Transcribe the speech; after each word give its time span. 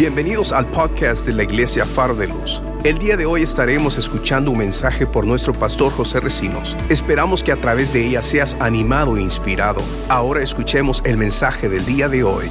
Bienvenidos 0.00 0.52
al 0.52 0.66
podcast 0.70 1.26
de 1.26 1.34
la 1.34 1.42
Iglesia 1.42 1.84
Faro 1.84 2.14
de 2.14 2.26
Luz. 2.26 2.62
El 2.84 2.96
día 2.96 3.18
de 3.18 3.26
hoy 3.26 3.42
estaremos 3.42 3.98
escuchando 3.98 4.50
un 4.50 4.56
mensaje 4.56 5.06
por 5.06 5.26
nuestro 5.26 5.52
pastor 5.52 5.92
José 5.92 6.20
Recinos. 6.20 6.74
Esperamos 6.88 7.44
que 7.44 7.52
a 7.52 7.56
través 7.56 7.92
de 7.92 8.06
ella 8.06 8.22
seas 8.22 8.54
animado 8.60 9.18
e 9.18 9.20
inspirado. 9.20 9.82
Ahora 10.08 10.42
escuchemos 10.42 11.02
el 11.04 11.18
mensaje 11.18 11.68
del 11.68 11.84
día 11.84 12.08
de 12.08 12.24
hoy. 12.24 12.50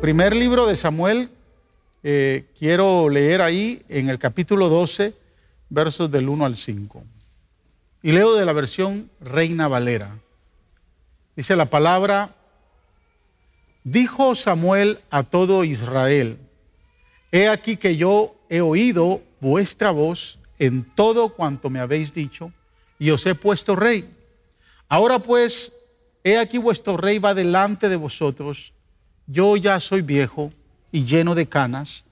Primer 0.00 0.34
libro 0.34 0.66
de 0.66 0.76
Samuel, 0.76 1.28
eh, 2.02 2.46
quiero 2.58 3.10
leer 3.10 3.42
ahí 3.42 3.82
en 3.90 4.08
el 4.08 4.18
capítulo 4.18 4.70
12, 4.70 5.12
versos 5.68 6.10
del 6.10 6.30
1 6.30 6.46
al 6.46 6.56
5. 6.56 7.04
Y 8.02 8.12
leo 8.12 8.34
de 8.36 8.46
la 8.46 8.54
versión 8.54 9.10
Reina 9.20 9.68
Valera. 9.68 10.16
Dice 11.36 11.56
la 11.56 11.66
palabra, 11.66 12.35
Dijo 13.88 14.34
Samuel 14.34 14.98
a 15.10 15.22
todo 15.22 15.62
Israel, 15.62 16.40
He 17.30 17.46
aquí 17.46 17.76
que 17.76 17.96
yo 17.96 18.34
he 18.48 18.60
oído 18.60 19.22
vuestra 19.40 19.92
voz 19.92 20.40
en 20.58 20.82
todo 20.82 21.28
cuanto 21.28 21.70
me 21.70 21.78
habéis 21.78 22.12
dicho, 22.12 22.52
y 22.98 23.10
os 23.10 23.24
he 23.26 23.36
puesto 23.36 23.76
rey. 23.76 24.12
Ahora 24.88 25.20
pues, 25.20 25.70
he 26.24 26.36
aquí 26.36 26.58
vuestro 26.58 26.96
rey 26.96 27.20
va 27.20 27.32
delante 27.32 27.88
de 27.88 27.94
vosotros, 27.94 28.72
yo 29.28 29.56
ya 29.56 29.78
soy 29.78 30.02
viejo 30.02 30.52
y 30.90 31.04
lleno 31.04 31.36
de 31.36 31.46
canas, 31.48 32.06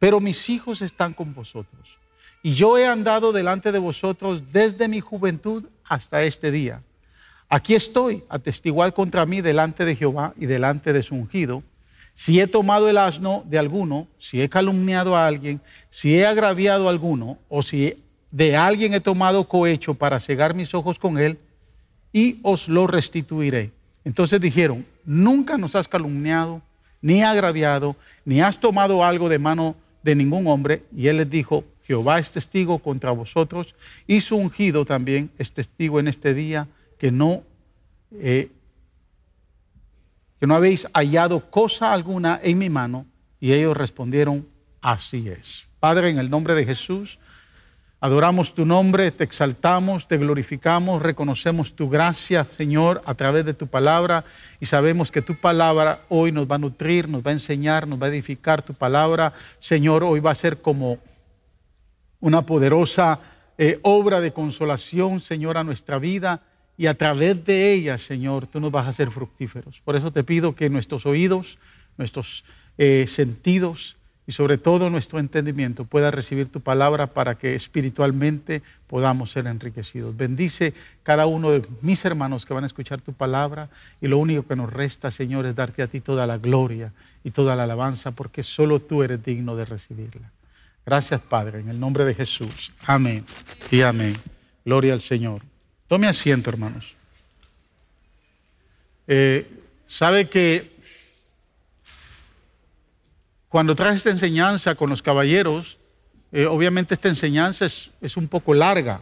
pero 0.00 0.18
mis 0.18 0.50
hijos 0.50 0.82
están 0.82 1.14
con 1.14 1.32
vosotros. 1.32 2.00
Y 2.42 2.54
yo 2.54 2.76
he 2.76 2.88
andado 2.88 3.30
delante 3.30 3.70
de 3.70 3.78
vosotros 3.78 4.52
desde 4.52 4.88
mi 4.88 4.98
juventud 4.98 5.62
hasta 5.84 6.24
este 6.24 6.50
día. 6.50 6.82
Aquí 7.52 7.74
estoy, 7.74 8.22
atestiguar 8.28 8.94
contra 8.94 9.26
mí 9.26 9.40
delante 9.40 9.84
de 9.84 9.96
Jehová 9.96 10.32
y 10.38 10.46
delante 10.46 10.92
de 10.92 11.02
su 11.02 11.16
ungido. 11.16 11.64
Si 12.14 12.40
he 12.40 12.46
tomado 12.46 12.88
el 12.88 12.96
asno 12.96 13.42
de 13.44 13.58
alguno, 13.58 14.06
si 14.18 14.40
he 14.40 14.48
calumniado 14.48 15.16
a 15.16 15.26
alguien, 15.26 15.60
si 15.90 16.16
he 16.16 16.26
agraviado 16.26 16.86
a 16.86 16.90
alguno, 16.90 17.38
o 17.48 17.62
si 17.62 17.96
de 18.30 18.56
alguien 18.56 18.94
he 18.94 19.00
tomado 19.00 19.48
cohecho 19.48 19.94
para 19.94 20.20
cegar 20.20 20.54
mis 20.54 20.74
ojos 20.74 21.00
con 21.00 21.18
él, 21.18 21.38
y 22.12 22.38
os 22.44 22.68
lo 22.68 22.86
restituiré. 22.86 23.72
Entonces 24.04 24.40
dijeron, 24.40 24.86
nunca 25.04 25.58
nos 25.58 25.74
has 25.74 25.88
calumniado, 25.88 26.62
ni 27.02 27.22
agraviado, 27.22 27.96
ni 28.24 28.40
has 28.40 28.60
tomado 28.60 29.04
algo 29.04 29.28
de 29.28 29.40
mano 29.40 29.74
de 30.04 30.14
ningún 30.14 30.46
hombre. 30.46 30.84
Y 30.96 31.08
él 31.08 31.16
les 31.16 31.28
dijo, 31.28 31.64
Jehová 31.82 32.20
es 32.20 32.30
testigo 32.30 32.78
contra 32.78 33.10
vosotros, 33.10 33.74
y 34.06 34.20
su 34.20 34.36
ungido 34.36 34.84
también 34.84 35.32
es 35.36 35.50
testigo 35.50 35.98
en 35.98 36.06
este 36.06 36.32
día 36.32 36.68
que 37.00 37.10
no, 37.10 37.42
eh, 38.12 38.50
que 40.40 40.46
no 40.46 40.54
habéis 40.54 40.88
hallado 40.94 41.50
cosa 41.50 41.92
alguna 41.92 42.40
en 42.42 42.58
mi 42.58 42.70
mano. 42.70 43.06
Y 43.38 43.52
ellos 43.52 43.76
respondieron, 43.76 44.46
así 44.80 45.28
es. 45.28 45.66
Padre, 45.78 46.10
en 46.10 46.18
el 46.18 46.30
nombre 46.30 46.54
de 46.54 46.64
Jesús, 46.64 47.18
adoramos 48.00 48.54
tu 48.54 48.64
nombre, 48.64 49.10
te 49.10 49.24
exaltamos, 49.24 50.08
te 50.08 50.16
glorificamos, 50.16 51.02
reconocemos 51.02 51.74
tu 51.74 51.90
gracia, 51.90 52.44
Señor, 52.44 53.02
a 53.04 53.14
través 53.14 53.44
de 53.44 53.52
tu 53.54 53.66
palabra. 53.66 54.24
Y 54.60 54.66
sabemos 54.66 55.10
que 55.10 55.20
tu 55.20 55.36
palabra 55.36 56.00
hoy 56.08 56.32
nos 56.32 56.50
va 56.50 56.54
a 56.54 56.58
nutrir, 56.58 57.08
nos 57.08 57.24
va 57.24 57.30
a 57.30 57.34
enseñar, 57.34 57.86
nos 57.86 58.00
va 58.00 58.06
a 58.06 58.10
edificar. 58.10 58.62
Tu 58.62 58.72
palabra, 58.72 59.34
Señor, 59.58 60.04
hoy 60.04 60.20
va 60.20 60.30
a 60.30 60.34
ser 60.34 60.62
como 60.62 60.98
una 62.18 62.42
poderosa 62.42 63.20
eh, 63.58 63.78
obra 63.82 64.22
de 64.22 64.32
consolación, 64.32 65.20
Señor, 65.20 65.58
a 65.58 65.64
nuestra 65.64 65.98
vida 65.98 66.42
y 66.80 66.86
a 66.86 66.94
través 66.94 67.44
de 67.44 67.74
ella, 67.74 67.98
Señor, 67.98 68.46
tú 68.46 68.58
nos 68.58 68.72
vas 68.72 68.86
a 68.86 68.88
hacer 68.88 69.10
fructíferos. 69.10 69.82
Por 69.84 69.96
eso 69.96 70.14
te 70.14 70.24
pido 70.24 70.54
que 70.54 70.70
nuestros 70.70 71.04
oídos, 71.04 71.58
nuestros 71.98 72.42
eh, 72.78 73.04
sentidos 73.06 73.98
y 74.26 74.32
sobre 74.32 74.56
todo 74.56 74.88
nuestro 74.88 75.18
entendimiento 75.18 75.84
pueda 75.84 76.10
recibir 76.10 76.48
tu 76.48 76.62
palabra 76.62 77.08
para 77.08 77.34
que 77.34 77.54
espiritualmente 77.54 78.62
podamos 78.86 79.30
ser 79.30 79.46
enriquecidos. 79.46 80.16
Bendice 80.16 80.72
cada 81.02 81.26
uno 81.26 81.50
de 81.50 81.62
mis 81.82 82.02
hermanos 82.06 82.46
que 82.46 82.54
van 82.54 82.64
a 82.64 82.68
escuchar 82.68 83.02
tu 83.02 83.12
palabra 83.12 83.68
y 84.00 84.08
lo 84.08 84.16
único 84.16 84.46
que 84.46 84.56
nos 84.56 84.72
resta, 84.72 85.10
Señor, 85.10 85.44
es 85.44 85.54
darte 85.54 85.82
a 85.82 85.86
ti 85.86 86.00
toda 86.00 86.26
la 86.26 86.38
gloria 86.38 86.94
y 87.22 87.32
toda 87.32 87.56
la 87.56 87.64
alabanza 87.64 88.12
porque 88.12 88.42
solo 88.42 88.80
tú 88.80 89.02
eres 89.02 89.22
digno 89.22 89.54
de 89.54 89.66
recibirla. 89.66 90.32
Gracias, 90.86 91.20
Padre, 91.20 91.60
en 91.60 91.68
el 91.68 91.78
nombre 91.78 92.06
de 92.06 92.14
Jesús. 92.14 92.72
Amén 92.86 93.22
y 93.70 93.82
amén. 93.82 94.16
Gloria 94.64 94.94
al 94.94 95.02
Señor. 95.02 95.49
Tome 95.90 96.06
asiento, 96.06 96.50
hermanos. 96.50 96.94
Eh, 99.08 99.44
sabe 99.88 100.28
que 100.28 100.70
cuando 103.48 103.74
traje 103.74 103.96
esta 103.96 104.10
enseñanza 104.10 104.76
con 104.76 104.88
los 104.88 105.02
caballeros, 105.02 105.78
eh, 106.30 106.46
obviamente 106.46 106.94
esta 106.94 107.08
enseñanza 107.08 107.66
es, 107.66 108.16
un 108.16 108.28
poco 108.28 108.54
larga. 108.54 109.00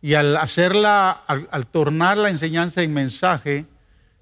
Y 0.00 0.14
al 0.14 0.38
hacerla, 0.38 1.10
al, 1.10 1.66
tornar 1.66 2.16
la 2.16 2.30
enseñanza 2.30 2.82
en 2.82 2.94
mensaje, 2.94 3.66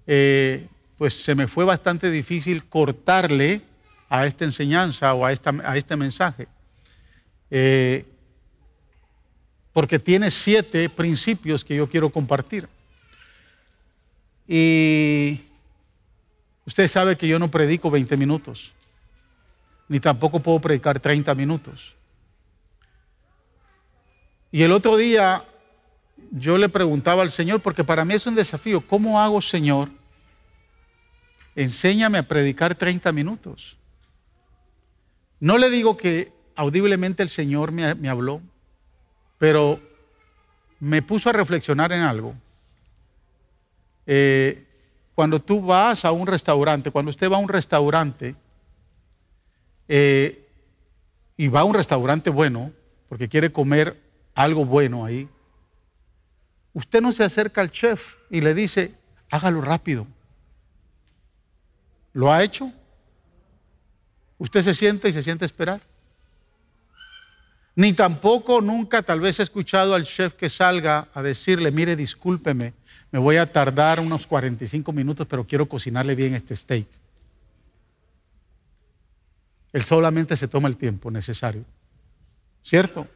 eh, 0.08 0.66
pues 0.98 1.14
se 1.22 1.36
me 1.36 1.46
fue 1.46 1.64
bastante 1.64 2.10
difícil 2.10 2.64
cortarle 2.64 3.60
a 4.08 4.26
esta 4.26 4.44
enseñanza 4.44 5.14
o 5.14 5.24
a, 5.24 5.30
esta, 5.30 5.50
a 5.64 5.76
este 5.76 5.94
mensaje 5.94 6.48
porque 9.74 9.98
tiene 9.98 10.30
siete 10.30 10.88
principios 10.88 11.64
que 11.64 11.74
yo 11.74 11.88
quiero 11.88 12.08
compartir. 12.08 12.68
Y 14.46 15.40
usted 16.64 16.86
sabe 16.86 17.16
que 17.16 17.26
yo 17.26 17.40
no 17.40 17.50
predico 17.50 17.90
20 17.90 18.16
minutos, 18.16 18.70
ni 19.88 19.98
tampoco 19.98 20.38
puedo 20.38 20.60
predicar 20.60 21.00
30 21.00 21.34
minutos. 21.34 21.96
Y 24.52 24.62
el 24.62 24.70
otro 24.70 24.96
día 24.96 25.44
yo 26.30 26.56
le 26.56 26.68
preguntaba 26.68 27.22
al 27.24 27.32
Señor, 27.32 27.60
porque 27.60 27.82
para 27.82 28.04
mí 28.04 28.14
es 28.14 28.28
un 28.28 28.36
desafío, 28.36 28.80
¿cómo 28.80 29.20
hago, 29.20 29.42
Señor? 29.42 29.88
Enséñame 31.56 32.18
a 32.18 32.22
predicar 32.22 32.76
30 32.76 33.10
minutos. 33.10 33.76
No 35.40 35.58
le 35.58 35.68
digo 35.68 35.96
que 35.96 36.32
audiblemente 36.54 37.24
el 37.24 37.28
Señor 37.28 37.72
me, 37.72 37.96
me 37.96 38.08
habló, 38.08 38.40
pero 39.44 39.78
me 40.80 41.02
puso 41.02 41.28
a 41.28 41.34
reflexionar 41.34 41.92
en 41.92 42.00
algo. 42.00 42.34
Eh, 44.06 44.66
cuando 45.14 45.38
tú 45.38 45.60
vas 45.60 46.06
a 46.06 46.12
un 46.12 46.26
restaurante, 46.26 46.90
cuando 46.90 47.10
usted 47.10 47.30
va 47.30 47.36
a 47.36 47.40
un 47.40 47.50
restaurante 47.50 48.36
eh, 49.86 50.48
y 51.36 51.48
va 51.48 51.60
a 51.60 51.64
un 51.64 51.74
restaurante 51.74 52.30
bueno, 52.30 52.72
porque 53.06 53.28
quiere 53.28 53.52
comer 53.52 54.00
algo 54.34 54.64
bueno 54.64 55.04
ahí, 55.04 55.28
usted 56.72 57.02
no 57.02 57.12
se 57.12 57.22
acerca 57.22 57.60
al 57.60 57.70
chef 57.70 58.14
y 58.30 58.40
le 58.40 58.54
dice, 58.54 58.94
hágalo 59.30 59.60
rápido. 59.60 60.06
¿Lo 62.14 62.32
ha 62.32 62.42
hecho? 62.42 62.72
Usted 64.38 64.62
se 64.62 64.72
siente 64.72 65.10
y 65.10 65.12
se 65.12 65.22
siente 65.22 65.44
esperar. 65.44 65.82
Ni 67.76 67.92
tampoco 67.92 68.60
nunca 68.60 69.02
tal 69.02 69.20
vez 69.20 69.40
he 69.40 69.42
escuchado 69.42 69.94
al 69.94 70.04
chef 70.04 70.34
que 70.34 70.48
salga 70.48 71.08
a 71.12 71.22
decirle, 71.22 71.72
mire, 71.72 71.96
discúlpeme, 71.96 72.72
me 73.10 73.18
voy 73.18 73.36
a 73.36 73.50
tardar 73.50 74.00
unos 74.00 74.26
45 74.26 74.92
minutos, 74.92 75.26
pero 75.28 75.46
quiero 75.46 75.68
cocinarle 75.68 76.14
bien 76.14 76.34
este 76.34 76.54
steak. 76.54 76.86
Él 79.72 79.82
solamente 79.82 80.36
se 80.36 80.46
toma 80.46 80.68
el 80.68 80.76
tiempo 80.76 81.10
necesario. 81.10 81.64
¿Cierto? 82.62 83.06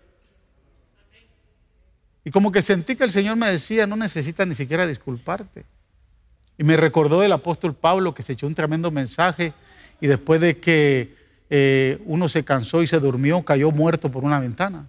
Y 2.25 2.31
como 2.31 2.53
que 2.53 2.63
sentí 2.63 2.97
que 2.97 3.05
el 3.05 3.13
Señor 3.13 3.37
me 3.37 3.51
decía, 3.51 3.87
no 3.87 3.97
necesitas 3.97 4.47
ni 4.47 4.55
siquiera 4.55 4.87
disculparte. 4.87 5.65
Y 6.59 6.65
me 6.65 6.77
recordó 6.77 7.23
el 7.23 7.33
apóstol 7.33 7.75
Pablo 7.75 8.13
que 8.13 8.23
se 8.25 8.35
echó 8.35 8.47
un 8.47 8.55
tremendo 8.55 8.91
mensaje 8.91 9.53
y 10.01 10.09
después 10.09 10.41
de 10.41 10.59
que 10.59 11.18
eh, 11.51 12.01
uno 12.05 12.29
se 12.29 12.45
cansó 12.45 12.83
y 12.83 12.87
se 12.87 13.01
durmió, 13.01 13.43
cayó 13.43 13.71
muerto 13.71 14.11
por 14.11 14.25
una 14.25 14.41
ventana. 14.41 14.87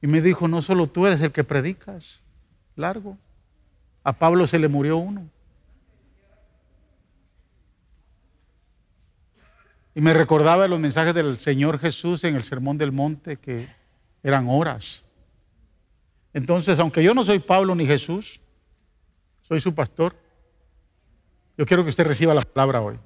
Y 0.00 0.06
me 0.06 0.20
dijo, 0.20 0.46
no 0.48 0.62
solo 0.62 0.86
tú 0.86 1.06
eres 1.06 1.20
el 1.20 1.32
que 1.32 1.44
predicas, 1.44 2.22
largo. 2.76 3.18
A 4.04 4.12
Pablo 4.12 4.46
se 4.46 4.58
le 4.58 4.68
murió 4.68 4.96
uno. 4.96 5.28
Y 9.94 10.00
me 10.00 10.14
recordaba 10.14 10.68
los 10.68 10.78
mensajes 10.78 11.12
del 11.14 11.38
Señor 11.38 11.80
Jesús 11.80 12.22
en 12.22 12.36
el 12.36 12.44
Sermón 12.44 12.78
del 12.78 12.92
Monte, 12.92 13.36
que 13.36 13.68
eran 14.22 14.46
horas. 14.48 15.02
Entonces, 16.32 16.78
aunque 16.78 17.02
yo 17.02 17.14
no 17.14 17.24
soy 17.24 17.40
Pablo 17.40 17.74
ni 17.74 17.84
Jesús, 17.84 18.40
soy 19.42 19.60
su 19.60 19.74
pastor, 19.74 20.14
yo 21.58 21.66
quiero 21.66 21.82
que 21.82 21.90
usted 21.90 22.06
reciba 22.06 22.32
la 22.32 22.42
palabra 22.42 22.80
hoy. 22.80 22.96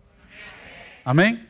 Amén. 1.05 1.49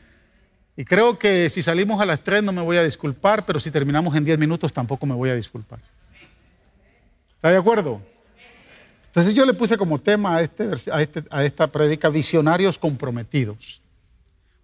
Y 0.76 0.84
creo 0.84 1.18
que 1.18 1.50
si 1.50 1.60
salimos 1.60 2.00
a 2.00 2.06
las 2.06 2.22
tres 2.22 2.42
no 2.44 2.52
me 2.52 2.62
voy 2.62 2.76
a 2.76 2.84
disculpar, 2.84 3.44
pero 3.44 3.58
si 3.58 3.72
terminamos 3.72 4.14
en 4.16 4.24
diez 4.24 4.38
minutos 4.38 4.72
tampoco 4.72 5.04
me 5.04 5.14
voy 5.14 5.28
a 5.28 5.34
disculpar. 5.34 5.80
¿Está 7.34 7.50
de 7.50 7.56
acuerdo? 7.56 8.00
Entonces 9.06 9.34
yo 9.34 9.44
le 9.44 9.52
puse 9.52 9.76
como 9.76 9.98
tema 9.98 10.36
a, 10.36 10.42
este, 10.42 10.70
este, 10.98 11.24
a, 11.28 11.44
esta 11.44 11.66
predica 11.66 12.08
visionarios 12.08 12.78
comprometidos, 12.78 13.82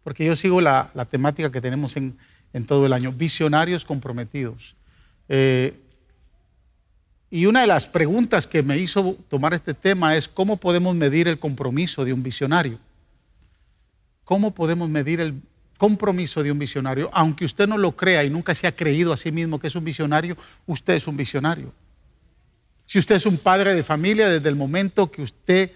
porque 0.05 0.25
yo 0.25 0.37
sigo 0.37 0.61
la, 0.61 0.91
temática 1.11 1.51
que 1.51 1.61
tenemos 1.61 1.97
en, 1.97 2.17
todo 2.67 2.87
el 2.87 2.93
año, 2.93 3.13
visionarios 3.13 3.85
comprometidos. 3.85 4.77
Eh, 5.29 5.75
y 7.31 7.47
una 7.47 7.61
de 7.61 7.67
las 7.67 7.87
preguntas 7.87 8.47
que 8.47 8.63
me 8.63 8.79
hizo 8.79 9.17
tomar 9.29 9.53
este 9.53 9.75
tema 9.75 10.17
es 10.17 10.29
cómo 10.29 10.57
podemos 10.57 10.95
medir 10.97 11.29
el 11.29 11.39
compromiso 11.39 12.05
de 12.05 12.13
un 12.13 12.23
visionario. 12.23 12.79
¿Cómo 14.25 14.55
podemos 14.55 14.89
medir 14.89 15.21
el 15.21 15.35
compromiso 15.77 16.43
de 16.43 16.51
un 16.51 16.59
visionario? 16.59 17.11
Aunque 17.13 17.45
usted 17.45 17.69
no 17.69 17.77
lo 17.77 17.95
crea 17.95 18.25
y 18.25 18.31
nunca 18.31 18.55
se 18.55 18.67
ha 18.67 18.75
creído 18.75 19.13
a 19.13 19.17
sí 19.17 19.31
mismo 19.31 19.61
que 19.61 19.67
es 19.67 19.75
un 19.75 19.85
visionario, 19.85 20.37
usted 20.67 20.95
es 20.95 21.07
un 21.07 21.17
visionario. 21.17 21.73
Si 22.87 22.99
usted 22.99 23.17
es 23.17 23.27
un 23.27 23.37
padre 23.37 23.75
de 23.75 23.83
familia, 23.83 24.31
desde 24.31 24.49
el 24.49 24.57
momento 24.57 25.11
que 25.11 25.21
usted 25.21 25.71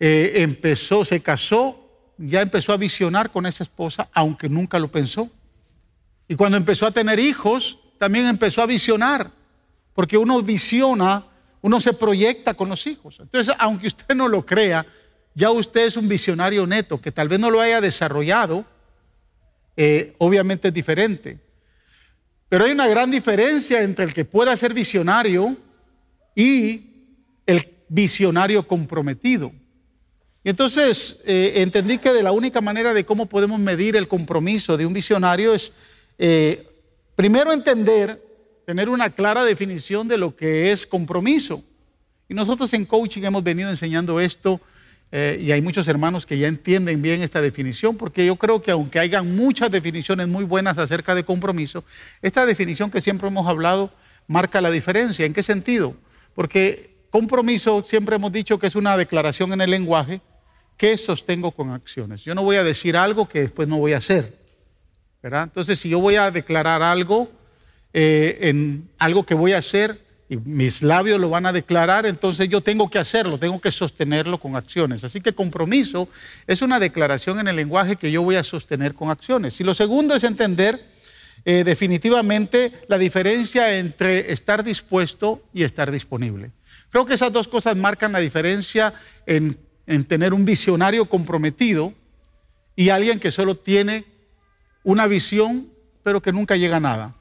eh, 0.00 0.32
empezó, 0.36 1.04
se 1.04 1.20
casó, 1.20 1.88
ya 2.18 2.42
empezó 2.42 2.72
a 2.72 2.76
visionar 2.76 3.30
con 3.30 3.46
esa 3.46 3.62
esposa, 3.62 4.08
aunque 4.12 4.48
nunca 4.48 4.80
lo 4.80 4.90
pensó. 4.90 5.30
Y 6.26 6.34
cuando 6.34 6.56
empezó 6.56 6.86
a 6.86 6.90
tener 6.90 7.20
hijos, 7.20 7.78
también 7.98 8.26
empezó 8.26 8.62
a 8.62 8.66
visionar 8.66 9.30
porque 9.94 10.18
uno 10.18 10.42
visiona, 10.42 11.24
uno 11.62 11.80
se 11.80 11.92
proyecta 11.92 12.54
con 12.54 12.68
los 12.68 12.86
hijos. 12.86 13.18
Entonces, 13.20 13.54
aunque 13.58 13.86
usted 13.86 14.14
no 14.14 14.28
lo 14.28 14.44
crea, 14.44 14.86
ya 15.34 15.50
usted 15.50 15.86
es 15.86 15.96
un 15.96 16.08
visionario 16.08 16.66
neto, 16.66 17.00
que 17.00 17.12
tal 17.12 17.28
vez 17.28 17.40
no 17.40 17.50
lo 17.50 17.60
haya 17.60 17.80
desarrollado, 17.80 18.64
eh, 19.76 20.14
obviamente 20.18 20.68
es 20.68 20.74
diferente. 20.74 21.38
Pero 22.48 22.64
hay 22.64 22.72
una 22.72 22.86
gran 22.86 23.10
diferencia 23.10 23.82
entre 23.82 24.04
el 24.04 24.14
que 24.14 24.24
pueda 24.24 24.56
ser 24.56 24.74
visionario 24.74 25.56
y 26.34 26.90
el 27.46 27.66
visionario 27.88 28.66
comprometido. 28.66 29.52
Y 30.44 30.50
entonces 30.50 31.20
eh, 31.24 31.54
entendí 31.56 31.98
que 31.98 32.12
de 32.12 32.22
la 32.22 32.32
única 32.32 32.60
manera 32.60 32.92
de 32.92 33.04
cómo 33.04 33.26
podemos 33.26 33.58
medir 33.58 33.96
el 33.96 34.06
compromiso 34.08 34.76
de 34.76 34.84
un 34.84 34.92
visionario 34.92 35.54
es 35.54 35.72
eh, 36.18 36.68
primero 37.16 37.52
entender 37.52 38.22
tener 38.64 38.88
una 38.88 39.10
clara 39.10 39.44
definición 39.44 40.08
de 40.08 40.18
lo 40.18 40.36
que 40.36 40.72
es 40.72 40.86
compromiso. 40.86 41.62
Y 42.28 42.34
nosotros 42.34 42.72
en 42.72 42.86
coaching 42.86 43.22
hemos 43.22 43.44
venido 43.44 43.70
enseñando 43.70 44.20
esto 44.20 44.60
eh, 45.12 45.38
y 45.40 45.52
hay 45.52 45.60
muchos 45.60 45.86
hermanos 45.86 46.26
que 46.26 46.38
ya 46.38 46.48
entienden 46.48 47.00
bien 47.02 47.22
esta 47.22 47.40
definición, 47.40 47.96
porque 47.96 48.26
yo 48.26 48.36
creo 48.36 48.62
que 48.62 48.70
aunque 48.70 48.98
hayan 48.98 49.36
muchas 49.36 49.70
definiciones 49.70 50.26
muy 50.26 50.44
buenas 50.44 50.78
acerca 50.78 51.14
de 51.14 51.24
compromiso, 51.24 51.84
esta 52.22 52.46
definición 52.46 52.90
que 52.90 53.00
siempre 53.00 53.28
hemos 53.28 53.46
hablado 53.46 53.92
marca 54.26 54.60
la 54.60 54.70
diferencia. 54.70 55.26
¿En 55.26 55.34
qué 55.34 55.42
sentido? 55.42 55.94
Porque 56.34 56.96
compromiso 57.10 57.82
siempre 57.82 58.16
hemos 58.16 58.32
dicho 58.32 58.58
que 58.58 58.66
es 58.66 58.74
una 58.74 58.96
declaración 58.96 59.52
en 59.52 59.60
el 59.60 59.70
lenguaje 59.70 60.20
que 60.76 60.98
sostengo 60.98 61.52
con 61.52 61.70
acciones. 61.70 62.24
Yo 62.24 62.34
no 62.34 62.42
voy 62.42 62.56
a 62.56 62.64
decir 62.64 62.96
algo 62.96 63.28
que 63.28 63.40
después 63.40 63.68
no 63.68 63.78
voy 63.78 63.92
a 63.92 63.98
hacer. 63.98 64.42
Entonces, 65.22 65.78
si 65.78 65.88
yo 65.88 66.00
voy 66.00 66.16
a 66.16 66.30
declarar 66.30 66.82
algo, 66.82 67.30
eh, 67.96 68.48
en 68.48 68.88
algo 68.98 69.24
que 69.24 69.34
voy 69.34 69.52
a 69.52 69.58
hacer 69.58 69.98
y 70.28 70.36
mis 70.36 70.82
labios 70.82 71.20
lo 71.20 71.30
van 71.30 71.46
a 71.46 71.52
declarar, 71.52 72.06
entonces 72.06 72.48
yo 72.48 72.60
tengo 72.60 72.90
que 72.90 72.98
hacerlo, 72.98 73.38
tengo 73.38 73.60
que 73.60 73.70
sostenerlo 73.70 74.38
con 74.38 74.56
acciones. 74.56 75.04
Así 75.04 75.20
que 75.20 75.32
compromiso 75.32 76.08
es 76.48 76.60
una 76.60 76.80
declaración 76.80 77.38
en 77.38 77.46
el 77.46 77.54
lenguaje 77.54 77.94
que 77.94 78.10
yo 78.10 78.22
voy 78.22 78.34
a 78.34 78.42
sostener 78.42 78.94
con 78.94 79.10
acciones. 79.10 79.60
Y 79.60 79.64
lo 79.64 79.74
segundo 79.74 80.16
es 80.16 80.24
entender 80.24 80.80
eh, 81.44 81.62
definitivamente 81.62 82.72
la 82.88 82.98
diferencia 82.98 83.78
entre 83.78 84.32
estar 84.32 84.64
dispuesto 84.64 85.42
y 85.52 85.62
estar 85.62 85.92
disponible. 85.92 86.50
Creo 86.90 87.06
que 87.06 87.14
esas 87.14 87.32
dos 87.32 87.46
cosas 87.46 87.76
marcan 87.76 88.10
la 88.10 88.18
diferencia 88.18 88.92
en, 89.24 89.56
en 89.86 90.04
tener 90.04 90.34
un 90.34 90.44
visionario 90.44 91.04
comprometido 91.04 91.94
y 92.74 92.88
alguien 92.88 93.20
que 93.20 93.30
solo 93.30 93.54
tiene 93.56 94.04
una 94.82 95.06
visión 95.06 95.68
pero 96.02 96.20
que 96.22 96.32
nunca 96.32 96.54
llega 96.54 96.76
a 96.76 96.80
nada. 96.80 97.14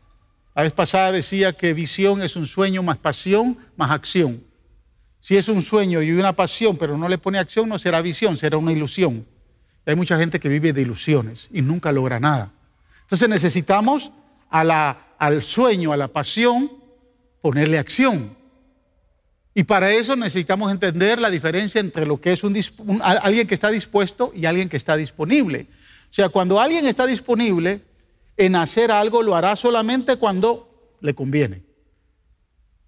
La 0.55 0.63
vez 0.63 0.73
pasada 0.73 1.11
decía 1.11 1.53
que 1.53 1.73
visión 1.73 2.21
es 2.21 2.35
un 2.35 2.45
sueño 2.45 2.83
más 2.83 2.97
pasión 2.97 3.57
más 3.75 3.91
acción. 3.91 4.44
Si 5.19 5.38
es 5.38 5.47
un 5.47 5.61
sueño 5.61 6.01
y 6.01 6.11
una 6.11 6.33
pasión, 6.33 6.77
pero 6.77 6.97
no 6.97 7.07
le 7.07 7.17
pone 7.17 7.39
acción, 7.39 7.69
no 7.69 7.79
será 7.79 8.01
visión, 8.01 8.38
será 8.38 8.57
una 8.57 8.71
ilusión. 8.71 9.25
hay 9.85 9.95
mucha 9.95 10.17
gente 10.17 10.39
que 10.39 10.50
vive 10.50 10.73
de 10.73 10.81
ilusiones 10.81 11.47
y 11.51 11.61
nunca 11.61 11.91
logra 11.91 12.19
nada. 12.19 12.51
Entonces 13.01 13.29
necesitamos 13.29 14.11
al 14.50 15.41
sueño, 15.41 15.94
a 15.94 15.97
la 15.97 16.07
pasión, 16.09 16.69
ponerle 17.41 17.79
acción. 17.79 18.35
Y 19.55 19.63
para 19.63 19.91
eso 19.91 20.15
necesitamos 20.15 20.71
entender 20.71 21.19
la 21.19 21.29
diferencia 21.29 21.79
entre 21.79 22.05
lo 22.05 22.19
que 22.19 22.33
es 22.33 22.44
alguien 23.01 23.47
que 23.47 23.53
está 23.53 23.69
dispuesto 23.69 24.31
y 24.35 24.45
alguien 24.45 24.67
que 24.67 24.77
está 24.77 24.95
disponible. 24.95 25.67
O 26.09 26.13
sea, 26.13 26.29
cuando 26.29 26.59
alguien 26.59 26.85
está 26.85 27.05
disponible, 27.05 27.81
en 28.38 28.56
hacer 28.56 28.91
algo 28.91 29.21
lo 29.21 29.35
hará 29.35 29.56
solamente 29.56 30.18
cuando 30.18 30.97
le 31.01 31.13
conviene, 31.13 31.63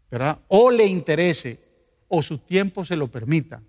¿verdad? 0.10 0.40
O 0.48 0.72
le 0.72 0.86
interese, 0.86 1.64
o 2.08 2.24
su 2.24 2.38
tiempo 2.38 2.86
se 2.86 2.96
lo 2.96 3.08
permita. 3.08 3.62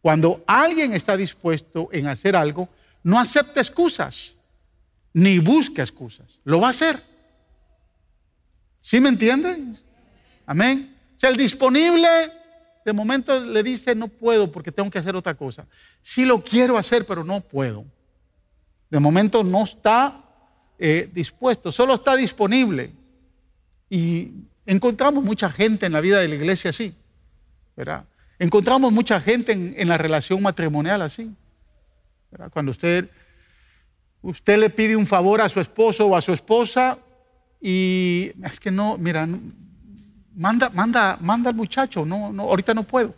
Cuando 0.00 0.42
alguien 0.46 0.92
está 0.92 1.16
dispuesto 1.16 1.88
en 1.92 2.06
hacer 2.06 2.36
algo, 2.36 2.68
no 3.02 3.18
acepta 3.18 3.60
excusas, 3.60 4.38
ni 5.12 5.38
busca 5.38 5.82
excusas, 5.82 6.40
lo 6.44 6.60
va 6.60 6.68
a 6.68 6.70
hacer. 6.70 7.00
¿Sí 8.80 9.00
me 9.00 9.08
entienden? 9.08 9.78
Amén. 10.46 10.94
O 11.16 11.20
sea, 11.20 11.30
el 11.30 11.36
disponible 11.36 12.32
de 12.84 12.92
momento 12.92 13.40
le 13.40 13.62
dice, 13.62 13.94
no 13.94 14.08
puedo 14.08 14.52
porque 14.52 14.70
tengo 14.70 14.90
que 14.90 14.98
hacer 14.98 15.16
otra 15.16 15.34
cosa. 15.34 15.66
Sí 16.02 16.24
lo 16.24 16.44
quiero 16.44 16.76
hacer, 16.76 17.06
pero 17.06 17.24
no 17.24 17.40
puedo. 17.40 17.84
De 18.90 19.00
momento 19.00 19.42
no 19.42 19.64
está 19.64 20.23
eh, 20.86 21.08
dispuesto, 21.10 21.72
solo 21.72 21.94
está 21.94 22.14
disponible. 22.14 22.90
Y 23.88 24.32
encontramos 24.66 25.24
mucha 25.24 25.50
gente 25.50 25.86
en 25.86 25.92
la 25.92 26.02
vida 26.02 26.20
de 26.20 26.28
la 26.28 26.34
iglesia 26.34 26.68
así, 26.68 26.94
¿verdad? 27.74 28.04
Encontramos 28.38 28.92
mucha 28.92 29.18
gente 29.18 29.52
en, 29.52 29.88
la 29.88 29.96
relación 29.96 30.42
matrimonial 30.42 31.00
así. 31.00 31.34
Cuando 32.50 32.72
usted, 32.72 33.08
usted 34.20 34.58
le 34.58 34.68
pide 34.68 34.94
un 34.94 35.06
favor 35.06 35.40
a 35.40 35.48
su 35.48 35.58
esposo 35.58 36.06
o 36.06 36.16
a 36.16 36.20
su 36.20 36.34
esposa 36.34 36.98
y 37.62 38.32
es 38.44 38.60
que 38.60 38.70
no, 38.70 38.98
mira, 38.98 39.26
manda, 40.34 40.68
manda, 40.68 41.16
manda 41.18 41.48
al 41.48 41.56
muchacho, 41.56 42.04
no, 42.04 42.30
no, 42.30 42.42
ahorita 42.42 42.74
no 42.74 42.82
puedo. 42.82 43.14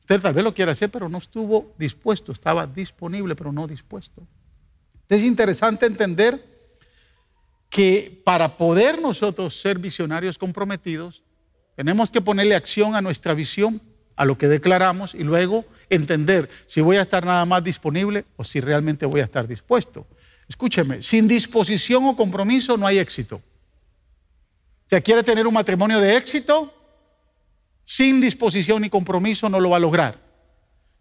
Usted 0.00 0.22
tal 0.22 0.32
vez 0.32 0.42
lo 0.42 0.54
quiera 0.54 0.72
hacer, 0.72 0.88
pero 0.88 1.06
no 1.06 1.18
estuvo 1.18 1.74
dispuesto, 1.76 2.32
estaba 2.32 2.66
disponible, 2.66 3.36
pero 3.36 3.52
no 3.52 3.66
dispuesto. 3.66 4.26
Es 5.08 5.22
interesante 5.22 5.86
entender 5.86 6.42
que 7.70 8.22
para 8.24 8.56
poder 8.56 9.00
nosotros 9.00 9.60
ser 9.60 9.78
visionarios 9.78 10.38
comprometidos, 10.38 11.22
tenemos 11.76 12.10
que 12.10 12.20
ponerle 12.20 12.54
acción 12.54 12.94
a 12.94 13.02
nuestra 13.02 13.34
visión, 13.34 13.80
a 14.16 14.24
lo 14.24 14.38
que 14.38 14.48
declaramos 14.48 15.14
y 15.14 15.22
luego 15.24 15.64
entender 15.90 16.48
si 16.66 16.80
voy 16.80 16.96
a 16.96 17.02
estar 17.02 17.24
nada 17.24 17.44
más 17.44 17.62
disponible 17.62 18.24
o 18.36 18.44
si 18.44 18.60
realmente 18.60 19.06
voy 19.06 19.20
a 19.20 19.24
estar 19.24 19.46
dispuesto. 19.46 20.06
Escúcheme, 20.48 21.02
sin 21.02 21.28
disposición 21.28 22.04
o 22.06 22.16
compromiso 22.16 22.76
no 22.76 22.86
hay 22.86 22.98
éxito. 22.98 23.42
Si 24.88 25.00
quiere 25.02 25.22
tener 25.22 25.46
un 25.46 25.54
matrimonio 25.54 26.00
de 26.00 26.16
éxito, 26.16 26.72
sin 27.84 28.20
disposición 28.20 28.82
ni 28.82 28.88
compromiso 28.88 29.48
no 29.48 29.60
lo 29.60 29.70
va 29.70 29.76
a 29.76 29.80
lograr. 29.80 30.18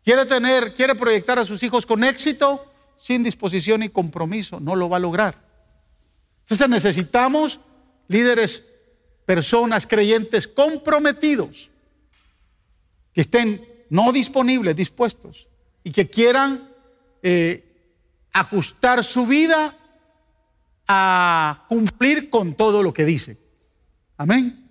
Quiere 0.04 0.26
tener, 0.26 0.74
quiere 0.74 0.94
proyectar 0.96 1.40
a 1.40 1.46
sus 1.46 1.64
hijos 1.64 1.86
con 1.86 2.04
éxito, 2.04 2.72
sin 2.98 3.24
disposición 3.24 3.84
y 3.84 3.90
compromiso, 3.90 4.60
no 4.60 4.76
lo 4.76 4.90
va 4.90 4.98
a 4.98 5.02
lograr. 5.02 5.44
Entonces 6.42 6.70
necesitamos 6.70 7.60
líderes, 8.08 8.64
personas, 9.26 9.88
creyentes 9.88 10.48
comprometidos, 10.48 11.72
que 13.14 13.22
estén 13.22 13.66
no 13.90 14.12
disponibles, 14.12 14.76
dispuestos, 14.76 15.48
y 15.84 15.92
que 15.92 16.10
quieran 16.10 16.68
eh, 17.22 17.64
ajustar 18.34 19.04
su 19.04 19.26
vida 19.26 19.76
a 20.88 21.66
cumplir 21.70 22.30
con 22.30 22.56
todo 22.56 22.84
lo 22.84 22.94
que 22.94 23.06
dice. 23.06 23.38
Amén. 24.18 24.68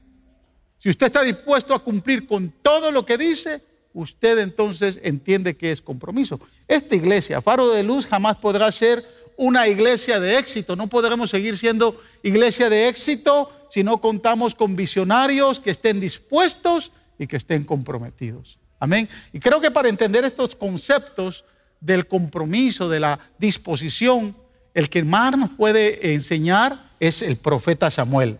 Si 0.79 0.91
usted 0.91 1.07
está 1.07 1.23
dispuesto 1.23 1.73
a 1.73 1.83
cumplir 1.83 2.27
con 2.27 2.51
todo 2.63 2.91
lo 2.91 3.07
que 3.07 3.17
dice, 3.17 3.63
usted 3.95 4.39
entonces 4.39 5.01
entiende 5.03 5.57
que 5.57 5.73
es 5.73 5.81
compromiso. 5.81 6.39
Esta 6.69 6.95
iglesia, 6.95 7.41
Faro 7.41 7.71
de 7.71 7.83
Luz, 7.83 8.07
jamás 8.07 8.37
podrá 8.37 8.71
ser 8.71 9.03
una 9.37 9.67
iglesia 9.69 10.21
de 10.21 10.39
éxito. 10.39 10.77
No 10.77 10.89
podremos 10.89 11.31
seguir 11.31 11.57
siendo 11.57 12.01
iglesia 12.23 12.69
de 12.69 12.89
éxito 12.89 13.51
si 13.71 13.83
no 13.83 14.01
contamos 14.01 14.55
con 14.55 14.77
visionarios 14.77 15.61
que 15.61 15.71
estén 15.71 16.01
dispuestos 16.01 16.93
y 17.19 17.27
que 17.27 17.37
estén 17.37 17.65
comprometidos. 17.65 18.59
Amén. 18.79 19.09
Y 19.33 19.41
creo 19.41 19.61
que 19.61 19.71
para 19.71 19.89
entender 19.89 20.25
estos 20.25 20.55
conceptos 20.55 21.45
del 21.81 22.07
compromiso, 22.07 22.89
de 22.89 23.01
la 23.01 23.19
disposición, 23.39 24.37
el 24.75 24.89
que 24.91 25.05
más 25.05 25.37
nos 25.37 25.51
puede 25.51 26.15
enseñar 26.15 26.93
es 26.99 27.23
el 27.23 27.37
profeta 27.37 27.91
Samuel. 27.91 28.39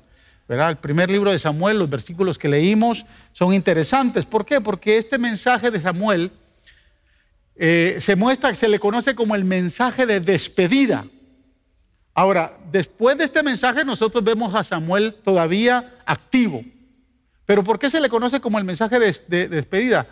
El 0.55 0.77
primer 0.77 1.11
libro 1.11 1.33
de 1.33 1.39
Samuel, 1.39 1.79
los 1.79 1.91
versículos 1.91 2.39
que 2.39 2.49
leímos 2.49 3.05
son 3.33 3.53
interesantes. 3.53 4.25
¿Por 4.25 4.47
qué? 4.47 4.61
Porque 4.61 4.97
este 4.97 5.19
mensaje 5.19 5.71
de 5.71 5.81
Samuel 5.81 6.31
eh, 7.57 7.99
se 8.01 8.17
muestra, 8.17 8.55
se 8.55 8.69
le 8.69 8.79
conoce 8.79 9.15
como 9.15 9.35
el 9.35 9.45
mensaje 9.45 10.07
de 10.07 10.21
despedida. 10.21 11.05
Ahora, 12.15 12.57
después 12.71 13.19
de 13.19 13.25
este 13.25 13.43
mensaje 13.43 13.85
nosotros 13.85 14.23
vemos 14.23 14.55
a 14.55 14.65
Samuel 14.65 15.15
todavía 15.15 15.95
activo. 16.07 16.63
Pero 17.45 17.65
¿por 17.65 17.79
qué 17.79 17.91
se 17.91 18.01
le 18.01 18.09
conoce 18.09 18.41
como 18.41 18.59
el 18.59 18.65
mensaje 18.65 18.99
de, 18.99 19.49
despedida? 19.49 20.07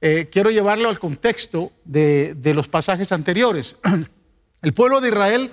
Eh, 0.00 0.28
quiero 0.30 0.50
llevarlo 0.50 0.88
al 0.88 0.98
contexto 0.98 1.72
de 1.84 2.52
los 2.54 2.68
pasajes 2.68 3.12
anteriores. 3.12 3.76
El 4.62 4.74
pueblo 4.74 5.00
de 5.00 5.08
Israel 5.08 5.50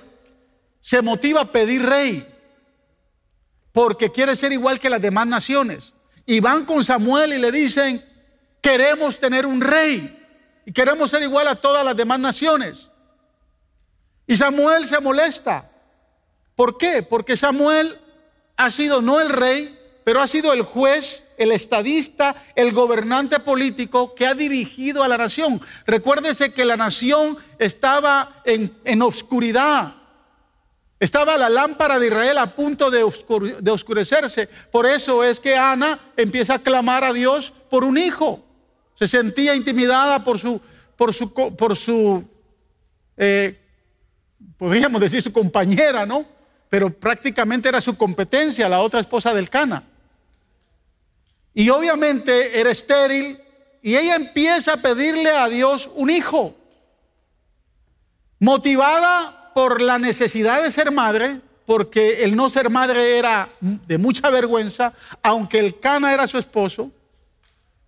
se 0.81 1.01
motiva 1.01 1.41
a 1.41 1.51
pedir 1.51 1.83
rey 1.83 2.27
porque 3.73 4.11
quiere 4.11 4.37
ser 4.37 4.53
igual 4.53 4.79
que 4.79 4.89
las 4.89 5.01
demás 5.01 5.27
naciones. 5.27 5.93
Y 6.25 6.39
van 6.39 6.63
con 6.63 6.85
Samuel 6.85 7.33
y 7.33 7.39
le 7.39 7.51
dicen, 7.51 8.01
queremos 8.61 9.19
tener 9.19 9.45
un 9.45 9.59
rey 9.59 10.19
y 10.65 10.71
queremos 10.71 11.11
ser 11.11 11.23
igual 11.23 11.47
a 11.49 11.55
todas 11.55 11.83
las 11.83 11.97
demás 11.97 12.19
naciones. 12.19 12.87
Y 14.25 14.37
Samuel 14.37 14.87
se 14.87 15.01
molesta. 15.01 15.69
¿Por 16.55 16.77
qué? 16.77 17.03
Porque 17.03 17.35
Samuel 17.35 17.97
ha 18.55 18.69
sido 18.69 19.01
no 19.01 19.19
el 19.19 19.29
rey, 19.29 19.77
pero 20.03 20.21
ha 20.21 20.27
sido 20.27 20.53
el 20.53 20.61
juez, 20.61 21.23
el 21.37 21.51
estadista, 21.51 22.43
el 22.55 22.73
gobernante 22.73 23.39
político 23.39 24.13
que 24.13 24.27
ha 24.27 24.35
dirigido 24.35 25.03
a 25.03 25.07
la 25.07 25.17
nación. 25.17 25.59
Recuérdese 25.87 26.53
que 26.53 26.63
la 26.63 26.77
nación 26.77 27.37
estaba 27.57 28.41
en, 28.45 28.71
en 28.85 29.01
oscuridad. 29.01 29.95
Estaba 31.03 31.35
la 31.35 31.49
lámpara 31.49 31.99
de 31.99 32.07
Israel 32.07 32.37
a 32.37 32.45
punto 32.45 32.89
de, 32.89 33.03
oscurecerse. 33.03 34.47
Por 34.71 34.85
eso 34.85 35.21
es 35.21 35.37
que 35.37 35.53
Ana 35.53 35.99
empieza 36.15 36.53
a 36.53 36.59
clamar 36.59 37.03
a 37.03 37.11
Dios 37.11 37.51
por 37.69 37.83
un 37.83 37.97
hijo. 37.97 38.41
Se 38.95 39.07
sentía 39.07 39.53
intimidada 39.53 40.23
por 40.23 40.39
su, 40.39 40.61
por 40.95 41.13
su, 41.13 41.33
por 41.33 41.75
su 41.75 42.23
eh, 43.17 43.59
podríamos 44.57 45.01
decir 45.01 45.21
su 45.21 45.33
compañera, 45.33 46.05
¿no? 46.05 46.25
Pero 46.69 46.89
prácticamente 46.89 47.67
era 47.67 47.81
su 47.81 47.97
competencia, 47.97 48.69
la 48.69 48.79
otra 48.79 49.01
esposa 49.01 49.33
del 49.33 49.49
Cana. 49.49 49.83
Y 51.53 51.69
obviamente 51.69 52.61
era 52.61 52.71
estéril 52.71 53.37
y 53.81 53.97
ella 53.97 54.15
empieza 54.15 54.75
a 54.75 54.77
pedirle 54.77 55.31
a 55.31 55.49
Dios 55.49 55.89
un 55.95 56.09
hijo. 56.09 56.55
Motivada 58.39 59.42
por 59.53 59.81
la 59.81 59.99
necesidad 59.99 60.63
de 60.63 60.71
ser 60.71 60.91
madre, 60.91 61.39
porque 61.65 62.23
el 62.23 62.35
no 62.35 62.49
ser 62.49 62.69
madre 62.69 63.17
era 63.17 63.49
de 63.61 63.97
mucha 63.97 64.29
vergüenza, 64.29 64.93
aunque 65.21 65.59
el 65.59 65.79
Cana 65.79 66.13
era 66.13 66.27
su 66.27 66.37
esposo, 66.37 66.91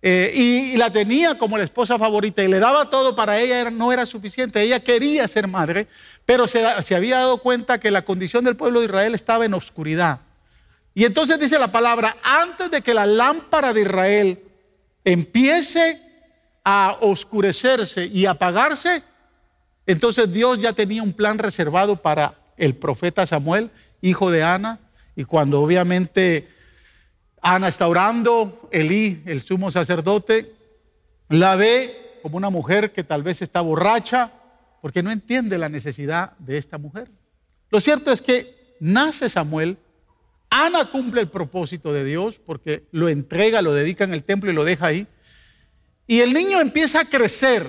eh, 0.02 0.30
y, 0.34 0.76
la 0.76 0.90
tenía 0.90 1.36
como 1.36 1.58
la 1.58 1.64
esposa 1.64 1.98
favorita 1.98 2.42
y 2.42 2.48
le 2.48 2.60
daba 2.60 2.90
todo 2.90 3.16
para 3.16 3.40
ella, 3.40 3.70
no 3.70 3.92
era 3.92 4.06
suficiente. 4.06 4.62
Ella 4.62 4.78
quería 4.78 5.26
ser 5.26 5.48
madre, 5.48 5.88
pero 6.24 6.46
se, 6.46 6.64
se 6.82 6.94
había 6.94 7.16
dado 7.16 7.38
cuenta 7.38 7.80
que 7.80 7.90
la 7.90 8.02
condición 8.02 8.44
del 8.44 8.56
pueblo 8.56 8.80
de 8.80 8.86
Israel 8.86 9.14
estaba 9.14 9.46
en 9.46 9.54
oscuridad. 9.54 10.20
Y 10.94 11.04
entonces 11.04 11.40
dice 11.40 11.58
la 11.58 11.72
palabra, 11.72 12.16
antes 12.22 12.70
de 12.70 12.82
que 12.82 12.94
la 12.94 13.04
lámpara 13.04 13.72
de 13.72 13.82
Israel 13.82 14.40
empiece 15.04 16.00
a 16.64 16.98
oscurecerse 17.00 18.06
y 18.06 18.26
apagarse, 18.26 19.02
entonces 19.86 20.32
Dios 20.32 20.60
ya 20.60 20.72
tenía 20.72 21.02
un 21.02 21.12
plan 21.12 21.38
reservado 21.38 21.96
para 21.96 22.34
el 22.56 22.74
profeta 22.74 23.26
Samuel, 23.26 23.70
hijo 24.00 24.30
de 24.30 24.42
Ana, 24.42 24.80
y 25.14 25.24
cuando 25.24 25.60
obviamente 25.60 26.48
Ana 27.40 27.68
está 27.68 27.86
orando, 27.86 28.68
Elí, 28.72 29.22
el 29.26 29.42
sumo 29.42 29.70
sacerdote, 29.70 30.52
la 31.28 31.56
ve 31.56 32.18
como 32.22 32.36
una 32.36 32.50
mujer 32.50 32.92
que 32.92 33.04
tal 33.04 33.22
vez 33.22 33.42
está 33.42 33.60
borracha, 33.60 34.32
porque 34.82 35.02
no 35.02 35.10
entiende 35.10 35.58
la 35.58 35.68
necesidad 35.68 36.32
de 36.38 36.58
esta 36.58 36.78
mujer. 36.78 37.08
Lo 37.70 37.80
cierto 37.80 38.12
es 38.12 38.20
que 38.20 38.76
nace 38.80 39.28
Samuel, 39.28 39.78
Ana 40.50 40.84
cumple 40.86 41.20
el 41.20 41.28
propósito 41.28 41.92
de 41.92 42.04
Dios 42.04 42.38
porque 42.44 42.84
lo 42.92 43.08
entrega, 43.08 43.62
lo 43.62 43.72
dedica 43.72 44.04
en 44.04 44.12
el 44.12 44.22
templo 44.22 44.50
y 44.50 44.54
lo 44.54 44.64
deja 44.64 44.86
ahí. 44.86 45.06
Y 46.06 46.20
el 46.20 46.32
niño 46.32 46.60
empieza 46.60 47.00
a 47.00 47.04
crecer, 47.04 47.66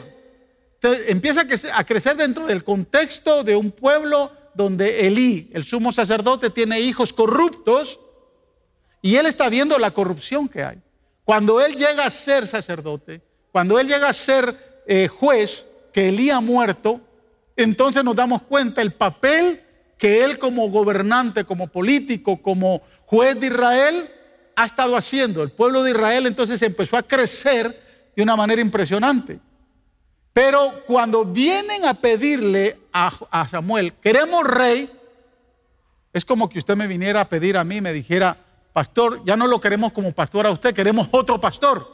empieza 0.82 1.46
a 1.74 1.84
crecer 1.84 2.18
dentro 2.18 2.46
del 2.46 2.64
contexto 2.64 3.44
de 3.44 3.56
un 3.56 3.72
pueblo 3.72 4.32
donde 4.54 5.08
Elí, 5.08 5.50
el 5.54 5.66
sumo 5.66 5.94
sacerdote, 5.94 6.50
tiene 6.50 6.80
hijos 6.80 7.14
corruptos 7.14 8.00
y 9.02 9.16
él 9.16 9.26
está 9.26 9.50
viendo 9.50 9.78
la 9.78 9.92
corrupción 9.92 10.50
que 10.50 10.64
hay. 10.64 10.82
Cuando 11.24 11.62
él 11.62 11.76
llega 11.76 12.06
a 12.06 12.10
ser 12.10 12.48
sacerdote, 12.48 13.22
cuando 13.52 13.80
él 13.80 13.88
llega 13.88 14.10
a 14.10 14.14
ser 14.14 14.84
eh, 14.88 15.08
juez, 15.08 15.66
que 15.94 16.10
Elí 16.10 16.30
ha 16.30 16.42
muerto, 16.42 17.02
entonces 17.56 18.04
nos 18.04 18.16
damos 18.16 18.44
cuenta 18.44 18.82
el 18.82 18.94
papel 18.94 19.62
que 19.98 20.24
él 20.24 20.38
como 20.38 20.70
gobernante, 20.70 21.44
como 21.44 21.68
político, 21.68 22.42
como 22.42 22.82
juez 23.06 23.40
de 23.40 23.48
Israel, 23.48 24.10
ha 24.56 24.66
estado 24.66 24.96
haciendo. 24.96 25.44
El 25.44 25.50
pueblo 25.50 25.84
de 25.84 25.92
Israel 25.92 26.28
entonces 26.28 26.62
empezó 26.62 26.98
a 26.98 27.04
crecer 27.04 27.80
de 28.16 28.24
una 28.24 28.36
manera 28.36 28.62
impresionante. 28.62 29.40
Pero 30.38 30.84
cuando 30.86 31.26
vienen 31.26 31.84
a 31.86 31.96
pedirle 31.96 32.78
a, 32.94 33.48
Samuel, 33.50 33.94
queremos 33.94 34.44
rey, 34.44 34.88
es 36.14 36.24
como 36.24 36.48
que 36.48 36.60
usted 36.60 36.78
me 36.78 36.86
viniera 36.86 37.22
a 37.22 37.28
pedir 37.28 37.58
a 37.58 37.64
mí, 37.64 37.82
me 37.82 37.92
dijera, 37.92 38.38
pastor, 38.72 39.26
ya 39.26 39.36
no 39.36 39.48
lo 39.48 39.60
queremos 39.60 39.94
como 39.94 40.12
pastor 40.12 40.46
a 40.46 40.52
usted, 40.52 40.76
queremos 40.76 41.08
otro 41.10 41.42
pastor. 41.42 41.92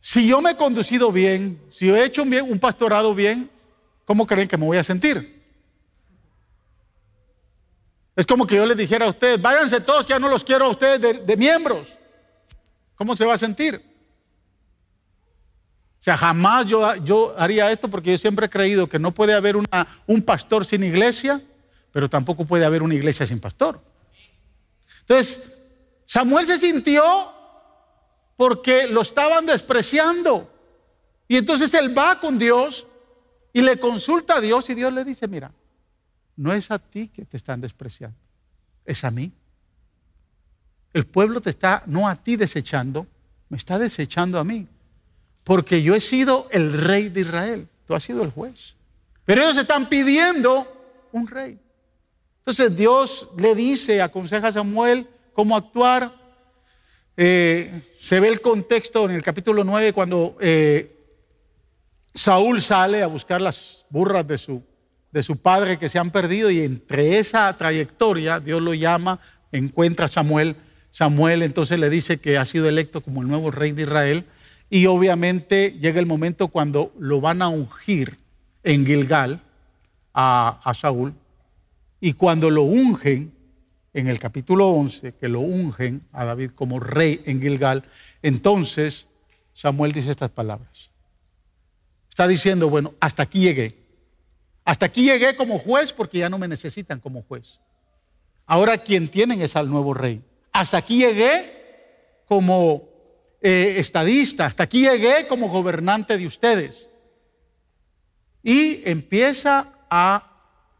Si 0.00 0.26
yo 0.26 0.40
me 0.40 0.50
he 0.50 0.56
conducido 0.56 1.12
bien, 1.12 1.62
si 1.70 1.88
he 1.88 2.04
hecho 2.04 2.24
un, 2.24 2.34
un 2.34 2.58
pastorado 2.58 3.14
bien, 3.14 3.48
¿cómo 4.04 4.26
creen 4.26 4.48
que 4.48 4.56
me 4.56 4.66
voy 4.66 4.78
a 4.78 4.82
sentir? 4.82 5.40
Es 8.16 8.26
como 8.26 8.44
que 8.44 8.56
yo 8.56 8.66
les 8.66 8.76
dijera 8.76 9.06
a 9.06 9.10
ustedes, 9.10 9.40
váyanse 9.40 9.80
todos, 9.82 10.04
ya 10.04 10.18
no 10.18 10.28
los 10.28 10.42
quiero 10.42 10.64
a 10.64 10.70
ustedes 10.70 11.00
de, 11.00 11.14
de 11.14 11.36
miembros. 11.36 11.86
¿Cómo 12.96 13.16
se 13.16 13.24
va 13.24 13.34
a 13.34 13.38
sentir? 13.38 13.91
Sea, 16.02 16.16
jamás 16.16 16.66
yo, 16.66 16.96
yo, 16.96 17.32
haría 17.38 17.70
esto 17.70 17.86
porque 17.86 18.10
yo 18.10 18.18
siempre 18.18 18.46
he 18.46 18.50
creído 18.50 18.88
que 18.88 18.98
no 18.98 19.12
puede 19.12 19.34
haber 19.34 19.54
un 19.54 20.22
pastor 20.22 20.66
sin 20.66 20.82
iglesia, 20.82 21.40
pero 21.92 22.10
tampoco 22.10 22.44
puede 22.44 22.64
haber 22.64 22.82
una 22.82 22.94
iglesia 22.94 23.24
sin 23.24 23.38
pastor. 23.38 23.80
Entonces, 25.02 25.54
Samuel 26.04 26.44
se 26.44 26.58
sintió 26.58 27.04
porque 28.36 28.88
lo 28.88 29.02
estaban 29.02 29.46
despreciando. 29.46 30.50
Y 31.28 31.36
entonces 31.36 31.72
él 31.74 31.96
va 31.96 32.18
con 32.18 32.36
Dios 32.36 32.84
y 33.52 33.62
le 33.62 33.78
consulta 33.78 34.38
a 34.38 34.40
Dios 34.40 34.68
y 34.70 34.74
Dios 34.74 34.92
le 34.92 35.04
dice, 35.04 35.28
mira, 35.28 35.52
no 36.34 36.52
es 36.52 36.72
a 36.72 36.80
ti 36.80 37.10
que 37.10 37.24
te 37.26 37.36
están 37.36 37.60
despreciando, 37.60 38.18
es 38.84 39.04
a 39.04 39.12
mí. 39.12 39.30
El 40.92 41.06
pueblo 41.06 41.40
te 41.40 41.50
está, 41.50 41.84
no 41.86 42.08
a 42.08 42.16
ti 42.16 42.34
desechando, 42.34 43.06
me 43.48 43.56
está 43.56 43.78
desechando 43.78 44.40
a 44.40 44.42
mí. 44.42 44.66
Porque 45.44 45.82
yo 45.82 45.94
he 45.94 46.00
sido 46.00 46.48
el 46.50 46.72
rey 46.72 47.08
de 47.08 47.22
Israel, 47.22 47.68
tú 47.86 47.94
has 47.94 48.02
sido 48.02 48.22
el 48.22 48.30
juez. 48.30 48.74
Pero 49.24 49.42
ellos 49.42 49.56
están 49.56 49.88
pidiendo 49.88 50.66
un 51.12 51.26
rey. 51.26 51.58
Entonces 52.38 52.76
Dios 52.76 53.28
le 53.38 53.54
dice, 53.54 54.02
aconseja 54.02 54.48
a 54.48 54.52
Samuel 54.52 55.06
cómo 55.32 55.56
actuar. 55.56 56.12
Eh, 57.16 57.82
se 58.00 58.18
ve 58.18 58.28
el 58.28 58.40
contexto 58.40 59.04
en 59.04 59.12
el 59.12 59.22
capítulo 59.22 59.62
9 59.62 59.92
cuando 59.92 60.36
eh, 60.40 60.96
Saúl 62.14 62.60
sale 62.60 63.02
a 63.02 63.06
buscar 63.06 63.40
las 63.40 63.84
burras 63.90 64.26
de 64.26 64.38
su, 64.38 64.62
de 65.12 65.22
su 65.22 65.36
padre 65.36 65.78
que 65.78 65.88
se 65.88 65.98
han 65.98 66.10
perdido 66.10 66.50
y 66.50 66.60
entre 66.60 67.18
esa 67.18 67.54
trayectoria 67.56 68.40
Dios 68.40 68.60
lo 68.60 68.74
llama, 68.74 69.20
encuentra 69.52 70.06
a 70.06 70.08
Samuel. 70.08 70.56
Samuel 70.90 71.42
entonces 71.42 71.78
le 71.78 71.90
dice 71.90 72.18
que 72.18 72.38
ha 72.38 72.44
sido 72.44 72.68
electo 72.68 73.02
como 73.02 73.22
el 73.22 73.28
nuevo 73.28 73.50
rey 73.50 73.72
de 73.72 73.82
Israel 73.82 74.24
y 74.72 74.86
obviamente 74.86 75.72
llega 75.72 76.00
el 76.00 76.06
momento 76.06 76.48
cuando 76.48 76.94
lo 76.98 77.20
van 77.20 77.42
a 77.42 77.50
ungir 77.50 78.16
en 78.62 78.86
Gilgal 78.86 79.42
a, 80.14 80.72
Saúl 80.74 81.12
y 82.00 82.14
cuando 82.14 82.48
lo 82.48 82.62
ungen, 82.62 83.34
en 83.92 84.08
el 84.08 84.18
capítulo 84.18 84.68
11, 84.68 85.12
que 85.12 85.28
lo 85.28 85.40
ungen 85.40 86.00
a 86.10 86.24
David 86.24 86.52
como 86.54 86.80
rey 86.80 87.20
en 87.26 87.42
Gilgal, 87.42 87.84
entonces 88.22 89.08
Samuel 89.52 89.92
dice 89.92 90.10
estas 90.10 90.30
palabras. 90.30 90.90
Está 92.08 92.26
diciendo, 92.26 92.70
bueno, 92.70 92.94
hasta 92.98 93.24
aquí 93.24 93.40
llegué. 93.40 93.74
Hasta 94.64 94.86
aquí 94.86 95.04
llegué 95.04 95.36
como 95.36 95.58
juez 95.58 95.92
porque 95.92 96.16
ya 96.16 96.30
no 96.30 96.38
me 96.38 96.48
necesitan 96.48 96.98
como 96.98 97.20
juez. 97.24 97.60
Ahora 98.46 98.78
quien 98.78 99.10
tienen 99.10 99.42
es 99.42 99.54
al 99.54 99.68
nuevo 99.68 99.92
rey. 99.92 100.22
Hasta 100.50 100.78
aquí 100.78 101.00
llegué 101.00 102.24
como 102.26 102.91
eh, 103.42 103.74
estadista, 103.78 104.46
hasta 104.46 104.62
aquí 104.62 104.82
llegué 104.82 105.26
como 105.28 105.48
gobernante 105.48 106.16
de 106.16 106.26
ustedes. 106.26 106.88
Y 108.42 108.88
empieza 108.88 109.72
a 109.90 110.32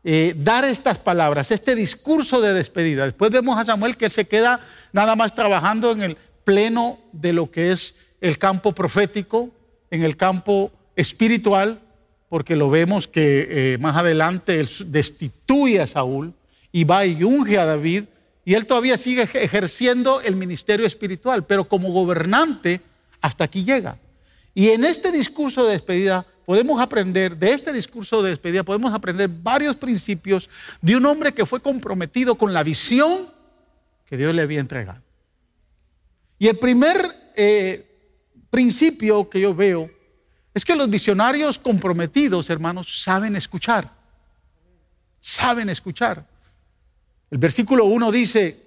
eh, 0.04 0.34
dar 0.36 0.64
estas 0.64 0.98
palabras, 0.98 1.50
este 1.50 1.74
discurso 1.74 2.40
de 2.40 2.54
despedida. 2.54 3.04
Después 3.04 3.30
vemos 3.30 3.58
a 3.58 3.64
Samuel 3.64 3.96
que 3.96 4.06
él 4.06 4.12
se 4.12 4.26
queda 4.26 4.60
nada 4.92 5.14
más 5.14 5.34
trabajando 5.34 5.92
en 5.92 6.02
el 6.02 6.16
pleno 6.44 6.98
de 7.12 7.32
lo 7.32 7.50
que 7.50 7.72
es 7.72 7.94
el 8.20 8.38
campo 8.38 8.72
profético, 8.72 9.50
en 9.90 10.02
el 10.02 10.16
campo 10.16 10.72
espiritual, 10.96 11.80
porque 12.28 12.56
lo 12.56 12.70
vemos 12.70 13.06
que 13.06 13.74
eh, 13.74 13.78
más 13.78 13.96
adelante 13.96 14.58
él 14.58 14.68
destituye 14.86 15.80
a 15.80 15.86
Saúl 15.86 16.32
y 16.72 16.84
va 16.84 17.04
y 17.04 17.22
unge 17.22 17.58
a 17.58 17.64
David, 17.64 18.04
y 18.44 18.54
él 18.54 18.66
todavía 18.66 18.96
sigue 18.96 19.22
ejerciendo 19.22 20.20
el 20.20 20.36
ministerio 20.36 20.86
espiritual, 20.86 21.44
pero 21.44 21.68
como 21.68 21.92
gobernante 21.92 22.80
hasta 23.20 23.44
aquí 23.44 23.64
llega. 23.64 23.96
Y 24.54 24.70
en 24.70 24.84
este 24.84 25.12
discurso 25.12 25.64
de 25.64 25.72
despedida 25.72 26.26
podemos 26.44 26.80
aprender, 26.80 27.36
de 27.36 27.52
este 27.52 27.72
discurso 27.72 28.22
de 28.22 28.30
despedida, 28.30 28.62
podemos 28.62 28.92
aprender 28.92 29.28
varios 29.28 29.76
principios 29.76 30.50
de 30.80 30.96
un 30.96 31.06
hombre 31.06 31.32
que 31.32 31.46
fue 31.46 31.60
comprometido 31.60 32.34
con 32.34 32.52
la 32.52 32.62
visión 32.62 33.28
que 34.06 34.16
Dios 34.16 34.34
le 34.34 34.42
había 34.42 34.60
entregado. 34.60 35.00
Y 36.38 36.48
el 36.48 36.58
primer 36.58 37.00
eh, 37.36 37.86
principio 38.50 39.30
que 39.30 39.40
yo 39.40 39.54
veo 39.54 39.88
es 40.52 40.64
que 40.64 40.76
los 40.76 40.90
visionarios 40.90 41.58
comprometidos, 41.58 42.50
hermanos, 42.50 43.02
saben 43.02 43.36
escuchar. 43.36 43.90
Saben 45.20 45.70
escuchar. 45.70 46.26
El 47.32 47.38
versículo 47.38 47.86
1 47.86 48.12
dice, 48.12 48.62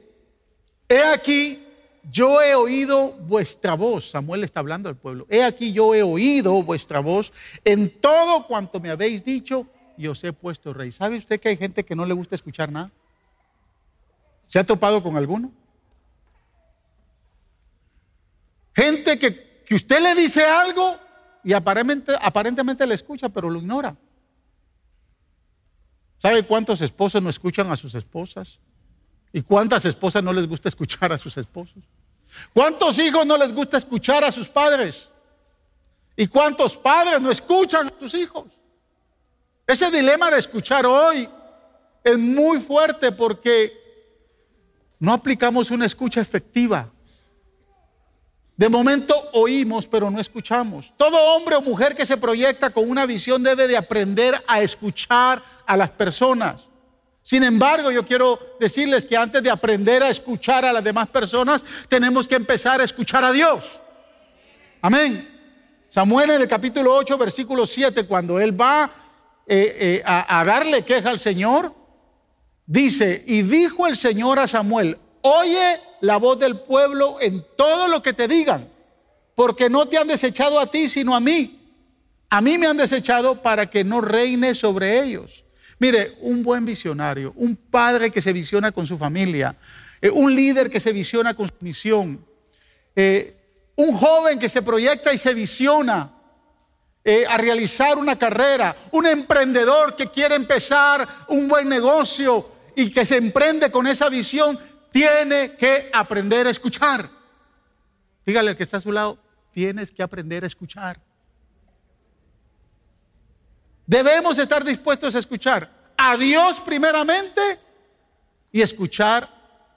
he 0.90 1.04
aquí, 1.04 1.64
yo 2.12 2.42
he 2.42 2.56
oído 2.56 3.12
vuestra 3.12 3.76
voz. 3.76 4.10
Samuel 4.10 4.44
está 4.44 4.60
hablando 4.60 4.90
al 4.90 4.96
pueblo. 4.96 5.28
He 5.30 5.44
aquí, 5.44 5.72
yo 5.72 5.94
he 5.94 6.02
oído 6.02 6.64
vuestra 6.64 7.00
voz 7.00 7.32
en 7.64 8.02
todo 8.02 8.48
cuanto 8.48 8.80
me 8.80 8.90
habéis 8.90 9.24
dicho 9.24 9.68
y 10.00 10.08
os 10.08 10.24
he 10.24 10.34
puesto 10.34 10.74
rey. 10.74 10.92
¿Sabe 10.92 11.18
usted 11.18 11.40
que 11.40 11.50
hay 11.50 11.58
gente 11.58 11.86
que 11.86 11.96
no 11.96 12.08
le 12.08 12.16
gusta 12.16 12.34
escuchar 12.34 12.72
nada? 12.72 12.90
¿Se 14.48 14.58
ha 14.58 14.64
topado 14.64 15.04
con 15.04 15.16
alguno? 15.16 15.52
Gente 18.76 19.20
que, 19.20 19.62
que 19.64 19.76
usted 19.76 20.02
le 20.02 20.16
dice 20.16 20.44
algo 20.44 20.96
y 21.44 21.54
aparentemente, 21.54 22.14
aparentemente 22.20 22.88
le 22.88 22.96
escucha, 22.96 23.30
pero 23.30 23.48
lo 23.48 23.60
ignora. 23.60 23.96
¿Sabe 26.18 26.44
cuántos 26.44 26.82
esposos 26.82 27.22
no 27.22 27.30
escuchan 27.30 27.72
a 27.72 27.76
sus 27.76 27.96
esposas? 27.96 28.60
¿Y 29.32 29.42
cuántas 29.42 29.86
esposas 29.86 30.24
no 30.24 30.32
les 30.32 30.48
gusta 30.48 30.70
escuchar 30.70 31.12
a 31.12 31.18
sus 31.18 31.36
esposos? 31.38 31.84
¿Cuántos 32.54 32.98
hijos 33.00 33.26
no 33.26 33.38
les 33.38 33.54
gusta 33.54 33.78
escuchar 33.78 34.24
a 34.24 34.32
sus 34.32 34.48
padres? 34.48 35.10
¿Y 36.16 36.28
cuántos 36.28 36.76
padres 36.78 37.22
no 37.22 37.32
escuchan 37.32 37.88
a 37.88 38.00
sus 38.00 38.14
hijos? 38.14 38.46
Ese 39.68 39.92
dilema 39.92 40.32
de 40.32 40.40
escuchar 40.40 40.86
hoy 40.86 41.28
es 42.04 42.18
muy 42.18 42.60
fuerte 42.60 43.12
porque 43.12 43.74
no 45.00 45.12
aplicamos 45.12 45.72
una 45.72 45.86
escucha 45.86 46.22
efectiva. 46.22 46.90
De 48.56 48.70
momento 48.70 49.14
oímos, 49.34 49.86
pero 49.86 50.10
no 50.10 50.22
escuchamos. 50.22 50.94
Todo 50.96 51.18
hombre 51.36 51.56
o 51.56 51.62
mujer 51.62 51.96
que 51.96 52.06
se 52.06 52.16
proyecta 52.16 52.70
con 52.70 52.90
una 52.90 53.06
visión 53.06 53.44
debe 53.44 53.68
de 53.68 53.76
aprender 53.76 54.42
a 54.48 54.62
escuchar 54.62 55.44
a 55.66 55.78
las 55.78 55.92
personas. 55.92 56.68
Sin 57.24 57.44
embargo, 57.44 57.92
yo 57.92 58.06
quiero 58.06 58.40
decirles 58.60 59.04
que 59.04 59.18
antes 59.18 59.42
de 59.42 59.50
aprender 59.50 60.04
a 60.04 60.10
escuchar 60.10 60.64
a 60.64 60.72
las 60.72 60.84
demás 60.84 61.08
personas, 61.08 61.64
tenemos 61.90 62.28
que 62.28 62.36
empezar 62.36 62.82
a 62.82 62.84
escuchar 62.84 63.26
a 63.26 63.32
Dios. 63.32 63.80
Amén. 64.82 65.28
Samuel 65.90 66.30
en 66.30 66.42
el 66.42 66.48
capítulo 66.48 66.94
8, 66.94 67.18
versículo 67.18 67.66
7, 67.66 68.06
cuando 68.06 68.40
él 68.40 68.60
va 68.60 68.92
eh, 69.48 69.78
eh, 69.80 70.04
a, 70.06 70.40
a 70.40 70.46
darle 70.46 70.84
queja 70.84 71.10
al 71.10 71.20
Señor, 71.20 71.74
dice, 72.66 73.24
y 73.26 73.42
dijo 73.42 73.88
el 73.88 73.98
Señor 73.98 74.38
a 74.38 74.48
Samuel, 74.48 75.00
oye 75.22 75.80
la 76.02 76.18
voz 76.18 76.38
del 76.38 76.60
pueblo 76.60 77.18
en 77.22 77.44
todo 77.58 77.88
lo 77.88 78.04
que 78.04 78.14
te 78.14 78.28
digan, 78.28 78.70
porque 79.34 79.70
no 79.70 79.88
te 79.88 79.98
han 79.98 80.08
desechado 80.08 80.60
a 80.60 80.68
ti, 80.68 80.88
sino 80.90 81.16
a 81.16 81.20
mí. 81.20 81.60
A 82.30 82.42
mí 82.42 82.58
me 82.58 82.68
han 82.68 82.78
desechado 82.78 83.42
para 83.42 83.70
que 83.70 83.84
no 83.84 84.02
reine 84.02 84.54
sobre 84.54 85.02
ellos. 85.02 85.45
Mire, 85.80 86.18
un 86.22 86.42
buen 86.42 86.66
visionario, 86.66 87.34
un 87.36 87.56
padre 87.56 88.10
que 88.10 88.22
se 88.22 88.32
visiona 88.32 88.72
con 88.72 88.88
su 88.88 88.98
familia, 88.98 89.56
eh, 90.02 90.10
un 90.10 90.34
líder 90.34 90.70
que 90.70 90.80
se 90.80 90.94
visiona 90.94 91.34
con 91.34 91.48
su 91.48 91.56
misión, 91.60 92.26
eh, 92.96 93.36
un 93.76 93.96
joven 93.98 94.40
que 94.40 94.48
se 94.48 94.62
proyecta 94.62 95.14
y 95.14 95.18
se 95.18 95.34
visiona 95.34 96.12
eh, 97.04 97.26
a 97.28 97.38
realizar 97.38 97.98
una 97.98 98.18
carrera, 98.18 98.76
un 98.92 99.06
emprendedor 99.06 99.96
que 99.96 100.10
quiere 100.10 100.36
empezar 100.36 101.08
un 101.28 101.48
buen 101.48 101.68
negocio 101.68 102.50
y 102.76 102.90
que 102.92 103.06
se 103.06 103.18
emprende 103.18 103.70
con 103.70 103.86
esa 103.86 104.10
visión, 104.10 104.58
tiene 104.92 105.52
que 105.52 105.90
aprender 105.94 106.48
a 106.48 106.52
escuchar. 106.52 107.10
Dígale 108.26 108.52
al 108.52 108.58
que 108.58 108.64
está 108.64 108.78
a 108.78 108.82
su 108.82 108.92
lado, 108.92 109.20
tienes 109.52 109.92
que 109.92 110.02
aprender 110.02 110.46
a 110.46 110.48
escuchar. 110.48 111.00
Debemos 113.86 114.38
estar 114.38 114.64
dispuestos 114.64 115.16
a 115.16 115.20
escuchar 115.20 115.94
a 115.98 116.18
Dios 116.18 116.60
primeramente 116.62 117.42
y 118.52 118.62
escuchar 118.62 119.30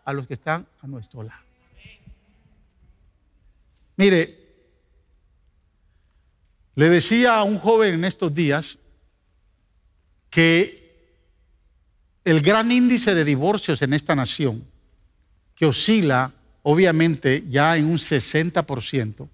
a 0.05 0.13
los 0.13 0.27
que 0.27 0.35
están 0.35 0.67
a 0.81 0.87
nuestro 0.87 1.23
lado. 1.23 1.43
Mire, 3.97 4.39
le 6.75 6.89
decía 6.89 7.37
a 7.37 7.43
un 7.43 7.59
joven 7.59 7.95
en 7.95 8.05
estos 8.05 8.33
días 8.33 8.79
que 10.31 10.79
el 12.25 12.41
gran 12.41 12.71
índice 12.71 13.15
de 13.15 13.25
divorcios 13.25 13.83
en 13.83 13.93
esta 13.95 14.15
nación 14.15 14.65
que 15.55 15.67
oscila 15.67 16.33
obviamente 16.63 17.45
ya 17.49 17.77
en 17.77 17.87
un 17.87 17.97
60%, 17.97 19.29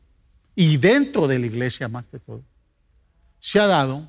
y 0.55 0.77
dentro 0.77 1.27
de 1.27 1.39
la 1.39 1.47
iglesia 1.47 1.89
más 1.89 2.07
que 2.07 2.21
todo, 2.21 2.43
se 3.41 3.59
ha 3.59 3.67
dado 3.67 4.09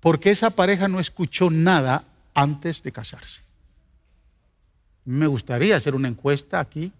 porque 0.00 0.30
esa 0.30 0.50
pareja 0.50 0.88
no 0.88 1.00
escuchó 1.00 1.50
nada 1.50 2.04
antes 2.34 2.82
de 2.82 2.92
casarse. 2.92 3.42
Me 5.04 5.26
gustaría 5.26 5.76
hacer 5.76 5.94
una 5.94 6.08
encuesta 6.08 6.60
aquí 6.60 6.92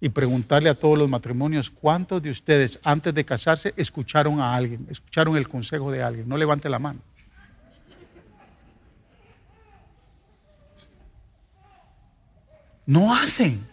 y 0.00 0.08
preguntarle 0.08 0.68
a 0.68 0.74
todos 0.74 0.98
los 0.98 1.08
matrimonios 1.08 1.70
cuántos 1.70 2.20
de 2.22 2.30
ustedes 2.30 2.80
antes 2.82 3.14
de 3.14 3.24
casarse 3.24 3.72
escucharon 3.76 4.40
a 4.40 4.54
alguien, 4.54 4.86
escucharon 4.90 5.36
el 5.36 5.48
consejo 5.48 5.92
de 5.92 6.02
alguien. 6.02 6.28
No 6.28 6.36
levante 6.36 6.68
la 6.68 6.78
mano. 6.78 7.00
No 12.84 13.14
hacen. 13.14 13.64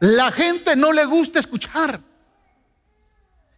La 0.00 0.30
gente 0.30 0.76
no 0.76 0.92
le 0.92 1.04
gusta 1.06 1.38
escuchar. 1.38 1.98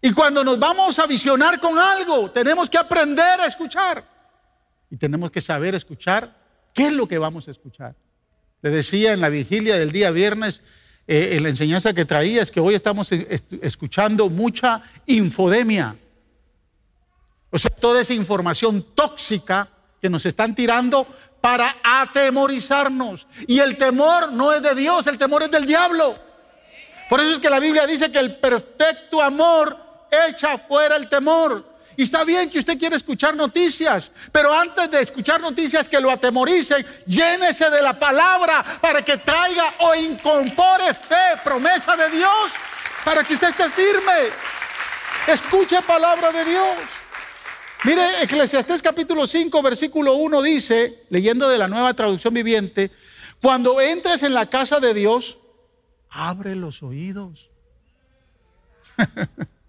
Y 0.02 0.12
cuando 0.12 0.42
nos 0.42 0.58
vamos 0.58 0.98
a 0.98 1.06
visionar 1.06 1.60
con 1.60 1.78
algo, 1.78 2.30
tenemos 2.30 2.70
que 2.70 2.78
aprender 2.78 3.40
a 3.40 3.46
escuchar. 3.46 4.04
Y 4.90 4.96
tenemos 4.96 5.30
que 5.30 5.40
saber 5.40 5.74
escuchar 5.74 6.34
qué 6.72 6.86
es 6.86 6.92
lo 6.92 7.06
que 7.06 7.18
vamos 7.18 7.48
a 7.48 7.50
escuchar. 7.50 7.94
Le 8.62 8.70
decía 8.70 9.12
en 9.12 9.20
la 9.20 9.28
vigilia 9.28 9.78
del 9.78 9.92
día 9.92 10.10
viernes, 10.10 10.62
eh, 11.06 11.36
en 11.36 11.42
la 11.42 11.50
enseñanza 11.50 11.92
que 11.92 12.04
traía, 12.04 12.42
es 12.42 12.50
que 12.50 12.60
hoy 12.60 12.74
estamos 12.74 13.10
escuchando 13.12 14.30
mucha 14.30 14.82
infodemia. 15.06 15.96
O 17.50 17.58
sea, 17.58 17.70
toda 17.70 18.00
esa 18.00 18.14
información 18.14 18.84
tóxica 18.94 19.68
que 20.00 20.08
nos 20.08 20.24
están 20.24 20.54
tirando 20.54 21.06
para 21.40 21.74
atemorizarnos. 21.82 23.26
Y 23.46 23.58
el 23.58 23.76
temor 23.76 24.32
no 24.32 24.52
es 24.52 24.62
de 24.62 24.74
Dios, 24.74 25.06
el 25.06 25.18
temor 25.18 25.42
es 25.42 25.50
del 25.50 25.66
diablo. 25.66 26.16
Por 27.08 27.20
eso 27.20 27.32
es 27.32 27.38
que 27.38 27.50
la 27.50 27.58
Biblia 27.58 27.86
dice 27.86 28.12
que 28.12 28.18
el 28.18 28.36
perfecto 28.36 29.20
amor 29.20 29.89
echa 30.10 30.58
fuera 30.58 30.96
el 30.96 31.08
temor. 31.08 31.70
Y 31.96 32.04
está 32.04 32.24
bien 32.24 32.48
que 32.48 32.60
usted 32.60 32.78
quiere 32.78 32.96
escuchar 32.96 33.34
noticias, 33.34 34.10
pero 34.32 34.54
antes 34.54 34.90
de 34.90 35.02
escuchar 35.02 35.38
noticias 35.40 35.86
que 35.86 36.00
lo 36.00 36.10
atemoricen, 36.10 36.84
llénese 37.06 37.68
de 37.68 37.82
la 37.82 37.98
palabra 37.98 38.64
para 38.80 39.04
que 39.04 39.18
traiga 39.18 39.74
o 39.80 39.94
incorpore 39.94 40.94
fe, 40.94 41.36
promesa 41.44 41.96
de 41.96 42.08
Dios, 42.16 42.50
para 43.04 43.22
que 43.22 43.34
usted 43.34 43.48
esté 43.48 43.68
firme. 43.68 44.30
Escuche 45.26 45.82
palabra 45.82 46.32
de 46.32 46.44
Dios. 46.44 46.76
Mire, 47.84 48.22
Eclesiastés 48.22 48.80
capítulo 48.80 49.26
5, 49.26 49.62
versículo 49.62 50.14
1 50.14 50.42
dice, 50.42 51.04
leyendo 51.10 51.48
de 51.48 51.58
la 51.58 51.68
nueva 51.68 51.92
traducción 51.92 52.32
viviente, 52.32 52.90
cuando 53.42 53.80
entres 53.80 54.22
en 54.22 54.32
la 54.32 54.46
casa 54.46 54.80
de 54.80 54.94
Dios, 54.94 55.38
abre 56.08 56.54
los 56.54 56.82
oídos. 56.82 57.50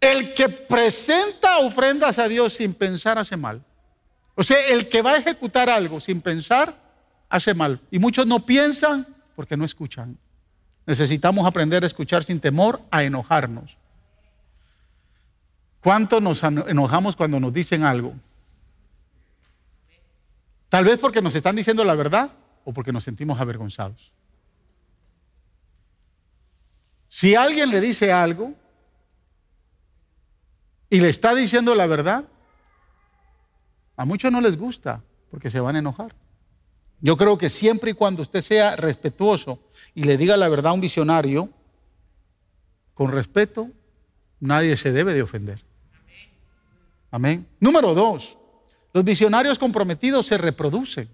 el 0.00 0.34
que 0.34 0.48
presenta 0.48 1.58
ofrendas 1.58 2.18
a 2.18 2.28
Dios 2.28 2.54
sin 2.54 2.74
pensar 2.74 3.18
hace 3.18 3.36
mal. 3.36 3.62
O 4.34 4.42
sea, 4.42 4.56
el 4.68 4.88
que 4.88 5.02
va 5.02 5.12
a 5.12 5.18
ejecutar 5.18 5.68
algo 5.68 6.00
sin 6.00 6.22
pensar 6.22 6.74
hace 7.28 7.52
mal. 7.52 7.78
Y 7.90 7.98
muchos 7.98 8.26
no 8.26 8.40
piensan 8.40 9.06
porque 9.36 9.56
no 9.56 9.64
escuchan. 9.64 10.18
Necesitamos 10.86 11.46
aprender 11.46 11.84
a 11.84 11.86
escuchar 11.86 12.24
sin 12.24 12.40
temor 12.40 12.80
a 12.90 13.04
enojarnos. 13.04 13.76
¿Cuánto 15.82 16.20
nos 16.20 16.42
enojamos 16.42 17.16
cuando 17.16 17.38
nos 17.38 17.52
dicen 17.52 17.84
algo? 17.84 18.14
Tal 20.68 20.84
vez 20.84 20.98
porque 20.98 21.20
nos 21.20 21.34
están 21.34 21.56
diciendo 21.56 21.84
la 21.84 21.94
verdad 21.94 22.30
o 22.64 22.72
porque 22.72 22.92
nos 22.92 23.04
sentimos 23.04 23.40
avergonzados. 23.40 24.12
Si 27.08 27.34
alguien 27.34 27.70
le 27.70 27.80
dice 27.80 28.12
algo 28.12 28.54
y 30.90 31.00
le 31.00 31.08
está 31.08 31.34
diciendo 31.34 31.74
la 31.76 31.86
verdad, 31.86 32.24
a 33.96 34.04
muchos 34.04 34.32
no 34.32 34.40
les 34.40 34.56
gusta 34.56 35.02
porque 35.30 35.48
se 35.48 35.60
van 35.60 35.76
a 35.76 35.78
enojar. 35.78 36.14
Yo 37.00 37.16
creo 37.16 37.38
que 37.38 37.48
siempre 37.48 37.92
y 37.92 37.94
cuando 37.94 38.22
usted 38.22 38.42
sea 38.42 38.76
respetuoso 38.76 39.60
y 39.94 40.04
le 40.04 40.16
diga 40.16 40.36
la 40.36 40.48
verdad 40.48 40.72
a 40.72 40.74
un 40.74 40.80
visionario, 40.80 41.48
con 42.92 43.12
respeto, 43.12 43.70
nadie 44.40 44.76
se 44.76 44.92
debe 44.92 45.14
de 45.14 45.22
ofender. 45.22 45.64
Amén. 47.10 47.46
Número 47.60 47.94
dos, 47.94 48.36
los 48.92 49.04
visionarios 49.04 49.58
comprometidos 49.58 50.26
se 50.26 50.36
reproducen. 50.36 51.08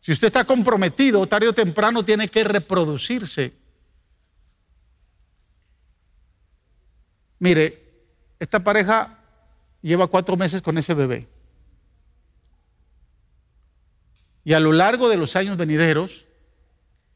Si 0.00 0.12
usted 0.12 0.28
está 0.28 0.44
comprometido, 0.44 1.26
tarde 1.26 1.48
o 1.48 1.52
temprano 1.52 2.04
tiene 2.04 2.28
que 2.28 2.44
reproducirse. 2.44 3.52
Mire, 7.40 7.85
esta 8.38 8.62
pareja 8.62 9.18
lleva 9.82 10.06
cuatro 10.06 10.36
meses 10.36 10.62
con 10.62 10.78
ese 10.78 10.94
bebé. 10.94 11.26
Y 14.44 14.52
a 14.52 14.60
lo 14.60 14.72
largo 14.72 15.08
de 15.08 15.16
los 15.16 15.34
años 15.36 15.56
venideros, 15.56 16.26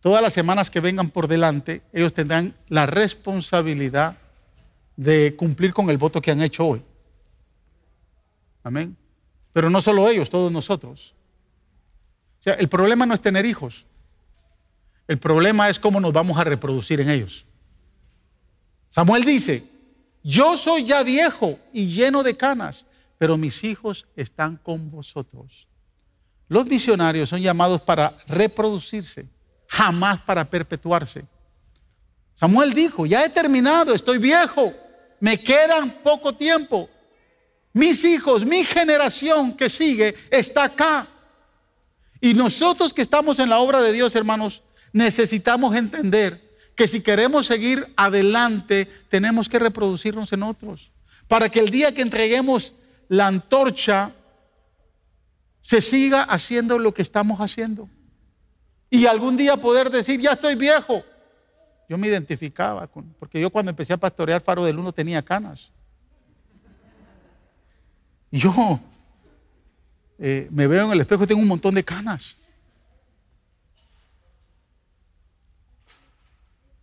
todas 0.01 0.23
las 0.23 0.33
semanas 0.33 0.71
que 0.71 0.81
vengan 0.81 1.11
por 1.11 1.29
delante, 1.29 1.83
ellos 1.93 2.13
tendrán 2.13 2.55
la 2.69 2.87
responsabilidad 2.87 4.17
de 4.97 5.37
cumplir 5.37 5.73
con 5.73 5.91
el 5.91 5.99
voto 5.99 6.21
que 6.21 6.31
han 6.31 6.43
hecho 6.43 6.67
hoy. 6.67 6.83
Amén. 8.63 8.97
Pero 9.53 9.71
no 9.71 9.81
solo 9.81 10.09
ellos, 10.09 10.29
todos 10.29 10.51
nosotros. 10.51 11.15
O 12.41 12.43
sea, 12.43 12.55
el 12.55 12.69
problema 12.69 13.07
no 13.07 13.15
es 13.15 13.21
tener 13.21 13.47
hijos. 13.47 13.87
El 15.07 15.19
problema 15.19 15.69
es 15.69 15.79
cómo 15.79 16.01
nos 16.01 16.13
vamos 16.13 16.39
a 16.39 16.45
reproducir 16.45 17.01
en 17.01 17.11
ellos. 17.11 17.47
Samuel 18.91 19.25
dice, 19.25 19.65
yo 20.23 20.57
soy 20.57 20.85
ya 20.85 21.03
viejo 21.03 21.59
y 21.73 21.87
lleno 21.87 22.23
de 22.23 22.37
canas, 22.37 22.87
pero 23.19 23.37
mis 23.37 23.65
hijos 23.65 24.07
están 24.17 24.57
con 24.57 24.91
vosotros. 24.91 25.69
Los 26.49 26.67
visionarios 26.67 27.29
son 27.29 27.41
llamados 27.41 27.81
para 27.81 28.17
reproducirse, 28.27 29.27
jamás 29.67 30.21
para 30.21 30.49
perpetuarse. 30.49 31.25
Samuel 32.35 32.73
dijo, 32.75 33.07
ya 33.07 33.25
he 33.25 33.29
terminado, 33.29 33.95
estoy 33.95 34.19
viejo, 34.19 34.75
me 35.21 35.39
quedan 35.39 35.91
poco 36.03 36.33
tiempo, 36.33 36.89
mis 37.73 38.05
hijos, 38.05 38.45
mi 38.45 38.65
generación 38.65 39.53
que 39.53 39.71
sigue 39.71 40.17
está 40.31 40.65
acá. 40.65 41.07
Y 42.21 42.35
nosotros 42.35 42.93
que 42.93 43.03
estamos 43.03 43.39
en 43.39 43.49
la 43.49 43.59
obra 43.59 43.81
de 43.81 43.93
Dios, 43.93 44.15
hermanos, 44.17 44.63
necesitamos 44.93 45.75
entender 45.77 46.50
que 46.81 46.89
si 46.89 47.03
queremos 47.03 47.47
seguir 47.47 47.87
adelante, 47.95 48.89
tenemos 49.11 49.51
que 49.51 49.59
reproducirnos 49.59 50.33
en 50.33 50.43
otros. 50.43 50.93
Para 51.29 51.51
que 51.51 51.61
el 51.61 51.69
día 51.69 51.95
que 51.95 52.01
entreguemos 52.01 52.73
la 53.09 53.27
antorcha, 53.27 54.13
se 55.61 55.83
siga 55.83 56.23
haciendo 56.23 56.79
lo 56.79 56.95
que 56.95 57.03
estamos 57.03 57.39
haciendo. 57.39 57.87
Y 58.89 59.05
algún 59.05 59.37
día 59.37 59.59
poder 59.59 59.91
decir, 59.91 60.23
ya 60.23 60.33
estoy 60.33 60.55
viejo. 60.55 61.05
Yo 61.87 61.99
me 61.99 62.07
identificaba 62.07 62.87
con, 62.87 63.15
porque 63.19 63.39
yo 63.39 63.51
cuando 63.51 63.69
empecé 63.69 63.93
a 63.93 63.99
pastorear 63.99 64.41
Faro 64.41 64.65
del 64.65 64.79
Uno 64.79 64.91
tenía 64.91 65.21
canas. 65.21 65.73
Yo 68.31 68.81
eh, 70.19 70.49
me 70.51 70.67
veo 70.67 70.87
en 70.87 70.93
el 70.93 71.03
espejo 71.03 71.25
y 71.25 71.27
tengo 71.27 71.43
un 71.43 71.49
montón 71.49 71.75
de 71.75 71.85
canas. 71.85 72.39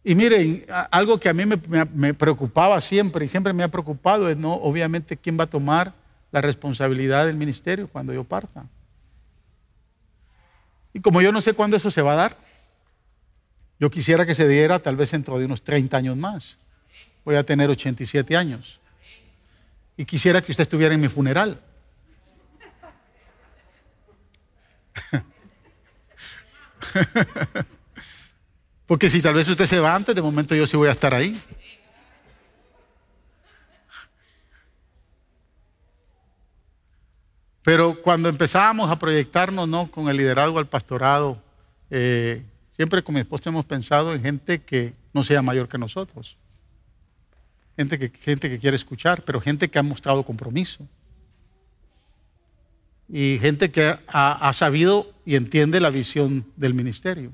Y 0.08 0.15
miren, 0.15 0.65
algo 0.89 1.20
que 1.20 1.28
a 1.28 1.34
mí 1.34 1.43
me, 1.46 2.13
preocupaba 2.13 2.80
siempre 2.80 3.26
y 3.26 3.28
siempre 3.28 3.52
me 3.52 3.63
ha 3.63 3.67
preocupado 3.67 4.30
es 4.30 4.38
no, 4.38 4.54
obviamente, 4.54 5.17
quién 5.17 5.38
va 5.38 5.43
a 5.43 5.50
tomar 5.50 5.93
la 6.32 6.39
responsabilidad 6.39 7.26
del 7.26 7.36
ministerio 7.36 7.89
cuando 7.89 8.13
yo 8.13 8.24
parta. 8.24 8.63
Y 10.93 11.02
como 11.02 11.22
yo 11.22 11.34
no 11.34 11.41
sé 11.41 11.52
cuándo 11.52 11.76
eso 11.76 11.91
se 11.91 12.02
va 12.02 12.13
a 12.13 12.15
dar, 12.15 12.38
yo 13.82 13.89
quisiera 13.89 14.26
que 14.26 14.34
se 14.34 14.48
diera 14.48 14.80
tal 14.80 14.96
vez 14.96 15.12
dentro 15.12 15.38
de 15.39 15.43
unos 15.43 15.62
30 15.62 15.98
años 15.98 16.15
más. 16.15 16.58
Voy 17.26 17.36
a 17.36 17.43
tener 17.43 17.70
87 17.70 18.38
años 18.38 18.80
y 19.98 20.06
quisiera 20.06 20.41
que 20.41 20.54
usted 20.54 20.62
estuviera 20.62 20.96
en 20.96 21.02
mi 21.02 21.10
funeral. 21.10 21.60
Porque 28.88 29.10
si 29.10 29.21
tal 29.21 29.36
vez 29.36 29.47
usted 29.47 29.65
se 29.67 29.80
va 29.80 29.93
antes, 29.93 30.15
de 30.15 30.21
momento 30.21 30.56
yo 30.56 30.65
sí 30.65 30.76
voy 30.76 30.88
a 30.88 30.93
estar 30.93 31.13
ahí. 31.13 31.39
Pero 37.62 38.02
cuando 38.02 38.30
empezábamos 38.30 38.89
a 38.89 38.97
proyectarnos 38.97 39.67
¿no? 39.67 39.91
con 39.91 40.08
el 40.10 40.17
liderazgo 40.17 40.58
al 40.58 40.67
pastorado, 40.67 41.38
eh, 41.91 42.41
siempre 42.71 43.04
con 43.04 43.13
mi 43.13 43.21
esposa 43.21 43.50
hemos 43.50 43.65
pensado 43.65 44.13
en 44.15 44.23
gente 44.23 44.62
que 44.63 44.93
no 45.13 45.23
sea 45.23 45.41
mayor 45.41 45.67
que 45.67 45.78
nosotros 45.78 46.38
gente 47.78 48.00
que, 48.00 48.10
gente 48.10 48.50
que 48.50 48.60
quiere 48.60 48.76
escuchar, 48.76 49.23
pero 49.23 49.39
gente 49.39 49.69
que 49.69 49.80
ha 49.80 49.84
mostrado 49.84 50.23
compromiso. 50.23 50.86
Y 53.08 53.38
gente 53.39 53.71
que 53.71 53.95
ha, 54.08 54.52
sabido 54.52 55.10
y 55.26 55.36
entiende 55.36 55.80
la 55.80 55.91
visión 55.91 56.45
del 56.58 56.73
ministerio. 56.73 57.32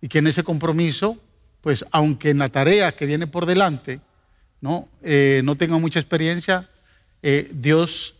Y 0.00 0.08
que 0.08 0.18
en 0.18 0.26
ese 0.26 0.44
compromiso, 0.44 1.18
pues 1.60 1.84
aunque 1.90 2.30
en 2.30 2.38
la 2.38 2.48
tarea 2.48 2.92
que 2.92 3.06
viene 3.06 3.26
por 3.26 3.46
delante, 3.46 4.00
no, 4.60 4.88
eh, 5.02 5.42
tenga 5.58 5.78
mucha 5.78 6.00
experiencia, 6.00 6.68
eh, 7.22 7.50
Dios 7.52 8.14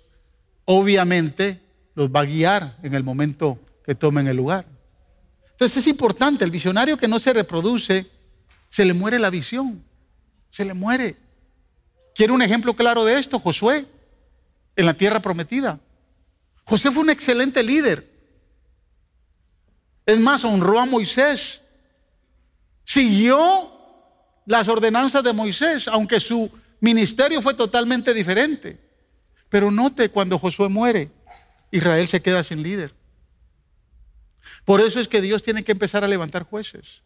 obviamente 0.64 1.60
los 1.94 2.10
va 2.10 2.20
a 2.20 2.24
guiar 2.24 2.76
en 2.82 2.94
el 2.94 3.04
momento 3.04 3.58
que 3.84 3.94
tomen 3.94 4.26
el 4.26 4.36
lugar. 4.36 4.66
Entonces 5.50 5.78
es 5.78 5.86
importante, 5.86 6.44
el 6.44 6.50
visionario 6.50 6.96
que 6.96 7.08
no 7.08 7.18
se 7.18 7.32
reproduce, 7.32 8.06
se 8.68 8.84
le 8.84 8.94
muere 8.94 9.18
la 9.18 9.30
visión 9.30 9.82
se 10.50 10.64
le 10.64 10.74
muere. 10.74 11.16
¿Quiere 12.14 12.32
un 12.32 12.42
ejemplo 12.42 12.74
claro 12.74 13.04
de 13.04 13.18
esto? 13.18 13.38
Josué, 13.38 13.86
en 14.76 14.86
la 14.86 14.94
tierra 14.94 15.20
prometida. 15.20 15.78
José 16.64 16.90
fue 16.90 17.02
un 17.02 17.10
excelente 17.10 17.62
líder. 17.62 18.08
Es 20.04 20.18
más, 20.18 20.44
honró 20.44 20.80
a 20.80 20.86
Moisés. 20.86 21.60
Siguió 22.88 23.38
las 24.46 24.66
ordenanzas 24.66 25.22
de 25.22 25.34
Moisés, 25.34 25.88
aunque 25.88 26.18
su 26.20 26.50
ministerio 26.80 27.42
fue 27.42 27.52
totalmente 27.52 28.14
diferente. 28.14 28.80
Pero 29.50 29.70
note, 29.70 30.08
cuando 30.08 30.38
Josué 30.38 30.70
muere, 30.70 31.10
Israel 31.70 32.08
se 32.08 32.22
queda 32.22 32.42
sin 32.42 32.62
líder. 32.62 32.94
Por 34.64 34.80
eso 34.80 35.00
es 35.00 35.06
que 35.06 35.20
Dios 35.20 35.42
tiene 35.42 35.64
que 35.64 35.72
empezar 35.72 36.02
a 36.02 36.08
levantar 36.08 36.44
jueces. 36.44 37.02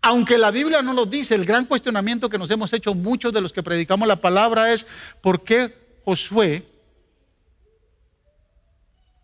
Aunque 0.00 0.38
la 0.38 0.50
Biblia 0.50 0.82
no 0.82 0.92
lo 0.92 1.06
dice, 1.06 1.36
el 1.36 1.44
gran 1.44 1.66
cuestionamiento 1.66 2.28
que 2.28 2.38
nos 2.38 2.50
hemos 2.50 2.72
hecho 2.72 2.92
muchos 2.92 3.32
de 3.32 3.42
los 3.42 3.52
que 3.52 3.62
predicamos 3.62 4.08
la 4.08 4.20
palabra 4.20 4.72
es 4.72 4.88
¿por 5.20 5.44
qué 5.44 6.00
Josué 6.04 6.66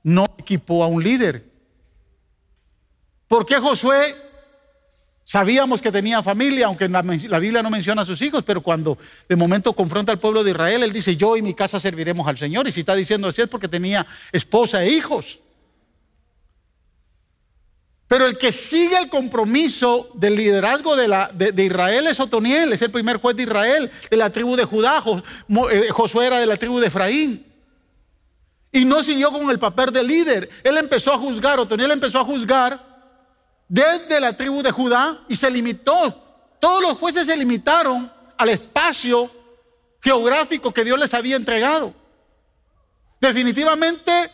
no 0.04 0.26
equipó 0.38 0.84
a 0.84 0.86
un 0.86 1.02
líder? 1.02 1.44
¿Por 3.26 3.44
qué 3.44 3.56
Josué 3.56 4.27
sabíamos 5.28 5.82
que 5.82 5.92
tenía 5.92 6.22
familia, 6.22 6.66
aunque 6.66 6.88
la, 6.88 7.02
Biblia 7.02 7.62
no 7.62 7.68
menciona 7.68 8.00
a 8.00 8.06
sus 8.06 8.22
hijos, 8.22 8.42
pero 8.46 8.62
cuando 8.62 8.96
de 9.28 9.36
momento 9.36 9.74
confronta 9.74 10.10
al 10.10 10.18
pueblo 10.18 10.42
de 10.42 10.52
Israel, 10.52 10.82
él 10.82 10.92
dice, 10.92 11.16
yo 11.16 11.36
y 11.36 11.42
mi 11.42 11.52
casa 11.52 11.78
serviremos 11.78 12.26
al 12.26 12.38
Señor. 12.38 12.66
Y 12.66 12.72
si 12.72 12.80
está 12.80 12.94
diciendo 12.94 13.28
así 13.28 13.42
es 13.42 13.48
porque 13.48 13.68
tenía 13.68 14.06
esposa 14.32 14.82
e 14.82 14.88
hijos. 14.88 15.40
Pero 18.06 18.24
el 18.24 18.38
que 18.38 18.52
sigue 18.52 18.96
el 18.96 19.10
compromiso 19.10 20.10
del 20.14 20.34
liderazgo 20.34 20.96
de, 20.96 21.52
de, 21.52 21.64
Israel 21.64 22.06
es 22.06 22.18
Otoniel, 22.20 22.72
es 22.72 22.80
el 22.80 22.90
primer 22.90 23.18
juez 23.18 23.36
de 23.36 23.42
Israel, 23.42 23.90
de 24.10 24.16
la 24.16 24.30
tribu 24.30 24.56
de 24.56 24.64
Judá. 24.64 25.04
Eh, 25.70 25.88
Josué 25.90 26.28
era 26.28 26.40
de 26.40 26.46
la 26.46 26.56
tribu 26.56 26.80
de 26.80 26.86
Efraín. 26.86 27.44
Y 28.72 28.86
no 28.86 29.02
siguió 29.02 29.30
con 29.30 29.50
el 29.50 29.58
papel 29.58 29.92
de 29.92 30.04
líder. 30.04 30.48
Él 30.64 30.78
empezó 30.78 31.12
a 31.12 31.18
juzgar, 31.18 31.60
Otoniel 31.60 31.90
empezó 31.90 32.18
a 32.18 32.24
juzgar 32.24 32.87
desde 33.68 34.18
la 34.18 34.32
tribu 34.32 34.62
de 34.62 34.70
Judá 34.70 35.20
y 35.28 35.36
se 35.36 35.50
limitó. 35.50 36.14
Todos 36.58 36.82
los 36.82 36.98
jueces 36.98 37.26
se 37.26 37.36
limitaron 37.36 38.10
al 38.36 38.48
espacio 38.48 39.30
geográfico 40.00 40.72
que 40.72 40.84
Dios 40.84 40.98
les 40.98 41.12
había 41.14 41.36
entregado. 41.36 41.94
Definitivamente 43.20 44.30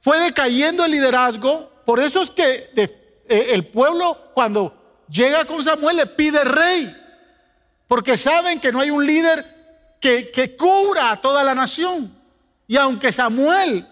fue 0.00 0.18
decayendo 0.20 0.84
el 0.84 0.92
liderazgo. 0.92 1.70
Por 1.84 2.00
eso 2.00 2.22
es 2.22 2.30
que 2.30 2.70
eh, 2.76 3.48
el 3.50 3.66
pueblo 3.66 4.16
cuando 4.34 5.04
llega 5.08 5.44
con 5.44 5.62
Samuel 5.62 5.96
le 5.96 6.06
pide 6.06 6.44
rey, 6.44 6.94
porque 7.86 8.16
saben 8.16 8.60
que 8.60 8.72
no 8.72 8.80
hay 8.80 8.90
un 8.90 9.06
líder 9.06 9.44
que, 10.00 10.30
que 10.30 10.56
cubra 10.56 11.10
a 11.10 11.20
toda 11.20 11.44
la 11.44 11.54
nación. 11.54 12.14
Y 12.66 12.76
aunque 12.76 13.12
Samuel 13.12 13.86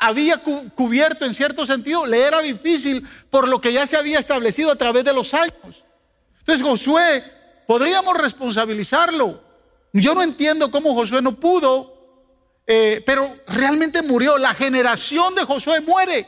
había 0.00 0.38
cubierto 0.38 1.26
en 1.26 1.34
cierto 1.34 1.66
sentido, 1.66 2.06
le 2.06 2.22
era 2.22 2.40
difícil 2.40 3.06
por 3.28 3.46
lo 3.46 3.60
que 3.60 3.72
ya 3.72 3.86
se 3.86 3.98
había 3.98 4.18
establecido 4.18 4.72
a 4.72 4.76
través 4.76 5.04
de 5.04 5.12
los 5.12 5.34
años. 5.34 5.84
Entonces 6.38 6.66
Josué, 6.66 7.22
podríamos 7.66 8.16
responsabilizarlo. 8.16 9.42
Yo 9.92 10.14
no 10.14 10.22
entiendo 10.22 10.70
cómo 10.70 10.94
Josué 10.94 11.20
no 11.20 11.36
pudo, 11.36 11.94
eh, 12.66 13.02
pero 13.04 13.36
realmente 13.46 14.00
murió. 14.00 14.38
La 14.38 14.54
generación 14.54 15.34
de 15.34 15.44
Josué 15.44 15.82
muere. 15.82 16.26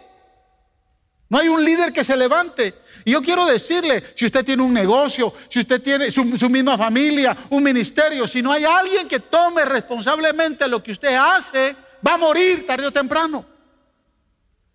No 1.30 1.38
hay 1.38 1.48
un 1.48 1.64
líder 1.64 1.94
que 1.94 2.04
se 2.04 2.14
levante. 2.14 2.74
Y 3.06 3.12
yo 3.12 3.22
quiero 3.22 3.46
decirle, 3.46 4.04
si 4.14 4.26
usted 4.26 4.44
tiene 4.44 4.62
un 4.62 4.74
negocio, 4.74 5.32
si 5.48 5.61
usted 5.61 5.80
tiene 5.80 6.11
su, 6.11 6.37
su, 6.37 6.50
misma 6.50 6.76
familia, 6.76 7.35
un 7.48 7.62
ministerio, 7.62 8.28
si 8.28 8.42
no 8.42 8.52
hay 8.52 8.64
alguien 8.64 9.08
que 9.08 9.20
tome 9.20 9.64
responsablemente 9.64 10.68
lo 10.68 10.82
que 10.82 10.92
usted 10.92 11.14
hace, 11.14 11.74
va 12.06 12.14
a 12.14 12.18
morir 12.18 12.66
tarde 12.66 12.87
o 12.87 12.92
temprano. 12.92 13.52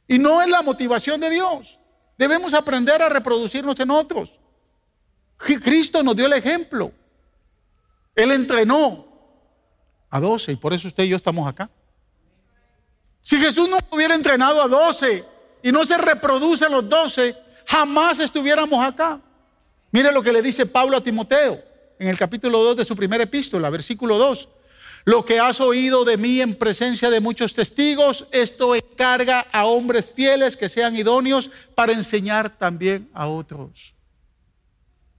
Y 0.08 0.20
no 0.20 0.42
es 0.42 0.50
la 0.50 0.62
motivación 0.62 1.20
de 1.20 1.30
Dios. 1.30 1.80
Debemos 2.18 2.54
aprender 2.54 3.02
a 3.02 3.10
reproducirnos 3.10 3.80
en 3.80 3.92
otros. 3.92 4.40
Cristo 5.38 6.02
nos 6.02 6.16
dio 6.16 6.26
el 6.26 6.34
ejemplo. 6.34 6.92
Él 8.16 8.32
entrenó 8.32 9.06
a 10.10 10.20
12 10.20 10.54
y 10.54 10.56
por 10.56 10.74
eso 10.74 10.88
usted 10.88 11.04
y 11.04 11.10
yo 11.10 11.18
estamos 11.18 11.48
acá. 11.48 11.70
Si 13.22 13.38
Jesús 13.38 13.70
no 13.70 13.78
hubiera 13.92 14.16
entrenado 14.16 14.62
a 14.62 14.68
12 14.68 15.24
y 15.62 15.72
no 15.72 15.86
se 15.86 15.98
reproducen 15.98 16.72
los 16.72 16.88
12, 16.88 17.36
jamás 17.66 18.20
estuviéramos 18.20 18.84
acá. 18.84 19.20
Mire 19.92 20.12
lo 20.12 20.24
que 20.24 20.32
le 20.32 20.42
dice 20.42 20.66
Pablo 20.66 20.98
a 20.98 21.02
Timoteo 21.02 21.62
en 22.00 22.08
el 22.08 22.18
capítulo 22.18 22.64
2 22.64 22.78
de 22.78 22.86
su 22.86 22.96
primera 22.96 23.24
epístola, 23.24 23.70
versículo 23.70 24.18
2. 24.18 24.50
Lo 25.08 25.24
que 25.24 25.40
has 25.40 25.62
oído 25.62 26.04
de 26.04 26.18
mí 26.18 26.42
en 26.42 26.54
presencia 26.54 27.10
de 27.10 27.22
muchos 27.22 27.54
testigos, 27.54 28.28
esto 28.34 28.76
encarga 28.76 29.40
a 29.54 29.66
hombres 29.66 30.12
fieles 30.12 30.58
que 30.58 30.68
sean 30.68 30.98
idóneos 30.98 31.50
para 31.76 31.94
enseñar 31.94 32.50
también 32.50 33.10
a 33.14 33.28
otros. 33.28 33.96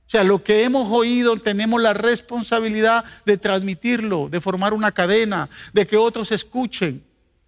O 0.06 0.10
sea, 0.10 0.24
lo 0.24 0.44
que 0.44 0.62
hemos 0.62 0.92
oído 0.92 1.34
tenemos 1.38 1.80
la 1.80 1.94
responsabilidad 1.94 3.02
de 3.24 3.38
transmitirlo, 3.38 4.28
de 4.28 4.42
formar 4.42 4.74
una 4.74 4.92
cadena, 4.92 5.48
de 5.72 5.86
que 5.86 5.96
otros 5.96 6.32
escuchen, 6.32 7.02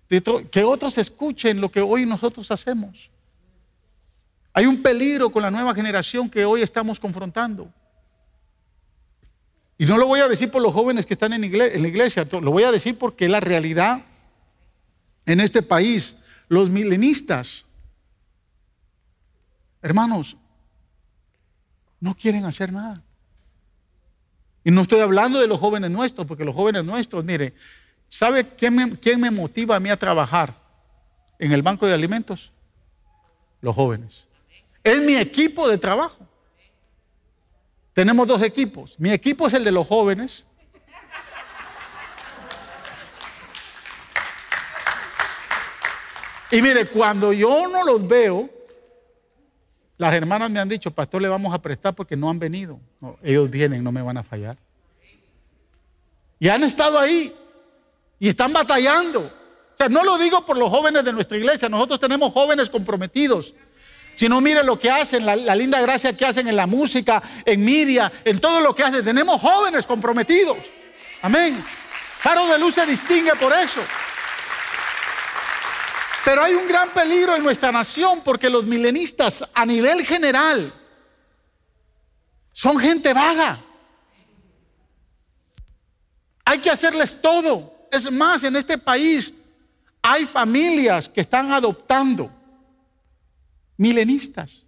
de 0.09 0.23
que 0.51 0.65
otros 0.65 0.97
escuchen 0.97 1.61
lo 1.61 1.71
que 1.71 1.83
hoy 1.83 2.07
nosotros 2.07 2.51
hacemos. 2.51 3.11
Hay 4.55 4.65
un 4.65 4.81
peligro 4.81 5.29
con 5.29 5.43
la 5.43 5.51
nueva 5.51 5.75
generación 5.75 6.31
que 6.31 6.47
hoy 6.47 6.63
estamos 6.63 6.99
confrontando. 6.99 7.71
Y 9.81 9.87
no 9.87 9.97
lo 9.97 10.07
voy 10.07 10.21
a 10.21 10.29
decir 10.29 10.51
por 10.51 10.61
los 10.61 10.75
jóvenes 10.75 11.07
que 11.07 11.15
están 11.15 11.33
en, 11.33 11.41
la 11.41 11.89
iglesia, 11.89 12.29
lo 12.31 12.51
voy 12.51 12.65
a 12.65 12.71
decir 12.71 12.99
porque 12.99 13.31
la 13.31 13.41
realidad 13.41 14.03
en 15.25 15.41
este 15.41 15.63
país. 15.63 16.17
Los 16.49 16.69
milenistas, 16.69 17.65
hermanos, 19.81 20.37
no 21.99 22.15
quieren 22.15 22.45
hacer 22.45 22.75
nada. 22.75 23.03
Y 24.65 24.71
no 24.71 24.83
estoy 24.83 25.01
hablando 25.01 25.41
de 25.41 25.47
los 25.47 25.59
jóvenes 25.59 25.91
nuestros, 25.91 26.27
porque 26.27 26.45
los 26.45 26.55
jóvenes 26.55 26.85
nuestros, 26.85 27.25
mire, 27.25 27.55
¿sabe 28.11 28.47
quién 28.49 29.19
me 29.19 29.31
motiva 29.31 29.77
a 29.77 29.81
mí 29.81 29.89
a 29.89 29.97
trabajar 29.97 30.55
en 31.39 31.53
el 31.53 31.63
banco 31.63 31.87
de 31.87 31.95
alimentos? 31.95 32.53
Los 33.63 33.75
jóvenes. 33.75 34.27
Es 34.85 35.01
mi 35.01 35.17
equipo 35.17 35.67
de 35.71 35.79
trabajo. 35.79 36.30
Tenemos 38.01 38.27
dos 38.27 38.41
equipos. 38.41 38.95
Mi 38.97 39.11
equipo 39.11 39.47
es 39.47 39.53
el 39.53 39.63
de 39.63 39.71
los 39.71 39.87
jóvenes. 39.87 40.47
Y 46.51 46.63
mire, 46.63 46.87
cuando 46.87 47.31
yo 47.35 47.69
no 47.69 47.85
los 47.85 48.09
veo, 48.09 48.49
las 49.99 50.15
hermanas 50.15 50.51
me 50.51 50.61
han 50.61 50.71
dicho, 50.71 50.91
pastor, 50.91 51.21
le 51.21 51.29
vamos 51.29 51.53
a 51.53 51.61
prestar 51.61 51.95
porque 51.95 52.17
no 52.17 52.31
han 52.31 52.39
venido. 52.39 52.81
ellos 53.23 53.51
vienen, 53.51 53.85
no 53.85 53.93
me 53.93 54.01
van 54.01 54.17
a 54.17 54.23
fallar. 54.23 54.57
Y 56.39 56.49
han 56.49 56.63
estado 56.63 56.99
ahí 56.99 57.37
y 58.19 58.31
están 58.31 58.51
batallando. 58.51 59.21
O 59.21 59.77
sea, 59.77 59.91
no 59.91 60.05
lo 60.05 60.17
digo 60.17 60.47
por 60.47 60.57
los 60.57 60.71
jóvenes 60.71 61.05
de 61.05 61.13
nuestra 61.13 61.37
iglesia, 61.37 61.69
nosotros 61.69 62.01
tenemos 62.01 62.33
jóvenes 62.33 62.71
comprometidos. 62.71 63.53
Sino 64.15 64.41
mire 64.41 64.63
lo 64.63 64.79
que 64.79 64.91
hacen, 64.91 65.25
la, 65.25 65.35
la 65.35 65.55
linda 65.55 65.81
gracia 65.81 66.17
que 66.17 66.27
hacen 66.27 66.47
en 66.47 66.57
la 66.57 66.67
música, 66.67 67.23
en 67.45 67.65
media, 67.65 68.13
en 68.25 68.39
todo 68.39 68.61
lo 68.61 68.75
que 68.75 68.83
hacen. 68.83 69.05
Tenemos 69.05 69.41
jóvenes 69.41 69.87
comprometidos. 69.87 70.59
Amén. 71.23 71.63
Faro 72.19 72.47
de 72.49 72.59
luz 72.59 72.75
se 72.75 72.85
distingue 72.85 73.35
por 73.37 73.53
eso. 73.53 73.81
Pero 76.25 76.43
hay 76.43 76.55
un 76.55 76.69
gran 76.69 76.91
peligro 76.91 77.35
en 77.35 77.43
nuestra 77.43 77.73
nación 77.73 78.21
porque 78.23 78.51
los 78.51 78.65
milenistas 78.67 79.45
a 79.55 79.65
nivel 79.65 80.05
general 80.05 80.73
son 82.53 82.79
gente 82.79 83.15
vaga. 83.15 83.59
Hay 86.45 86.59
que 86.59 86.71
hacerles 86.71 87.21
todo. 87.23 87.89
Es 87.91 88.11
más, 88.13 88.45
en 88.45 88.57
este 88.57 88.77
país 88.77 89.33
hay 90.03 90.27
familias 90.27 91.09
que 91.09 91.23
están 91.23 91.53
adoptando 91.53 92.31
milenistas. 93.81 94.67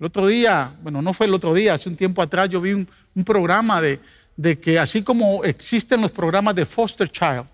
El 0.00 0.06
otro 0.06 0.26
día, 0.26 0.76
bueno, 0.82 1.00
no 1.00 1.12
fue 1.12 1.26
el 1.26 1.34
otro 1.34 1.54
día, 1.54 1.74
hace 1.74 1.88
un 1.88 1.94
tiempo 1.96 2.20
atrás 2.20 2.48
yo 2.48 2.60
vi 2.60 2.72
un, 2.72 2.88
programa 3.24 3.80
de, 3.80 4.00
de 4.36 4.58
que 4.58 4.80
así 4.80 5.04
como 5.04 5.44
existen 5.44 6.00
los 6.00 6.10
programas 6.10 6.56
de 6.56 6.66
foster 6.66 7.08
child, 7.08 7.46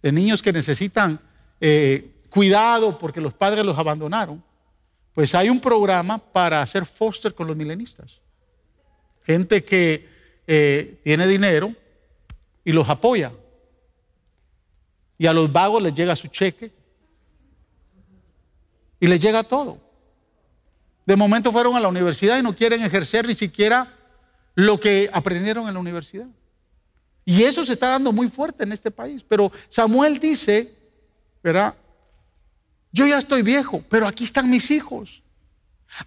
de 0.00 0.12
niños 0.12 0.40
que 0.40 0.50
necesitan 0.50 1.20
eh, 1.60 2.22
cuidado 2.30 2.98
porque 2.98 3.20
los 3.20 3.34
padres 3.34 3.66
los 3.66 3.76
abandonaron, 3.76 4.42
pues 5.12 5.34
hay 5.34 5.50
un 5.50 5.60
programa 5.60 6.16
para 6.16 6.62
hacer 6.62 6.86
foster 6.86 7.34
con 7.34 7.46
los 7.46 7.54
milenistas. 7.56 8.20
Gente 9.26 9.62
que 9.62 10.08
eh, 10.46 11.00
tiene 11.04 11.26
dinero 11.26 11.70
y 12.64 12.72
los 12.72 12.88
apoya. 12.88 13.30
Y 15.18 15.26
a 15.26 15.34
los 15.34 15.52
vagos 15.52 15.82
les 15.82 15.94
llega 15.94 16.16
su 16.16 16.28
cheque 16.28 16.72
y 19.00 19.06
les 19.06 19.20
llega 19.20 19.42
todo. 19.42 19.80
De 21.06 21.16
momento 21.16 21.52
fueron 21.52 21.76
a 21.76 21.80
la 21.80 21.88
universidad 21.88 22.38
y 22.38 22.42
no 22.42 22.56
quieren 22.56 22.82
ejercer 22.82 23.26
ni 23.26 23.34
siquiera 23.34 23.92
lo 24.54 24.80
que 24.80 25.10
aprendieron 25.12 25.68
en 25.68 25.74
la 25.74 25.80
universidad. 25.80 26.26
Y 27.24 27.42
eso 27.42 27.64
se 27.64 27.72
está 27.74 27.88
dando 27.88 28.12
muy 28.12 28.28
fuerte 28.28 28.64
en 28.64 28.72
este 28.72 28.90
país. 28.90 29.24
Pero 29.26 29.50
Samuel 29.68 30.18
dice 30.18 30.72
¿verdad? 31.44 31.74
Yo 32.90 33.06
ya 33.06 33.18
estoy 33.18 33.42
viejo, 33.42 33.84
pero 33.90 34.08
aquí 34.08 34.24
están 34.24 34.48
mis 34.48 34.70
hijos. 34.70 35.22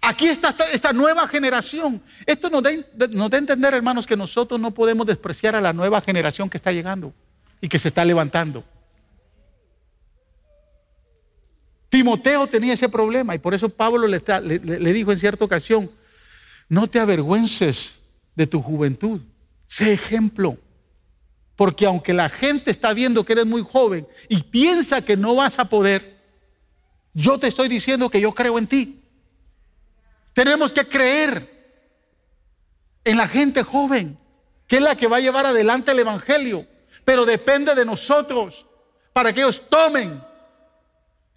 Aquí 0.02 0.26
está 0.26 0.54
esta 0.72 0.92
nueva 0.92 1.28
generación. 1.28 2.02
Esto 2.26 2.50
nos 2.50 2.62
da, 2.62 2.70
nos 3.10 3.30
da 3.30 3.36
a 3.36 3.38
entender, 3.38 3.72
hermanos, 3.72 4.06
que 4.06 4.16
nosotros 4.16 4.60
no 4.60 4.72
podemos 4.72 5.06
despreciar 5.06 5.54
a 5.54 5.60
la 5.60 5.72
nueva 5.72 6.00
generación 6.00 6.50
que 6.50 6.56
está 6.56 6.72
llegando 6.72 7.14
y 7.60 7.68
que 7.68 7.78
se 7.78 7.88
está 7.88 8.04
levantando. 8.04 8.64
Timoteo 11.88 12.46
tenía 12.46 12.74
ese 12.74 12.88
problema 12.88 13.34
y 13.34 13.38
por 13.38 13.54
eso 13.54 13.68
Pablo 13.68 14.06
le, 14.06 14.92
dijo 14.92 15.12
en 15.12 15.18
cierta 15.18 15.44
ocasión, 15.44 15.90
no 16.68 16.86
te 16.86 16.98
avergüences 16.98 17.94
de 18.34 18.46
tu 18.46 18.60
juventud, 18.60 19.20
sé 19.66 19.92
ejemplo. 19.92 20.58
Porque 21.56 21.86
aunque 21.86 22.12
la 22.12 22.28
gente 22.28 22.70
está 22.70 22.92
viendo 22.92 23.24
que 23.24 23.32
eres 23.32 23.46
muy 23.46 23.62
joven 23.62 24.06
y 24.28 24.42
piensa 24.44 25.04
que 25.04 25.16
no 25.16 25.34
vas 25.34 25.58
a 25.58 25.64
poder, 25.64 26.16
yo 27.14 27.38
te 27.38 27.48
estoy 27.48 27.68
diciendo 27.68 28.10
que 28.10 28.20
yo 28.20 28.32
creo 28.32 28.58
en 28.58 28.68
ti. 28.68 29.02
Tenemos 30.34 30.72
que 30.72 30.86
creer 30.86 31.58
en 33.02 33.16
la 33.16 33.26
gente 33.26 33.64
joven, 33.64 34.16
que 34.68 34.76
es 34.76 34.82
la 34.82 34.94
que 34.94 35.08
va 35.08 35.16
a 35.16 35.20
llevar 35.20 35.46
adelante 35.46 35.90
el 35.90 35.98
Evangelio. 35.98 36.64
Pero 37.04 37.24
depende 37.24 37.74
de 37.74 37.84
nosotros 37.84 38.66
para 39.12 39.32
que 39.32 39.40
ellos 39.40 39.68
tomen 39.68 40.22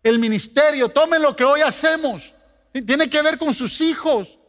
el 0.03 0.19
ministerio, 0.19 0.89
tomen 0.89 1.21
lo 1.21 1.35
que 1.35 1.43
hoy 1.43 1.61
hacemos. 1.61 2.33
Tiene 2.71 3.09
que 3.09 3.21
ver 3.21 3.37
con 3.37 3.53
sus 3.53 3.81
hijos, 3.81 4.39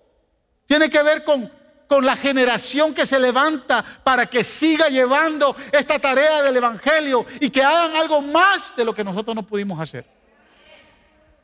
tiene 0.66 0.88
que 0.88 1.02
ver 1.02 1.24
con 1.24 1.50
con 1.92 2.06
la 2.06 2.16
generación 2.16 2.94
que 2.94 3.04
se 3.04 3.20
levanta 3.20 3.84
para 4.02 4.24
que 4.24 4.42
siga 4.42 4.88
llevando 4.88 5.54
esta 5.70 5.98
tarea 5.98 6.40
del 6.40 6.56
Evangelio 6.56 7.26
y 7.38 7.50
que 7.50 7.62
hagan 7.62 7.94
algo 7.94 8.22
más 8.22 8.74
de 8.74 8.82
lo 8.82 8.94
que 8.94 9.04
nosotros 9.04 9.36
no 9.36 9.42
pudimos 9.42 9.78
hacer. 9.78 10.06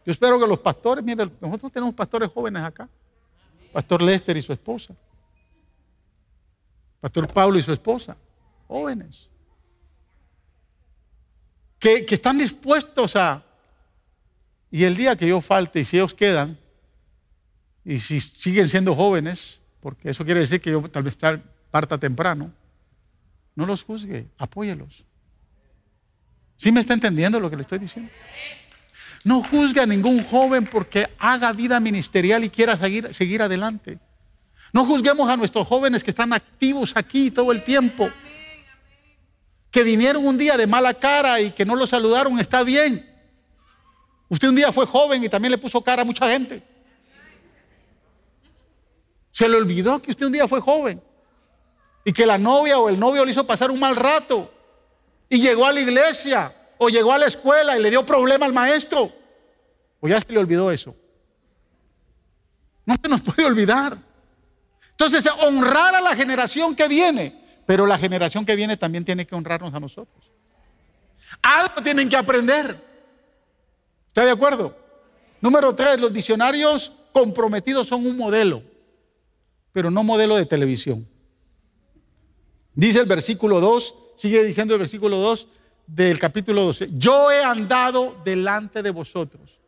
Yo 0.07 0.13
espero 0.13 0.41
que 0.41 0.47
los 0.47 0.59
pastores, 0.61 1.05
miren, 1.05 1.31
nosotros 1.39 1.71
tenemos 1.71 1.95
pastores 1.95 2.33
jóvenes 2.33 2.63
acá. 2.63 2.89
Pastor 3.75 4.01
Lester 4.01 4.39
y 4.39 4.41
su 4.41 4.55
esposa. 4.55 4.95
Pastor 6.99 7.31
Pablo 7.31 7.59
y 7.59 7.63
su 7.63 7.73
esposa. 7.75 8.17
Jóvenes. 8.69 9.29
Que, 11.79 12.07
que 12.07 12.15
están 12.15 12.39
dispuestos 12.39 13.17
a... 13.17 13.45
Y 14.71 14.85
el 14.85 14.97
día 14.97 15.17
que 15.17 15.29
yo 15.29 15.41
falte 15.41 15.81
y 15.81 15.85
si 15.85 15.97
ellos 15.97 16.15
quedan, 16.15 16.59
y 17.85 18.01
si 18.01 18.21
siguen 18.21 18.69
siendo 18.69 18.95
jóvenes, 18.95 19.61
porque 19.81 20.11
eso 20.11 20.25
quiere 20.25 20.41
decir 20.41 20.61
que 20.61 20.71
yo 20.71 20.83
tal 20.83 21.03
vez 21.03 21.17
parta 21.71 21.97
temprano. 21.99 22.53
no 23.55 23.67
los 23.67 23.83
juzgue, 23.83 24.27
apóyelos. 24.37 25.05
¿Sí 26.57 26.71
me 26.71 26.81
está 26.81 26.95
entendiendo 26.95 27.41
lo 27.41 27.49
que 27.49 27.57
le 27.57 27.63
estoy 27.63 27.79
diciendo? 27.79 28.11
No 29.25 29.43
juzgue 29.43 29.81
a 29.81 29.87
ningún 29.87 30.23
joven 30.23 30.65
porque 30.67 31.09
haga 31.19 31.53
vida 31.53 31.81
ministerial 31.81 32.45
y 32.45 32.51
quiera 32.51 32.77
seguir, 32.77 33.13
seguir 33.15 33.43
adelante. 33.43 33.99
No 34.73 34.85
juzguemos 34.85 35.29
a 35.29 35.37
nuestros 35.37 35.67
jóvenes 35.67 36.05
que 36.05 36.11
están 36.11 36.33
activos 36.33 36.93
aquí 36.95 37.31
todo 37.31 37.53
el 37.53 37.65
tiempo. 37.65 38.11
Que 39.71 39.83
vinieron 39.83 40.27
un 40.27 40.37
día 40.37 40.57
de 40.57 40.67
mala 40.67 40.95
cara 40.95 41.41
y 41.41 41.53
que 41.53 41.65
no 41.65 41.75
lo 41.75 41.87
saludaron, 41.87 42.39
está 42.39 42.63
bien. 42.63 43.08
Usted 44.29 44.49
un 44.49 44.57
día 44.57 44.73
fue 44.73 44.87
joven 44.87 45.25
y 45.25 45.29
también 45.29 45.53
le 45.53 45.59
puso 45.59 45.83
cara 45.83 46.03
a 46.03 46.05
mucha 46.05 46.29
gente. 46.29 46.63
Se 49.31 49.49
le 49.49 49.57
olvidó 49.57 50.01
que 50.03 50.11
usted 50.11 50.27
un 50.27 50.33
día 50.33 50.49
fue 50.49 50.61
joven 50.61 51.03
y 52.05 52.13
que 52.13 52.27
la 52.27 52.39
novia 52.39 52.79
o 52.79 52.89
el 52.89 52.99
novio 52.99 53.25
le 53.25 53.31
hizo 53.31 53.47
pasar 53.47 53.71
un 53.71 53.81
mal 53.81 53.97
rato 53.97 54.53
y 55.29 55.41
llegó 55.41 55.65
a 55.67 55.73
la 55.73 55.81
iglesia 55.81 56.53
o 56.79 56.89
llegó 56.89 57.13
a 57.13 57.19
la 57.19 57.27
escuela 57.27 57.79
y 57.79 57.83
le 57.83 57.91
dio 57.91 58.05
problema 58.05 58.47
al 58.47 58.53
maestro. 58.53 59.13
O 60.01 60.09
ya 60.09 60.21
se 60.21 60.33
le 60.33 60.39
olvidó 60.39 60.71
eso. 60.71 60.95
No 62.85 62.97
se 63.01 63.09
nos 63.09 63.21
puede 63.21 63.45
olvidar. 63.45 63.99
Entonces, 64.93 65.25
honrar 65.47 65.95
a 65.95 66.01
la 66.01 66.17
generación 66.17 66.75
que 66.75 66.89
viene, 66.89 67.33
pero 67.67 67.87
la 67.87 67.99
generación 67.99 68.45
que 68.45 68.57
viene 68.57 68.77
también 68.77 69.05
tiene 69.05 69.27
que 69.27 69.35
honrarnos 69.35 69.73
a 69.75 69.81
nosotros. 69.81 70.31
Algo 71.43 71.83
tienen 71.83 72.09
que 72.09 72.17
aprender. 72.17 72.88
¿Está 74.19 74.27
de 74.27 74.33
acuerdo? 74.33 74.77
Número 75.41 75.73
tres, 75.77 76.01
los 76.01 76.13
visionarios 76.13 76.91
comprometidos 77.13 77.87
son 77.87 78.05
un 78.05 78.17
modelo, 78.17 78.65
pero 79.71 79.93
no 79.93 80.03
modelo 80.03 80.35
de 80.35 80.45
televisión. 80.45 81.09
Dice 82.75 82.99
el 82.99 83.07
versículo 83.07 83.61
2, 83.61 83.95
sigue 84.17 84.43
diciendo 84.43 84.75
el 84.75 84.81
versículo 84.81 85.19
2 85.19 85.47
del 85.87 86.19
capítulo 86.19 86.65
12, 86.65 86.89
yo 86.95 87.31
he 87.31 87.45
andado 87.45 88.21
delante 88.25 88.83
de 88.83 88.91
vosotros. 88.91 89.61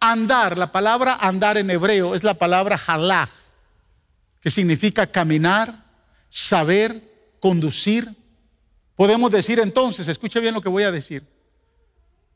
Andar, 0.00 0.58
la 0.58 0.70
palabra 0.70 1.16
andar 1.18 1.56
en 1.56 1.70
hebreo 1.70 2.14
es 2.14 2.24
la 2.24 2.34
palabra 2.34 2.78
halach, 2.86 3.30
que 4.38 4.50
significa 4.50 5.06
caminar, 5.06 5.82
saber, 6.28 7.00
conducir. 7.40 8.06
Podemos 8.96 9.32
decir 9.32 9.60
entonces, 9.60 10.08
escuche 10.08 10.40
bien 10.40 10.52
lo 10.52 10.60
que 10.60 10.68
voy 10.68 10.82
a 10.82 10.92
decir, 10.92 11.24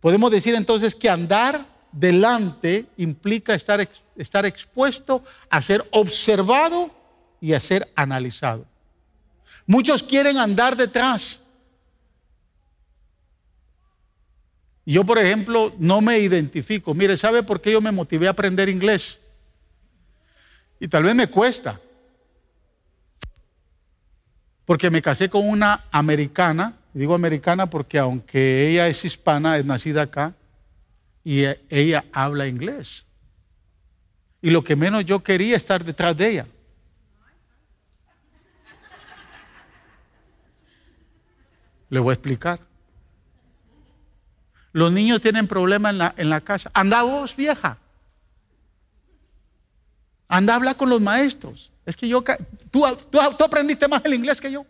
podemos 0.01 0.31
decir 0.31 0.55
entonces 0.55 0.95
que 0.95 1.09
andar 1.09 1.67
delante 1.93 2.87
implica 2.97 3.55
estar, 3.55 3.89
estar 4.17 4.47
expuesto 4.47 5.25
a 5.51 5.61
ser 5.61 5.85
observado 5.91 6.91
y 7.41 7.53
a 7.53 7.61
ser 7.61 7.89
analizado. 7.95 8.67
Muchos 9.67 10.03
quieren 10.03 10.39
andar 10.39 10.77
detrás. 10.77 11.43
Yo, 14.87 15.05
por 15.05 15.19
ejemplo, 15.19 15.75
no 15.79 16.01
me 16.01 16.19
identifico. 16.19 16.95
Mire, 16.95 17.19
¿sabe 17.19 17.43
por 17.43 17.61
qué 17.61 17.73
yo 17.73 17.81
me 17.83 17.93
motivé 17.93 18.27
a 18.27 18.31
aprender 18.31 18.71
inglés? 18.71 19.19
Y 20.81 20.89
tal 20.89 21.03
vez 21.03 21.15
me 21.15 21.27
cuesta. 21.27 21.79
Porque 24.65 24.89
me 24.89 25.03
casé 25.03 25.29
con 25.29 25.47
una 25.47 25.85
americana. 25.91 26.78
Digo 26.99 27.15
americana 27.15 27.71
porque 27.71 27.97
aunque 27.97 28.69
ella 28.69 28.89
es 28.89 29.05
hispana, 29.05 29.57
es 29.57 29.65
nacida 29.65 30.03
acá, 30.03 30.35
y 31.23 31.45
ella 31.69 32.05
habla 32.11 32.49
inglés. 32.49 33.05
Y 34.43 34.51
lo 34.51 34.65
que 34.65 34.75
menos 34.75 35.05
yo 35.05 35.23
quería 35.23 35.57
estar 35.57 35.85
detrás 35.85 36.17
de 36.17 36.29
ella. 36.29 36.47
Le 41.89 42.01
voy 42.01 42.11
a 42.11 42.15
explicar. 42.15 42.59
Los 44.73 44.91
niños 44.91 45.23
tienen 45.23 45.47
problemas 45.47 45.93
en 45.93 45.99
la, 45.99 46.15
en 46.17 46.29
la 46.29 46.41
casa. 46.41 46.69
Anda 46.75 47.05
vos, 47.05 47.37
vieja. 47.37 47.79
Anda 50.27 50.55
a 50.55 50.57
hablar 50.57 50.77
con 50.77 50.91
los 50.91 51.01
maestros. 51.01 51.71
Es 51.87 51.97
que 51.97 52.09
yo, 52.09 52.25
tú, 52.73 52.85
tú, 53.09 53.21
aprendiste 53.21 53.87
más 53.87 54.05
el 54.05 54.15
inglés 54.15 54.41
que 54.41 54.51
yo. 54.51 54.67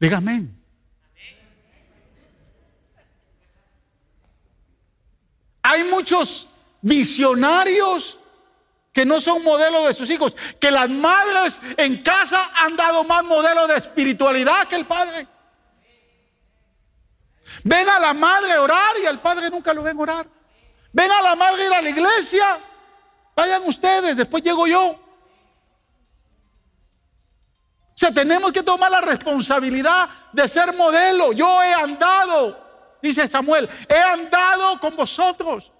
Dígame. 0.00 0.48
Hay 5.62 5.84
muchos 5.84 6.48
visionarios 6.80 8.18
que 8.92 9.04
no 9.04 9.20
son 9.20 9.44
modelos 9.44 9.86
de 9.86 9.92
sus 9.92 10.10
hijos, 10.10 10.34
que 10.58 10.70
las 10.70 10.88
madres 10.88 11.60
en 11.76 12.02
casa 12.02 12.50
han 12.56 12.76
dado 12.76 13.04
más 13.04 13.22
modelo 13.24 13.66
de 13.66 13.76
espiritualidad 13.76 14.66
que 14.66 14.76
el 14.76 14.86
padre. 14.86 15.26
Ven 17.62 17.88
a 17.88 17.98
la 17.98 18.14
madre 18.14 18.58
orar 18.58 18.94
y 19.02 19.06
al 19.06 19.20
padre 19.20 19.50
nunca 19.50 19.74
lo 19.74 19.82
ven 19.82 19.98
orar. 20.00 20.26
Ven 20.92 21.10
a 21.10 21.22
la 21.22 21.36
madre 21.36 21.66
ir 21.66 21.72
a 21.72 21.82
la 21.82 21.90
iglesia. 21.90 22.58
Vayan 23.36 23.62
ustedes, 23.66 24.16
después 24.16 24.42
llego 24.42 24.66
yo. 24.66 24.98
Sea, 28.00 28.10
tenemos 28.12 28.50
que 28.50 28.62
tomar 28.62 28.90
la 28.90 29.02
responsabilidad 29.02 30.08
de 30.32 30.48
ser 30.48 30.74
modelo. 30.74 31.34
Yo 31.34 31.62
he 31.62 31.74
andado, 31.74 32.96
dice 33.02 33.28
Samuel, 33.28 33.68
he 33.86 33.98
andado 33.98 34.80
con 34.80 34.96
vosotros. 34.96 35.70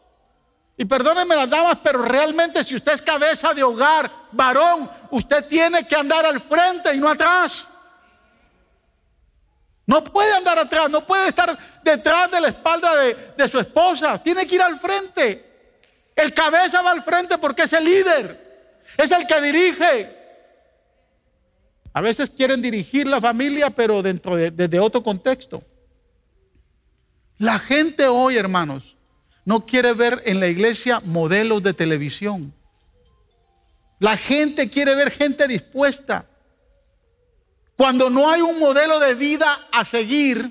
Y 0.77 0.85
perdónenme 0.85 1.35
las 1.35 1.49
damas, 1.49 1.79
pero 1.83 2.03
realmente 2.03 2.63
si 2.63 2.77
usted 2.77 2.93
es 2.93 3.01
cabeza 3.01 3.55
de 3.55 3.63
hogar, 3.63 4.11
varón, 4.33 4.91
usted 5.13 5.47
tiene 5.47 5.87
que 5.87 5.97
andar 5.97 6.27
al 6.27 6.43
frente 6.43 6.95
y 6.95 6.99
no 6.99 7.09
atrás. 7.09 7.67
No 9.87 10.05
puede 10.05 10.35
andar 10.35 10.59
atrás, 10.59 10.91
no 10.91 11.01
puede 11.01 11.27
estar 11.27 11.57
detrás 11.83 12.31
de 12.31 12.39
la 12.43 12.49
espalda 12.49 12.97
de, 12.97 13.15
de, 13.35 13.49
su 13.49 13.59
esposa. 13.59 14.23
Tiene 14.23 14.47
que 14.47 14.57
ir 14.57 14.63
al 14.63 14.79
frente. 14.79 15.73
El 16.15 16.35
cabeza 16.35 16.83
va 16.83 16.91
al 16.91 17.03
frente 17.03 17.39
porque 17.39 17.63
es 17.63 17.73
el 17.73 17.83
líder. 17.83 18.83
Es 18.99 19.11
el 19.11 19.27
que 19.27 19.41
dirige. 19.41 20.20
A 21.93 22.01
veces 22.01 22.31
quieren 22.31 22.63
dirigir 22.63 23.07
la 23.07 23.21
familia, 23.21 23.71
pero 23.71 24.03
dentro 24.03 24.37
de 24.37 24.51
desde 24.51 24.79
otro 24.79 25.03
contexto. 25.03 25.65
La 27.39 27.59
gente 27.59 28.07
hoy, 28.07 28.37
hermanos, 28.37 28.97
no 29.45 29.67
quiere 29.67 29.95
ver 29.95 30.23
en 30.27 30.41
la 30.41 30.49
iglesia 30.49 31.01
modelos 31.01 31.63
de 31.63 31.73
televisión. 31.75 32.53
La 33.99 34.17
gente 34.17 34.69
quiere 34.69 34.95
ver 34.95 35.11
gente 35.11 35.49
dispuesta. 35.49 36.27
Cuando 37.77 38.11
no 38.11 38.31
hay 38.31 38.43
un 38.43 38.59
modelo 38.59 38.99
de 39.01 39.15
vida 39.15 39.47
a 39.73 39.85
seguir, 39.85 40.51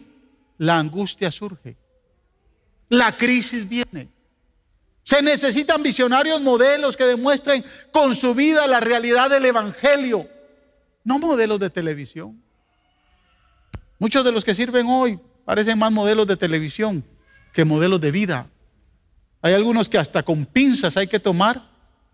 la 0.57 0.79
angustia 0.79 1.31
surge. 1.31 1.77
La 2.89 3.15
crisis 3.15 3.69
viene. 3.69 4.09
Se 5.03 5.21
necesitan 5.21 5.81
visionarios 5.81 6.41
modelos 6.41 6.97
que 6.97 7.05
demuestren 7.05 7.63
con 7.91 8.15
su 8.15 8.33
vida 8.35 8.67
la 8.67 8.79
realidad 8.79 9.29
del 9.29 9.45
Evangelio, 9.45 10.27
no 11.03 11.19
modelos 11.19 11.59
de 11.59 11.69
televisión. 11.69 12.41
Muchos 13.97 14.23
de 14.23 14.31
los 14.31 14.45
que 14.45 14.55
sirven 14.55 14.87
hoy 14.87 15.19
parecen 15.45 15.77
más 15.77 15.91
modelos 15.91 16.27
de 16.27 16.37
televisión 16.37 17.03
que 17.53 17.65
modelos 17.65 17.99
de 17.99 18.11
vida. 18.11 18.47
Hay 19.41 19.53
algunos 19.53 19.89
que 19.89 19.97
hasta 19.97 20.23
con 20.23 20.45
pinzas 20.45 20.97
hay 20.97 21.07
que 21.07 21.19
tomar 21.19 21.61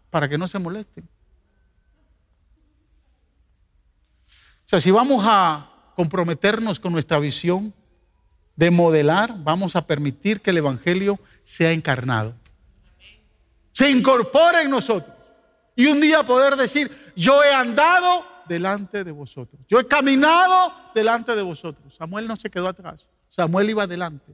para 0.09 0.29
que 0.29 0.37
no 0.37 0.47
se 0.47 0.59
molesten. 0.59 1.07
O 4.65 4.67
sea, 4.67 4.81
si 4.81 4.89
vamos 4.91 5.23
a 5.27 5.69
comprometernos 5.95 6.79
con 6.79 6.91
nuestra 6.93 7.19
visión 7.19 7.73
de 8.55 8.71
modelar, 8.71 9.35
vamos 9.43 9.75
a 9.75 9.85
permitir 9.85 10.41
que 10.41 10.49
el 10.51 10.57
Evangelio 10.57 11.19
sea 11.43 11.71
encarnado. 11.71 12.33
Se 13.73 13.89
incorpore 13.91 14.61
en 14.61 14.71
nosotros. 14.71 15.13
Y 15.75 15.87
un 15.87 15.99
día 15.99 16.23
poder 16.23 16.55
decir, 16.55 16.89
yo 17.15 17.43
he 17.43 17.53
andado 17.53 18.25
delante 18.47 19.03
de 19.03 19.11
vosotros. 19.11 19.61
Yo 19.67 19.79
he 19.79 19.87
caminado 19.87 20.73
delante 20.93 21.35
de 21.35 21.41
vosotros. 21.41 21.93
Samuel 21.95 22.27
no 22.27 22.35
se 22.35 22.49
quedó 22.49 22.67
atrás. 22.67 23.05
Samuel 23.29 23.69
iba 23.69 23.83
adelante. 23.83 24.33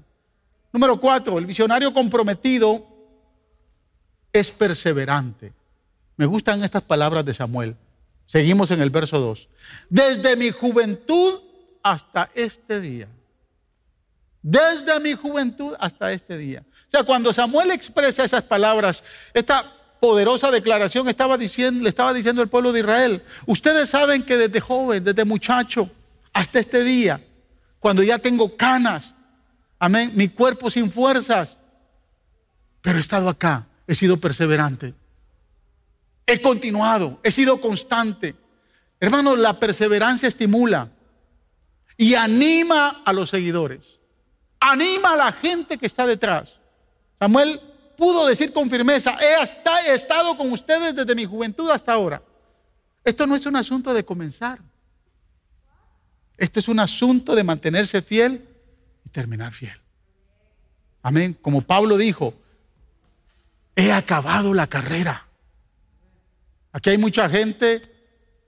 Número 0.72 1.00
cuatro, 1.00 1.38
el 1.38 1.46
visionario 1.46 1.94
comprometido 1.94 2.86
es 4.32 4.52
perseverante. 4.52 5.54
Me 6.18 6.26
gustan 6.26 6.64
estas 6.64 6.84
palabras 6.84 7.26
de 7.26 7.34
Samuel. 7.34 7.76
Seguimos 8.26 8.72
en 8.72 8.82
el 8.82 8.90
verso 8.90 9.20
2. 9.20 9.50
Desde 9.90 10.36
mi 10.36 10.52
juventud 10.52 11.42
hasta 11.84 12.30
este 12.34 12.80
día. 12.80 13.08
Desde 14.42 15.00
mi 15.00 15.14
juventud 15.14 15.76
hasta 15.80 16.12
este 16.14 16.38
día. 16.38 16.64
O 16.70 16.92
sea, 16.92 17.04
cuando 17.04 17.34
Samuel 17.34 17.72
expresa 17.72 18.24
esas 18.24 18.44
palabras, 18.44 19.04
esta 19.34 19.66
poderosa 20.02 20.52
declaración 20.52 21.08
estaba 21.08 21.38
diciendo, 21.38 21.84
le 21.84 21.90
estaba 21.90 22.14
diciendo 22.14 22.42
al 22.42 22.50
pueblo 22.50 22.74
de 22.74 22.82
Israel, 22.82 23.24
ustedes 23.46 23.90
saben 23.90 24.24
que 24.24 24.36
desde 24.36 24.60
joven, 24.60 25.06
desde 25.06 25.24
muchacho, 25.24 25.90
hasta 26.34 26.60
este 26.60 26.84
día, 26.84 27.22
cuando 27.80 28.04
ya 28.04 28.20
tengo 28.20 28.58
canas, 28.58 29.14
Amén. 29.82 30.12
Mi 30.14 30.30
cuerpo 30.30 30.70
sin 30.70 30.92
fuerzas. 30.92 31.58
Pero 32.82 33.00
he 33.00 33.02
estado 33.02 33.30
acá. 33.30 33.66
He 33.88 33.96
sido 33.96 34.18
perseverante. 34.18 34.94
He 36.28 36.40
continuado. 36.40 37.20
He 37.24 37.32
sido 37.32 37.60
constante. 37.60 38.36
Hermanos, 39.00 39.40
la 39.40 39.60
perseverancia 39.60 40.28
estimula 40.28 40.88
y 41.98 42.14
anima 42.14 43.02
a 43.04 43.12
los 43.12 43.32
seguidores. 43.32 44.00
Anima 44.60 45.14
a 45.14 45.16
la 45.16 45.32
gente 45.32 45.80
que 45.80 45.88
está 45.88 46.06
detrás. 46.06 46.60
Samuel 47.18 47.60
pudo 48.02 48.26
decir 48.26 48.52
con 48.52 48.68
firmeza, 48.68 49.16
he, 49.22 49.94
estado 49.94 50.36
con 50.36 50.52
ustedes 50.52 50.96
desde 50.96 51.14
mi 51.14 51.24
juventud 51.24 51.70
hasta 51.70 51.94
ahora. 51.94 52.20
Esto 53.04 53.28
no 53.28 53.36
es 53.36 53.46
un 53.46 53.56
asunto 53.56 53.94
de 53.94 54.04
comenzar. 54.04 54.58
Esto 56.36 56.60
es 56.60 56.68
un 56.68 56.80
asunto 56.80 57.36
de 57.36 57.44
mantenerse 57.44 58.02
fiel 58.02 58.44
y 59.06 59.10
terminar 59.10 59.54
fiel. 59.54 59.80
Amén. 61.04 61.38
Como 61.40 61.62
Pablo 61.62 61.96
dijo, 61.96 62.34
he 63.76 63.92
acabado 63.92 64.52
la 64.56 64.66
carrera. 64.66 65.28
Aquí 66.72 66.90
hay 66.90 66.98
mucha 66.98 67.30
gente, 67.30 67.84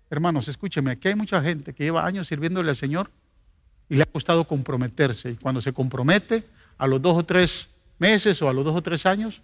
hermanos, 0.10 0.48
escúcheme, 0.48 0.90
aquí 0.90 1.10
hay 1.10 1.16
mucha 1.16 1.44
gente 1.44 1.76
que 1.76 1.84
lleva 1.84 2.08
años 2.08 2.28
sirviéndole 2.28 2.72
al 2.72 2.78
Señor 2.78 3.12
y 3.88 3.98
le 3.98 4.02
ha 4.02 4.08
costado 4.08 4.46
comprometerse. 4.46 5.30
Y 5.30 5.36
cuando 5.36 5.62
se 5.62 5.74
compromete, 5.74 6.44
a 6.80 6.88
los 6.88 7.00
dos 7.00 7.16
o 7.20 7.24
tres 7.24 7.70
meses 8.00 8.42
o 8.42 8.50
a 8.50 8.54
los 8.54 8.66
dos 8.66 8.76
o 8.76 8.82
tres 8.82 9.06
años, 9.06 9.42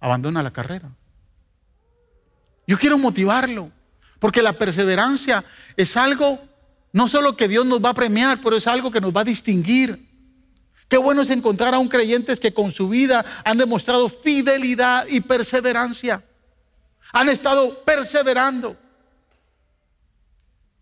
abandona 0.00 0.42
la 0.42 0.52
carrera. 0.52 0.90
Yo 2.66 2.78
quiero 2.78 2.98
motivarlo, 2.98 3.70
porque 4.18 4.42
la 4.42 4.52
perseverancia 4.52 5.44
es 5.76 5.96
algo, 5.96 6.38
no 6.92 7.08
solo 7.08 7.36
que 7.36 7.48
Dios 7.48 7.64
nos 7.64 7.82
va 7.84 7.90
a 7.90 7.94
premiar, 7.94 8.40
pero 8.42 8.56
es 8.56 8.66
algo 8.66 8.90
que 8.90 9.00
nos 9.00 9.14
va 9.14 9.22
a 9.22 9.24
distinguir. 9.24 10.06
Qué 10.88 10.96
bueno 10.96 11.22
es 11.22 11.30
encontrar 11.30 11.74
a 11.74 11.78
un 11.78 11.88
creyentes 11.88 12.40
que 12.40 12.52
con 12.52 12.72
su 12.72 12.88
vida 12.88 13.24
han 13.44 13.58
demostrado 13.58 14.08
fidelidad 14.08 15.06
y 15.08 15.20
perseverancia. 15.20 16.24
Han 17.12 17.28
estado 17.28 17.82
perseverando. 17.84 18.76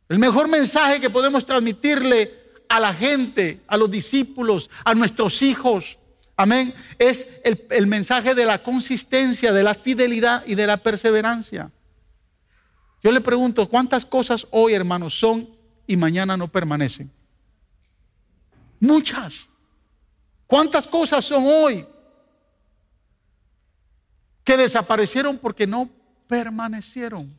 El 0.09 0.19
mejor 0.19 0.49
mensaje 0.49 1.01
que 1.01 1.11
podemos 1.11 1.45
transmitirle 1.45 2.33
a 2.69 2.79
la 2.79 2.95
gente, 2.95 3.61
a 3.67 3.77
los 3.77 3.91
discípulos, 3.91 4.71
a 4.85 4.95
nuestros 4.95 5.43
hijos, 5.43 5.99
amén, 6.37 6.73
es 6.99 7.41
el, 7.45 7.87
mensaje 7.87 8.35
de 8.35 8.45
la 8.45 8.63
consistencia, 8.63 9.53
de 9.53 9.63
la 9.63 9.75
fidelidad 9.75 10.45
y 10.47 10.55
de 10.55 10.67
la 10.67 10.77
perseverancia. 10.77 11.71
Yo 13.03 13.11
le 13.11 13.21
pregunto, 13.21 13.69
¿cuántas 13.69 14.05
cosas 14.05 14.47
hoy, 14.51 14.75
hermanos, 14.75 15.19
son 15.19 15.49
y 15.87 15.97
mañana 15.97 16.37
no 16.37 16.49
permanecen? 16.49 17.11
Muchas. 18.81 19.49
¿Cuántas 20.47 20.87
cosas 20.87 21.25
son 21.25 21.45
hoy 21.47 21.87
que 24.45 24.57
desaparecieron 24.57 25.39
porque 25.39 25.67
no 25.67 25.89
permanecieron? 26.29 27.37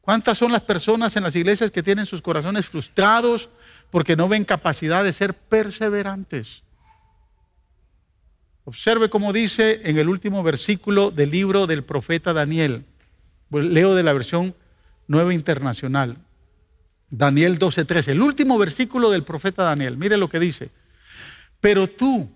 ¿Cuántas 0.00 0.36
son 0.36 0.52
las 0.52 0.60
personas 0.60 1.16
en 1.16 1.22
las 1.22 1.34
iglesias 1.34 1.70
que 1.70 1.82
tienen 1.82 2.04
sus 2.04 2.20
corazones 2.20 2.66
frustrados 2.66 3.48
porque 3.90 4.16
no 4.16 4.28
ven 4.28 4.44
capacidad 4.44 5.02
de 5.02 5.14
ser 5.14 5.32
perseverantes? 5.32 6.63
Observe 8.64 9.10
cómo 9.10 9.32
dice 9.32 9.82
en 9.84 9.98
el 9.98 10.08
último 10.08 10.42
versículo 10.42 11.10
del 11.10 11.30
libro 11.30 11.66
del 11.66 11.84
profeta 11.84 12.32
Daniel. 12.32 12.84
Leo 13.50 13.94
de 13.94 14.02
la 14.02 14.12
versión 14.12 14.54
nueva 15.06 15.34
internacional. 15.34 16.16
Daniel 17.10 17.58
12:13, 17.58 18.12
el 18.12 18.22
último 18.22 18.58
versículo 18.58 19.10
del 19.10 19.22
profeta 19.22 19.62
Daniel. 19.64 19.96
Mire 19.96 20.16
lo 20.16 20.28
que 20.28 20.40
dice. 20.40 20.70
Pero 21.60 21.86
tú 21.86 22.28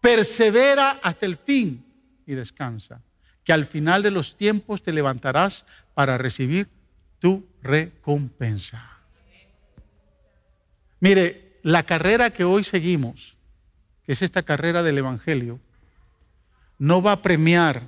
persevera 0.00 0.98
hasta 1.02 1.26
el 1.26 1.36
fin 1.36 1.84
y 2.26 2.34
descansa, 2.34 3.00
que 3.44 3.52
al 3.52 3.66
final 3.66 4.02
de 4.02 4.10
los 4.10 4.36
tiempos 4.36 4.82
te 4.82 4.92
levantarás 4.92 5.64
para 5.94 6.18
recibir 6.18 6.68
tu 7.18 7.46
recompensa. 7.62 8.98
Mire, 10.98 11.58
la 11.62 11.84
carrera 11.84 12.30
que 12.30 12.44
hoy 12.44 12.64
seguimos, 12.64 13.36
que 14.04 14.12
es 14.12 14.22
esta 14.22 14.42
carrera 14.42 14.82
del 14.82 14.98
Evangelio, 14.98 15.60
no 16.78 17.02
va 17.02 17.12
a 17.12 17.22
premiar 17.22 17.82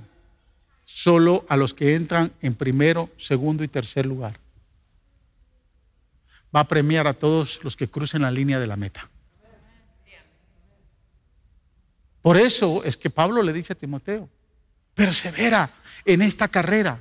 solo 0.85 1.45
a 1.49 1.57
los 1.57 1.73
que 1.73 1.95
entran 1.95 2.31
en 2.41 2.55
primero, 2.55 3.09
segundo 3.17 3.63
y 3.63 3.67
tercer 3.67 4.05
lugar. 4.05 4.37
Va 6.55 6.61
a 6.61 6.67
premiar 6.67 7.07
a 7.07 7.13
todos 7.13 7.61
los 7.63 7.75
que 7.75 7.89
crucen 7.89 8.21
la 8.21 8.31
línea 8.31 8.59
de 8.59 8.67
la 8.67 8.77
meta. 8.77 9.09
Por 12.21 12.37
eso 12.37 12.83
es 12.83 12.97
que 12.97 13.09
Pablo 13.09 13.43
le 13.43 13.53
dice 13.53 13.73
a 13.73 13.75
Timoteo, 13.75 14.29
persevera 14.95 15.69
en 16.05 16.21
esta 16.21 16.47
carrera. 16.47 16.99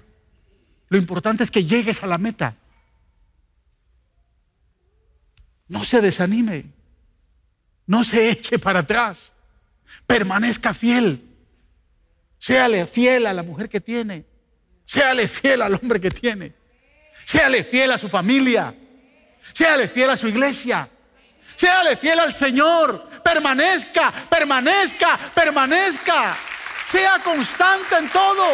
Lo 0.88 0.98
importante 0.98 1.44
es 1.44 1.50
que 1.50 1.64
llegues 1.64 2.02
a 2.02 2.06
la 2.06 2.18
meta. 2.18 2.54
No 5.68 5.84
se 5.84 6.00
desanime. 6.02 6.66
No 7.86 8.04
se 8.04 8.30
eche 8.30 8.58
para 8.58 8.80
atrás. 8.80 9.32
Permanezca 10.06 10.74
fiel. 10.74 11.22
Séale 12.38 12.86
fiel 12.86 13.26
a 13.26 13.32
la 13.32 13.42
mujer 13.42 13.68
que 13.68 13.80
tiene. 13.80 14.24
Séale 14.84 15.28
fiel 15.28 15.62
al 15.62 15.74
hombre 15.74 16.00
que 16.00 16.10
tiene. 16.10 16.54
Séale 17.24 17.64
fiel 17.64 17.92
a 17.92 17.98
su 17.98 18.08
familia. 18.08 18.74
Séale 19.52 19.88
fiel 19.88 20.10
a 20.10 20.16
su 20.16 20.28
iglesia. 20.28 20.88
Séale 21.56 21.96
fiel 21.96 22.18
al 22.18 22.34
Señor 22.34 23.14
permanezca, 23.24 24.12
permanezca, 24.28 25.18
permanezca. 25.34 26.36
Sea 26.86 27.18
constante 27.20 27.96
en 27.96 28.08
todo. 28.10 28.46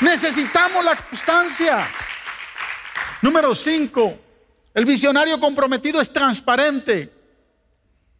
Necesitamos 0.00 0.84
la 0.84 0.96
constancia. 0.96 1.88
Número 3.22 3.54
cinco, 3.54 4.18
el 4.74 4.84
visionario 4.84 5.38
comprometido 5.40 6.00
es 6.00 6.12
transparente. 6.12 7.10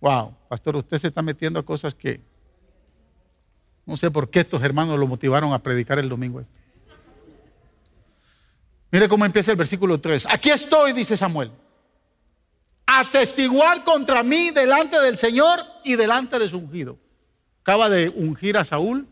Wow, 0.01 0.35
pastor, 0.49 0.77
usted 0.77 0.99
se 0.99 1.09
está 1.09 1.23
metiendo 1.23 1.61
a 1.61 1.65
cosas 1.65 1.95
que 1.95 2.21
no 3.87 3.97
sé 3.97 4.11
por 4.11 4.31
qué 4.31 4.41
estos 4.41 4.63
hermanos 4.63 4.99
lo 4.99 5.07
motivaron 5.07 5.53
a 5.53 5.63
predicar 5.63 5.99
el 5.99 6.09
domingo. 6.09 6.43
Mire 8.93 9.09
cómo 9.09 9.25
empieza 9.25 9.51
el 9.51 9.57
versículo 9.57 10.01
3. 10.01 10.27
Aquí 10.31 10.51
estoy, 10.51 10.93
dice 10.93 11.17
Samuel 11.17 11.51
atestiguar 12.99 13.85
contra 13.85 14.25
mí 14.25 14.51
delante 14.51 14.99
del 15.01 15.17
Señor 15.17 15.61
y 15.85 15.95
delante 15.95 16.41
de 16.41 16.49
su 16.49 16.59
ungido. 16.59 16.99
Acaba 17.63 17.89
de 17.89 18.09
ungir 18.09 18.57
a 18.57 18.65
Saúl 18.65 19.07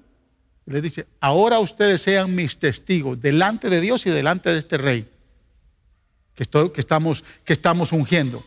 y 0.66 0.72
le 0.72 0.82
dice, 0.82 1.06
ahora 1.20 1.60
ustedes 1.60 2.02
sean 2.02 2.34
mis 2.34 2.58
testigos 2.58 3.20
delante 3.20 3.70
de 3.70 3.80
Dios 3.80 4.04
y 4.06 4.10
delante 4.10 4.50
de 4.50 4.58
este 4.58 4.78
rey 4.78 5.08
que, 6.38 6.80
estamos, 6.80 7.24
que 7.44 7.52
estamos 7.52 7.90
ungiendo. 7.90 8.44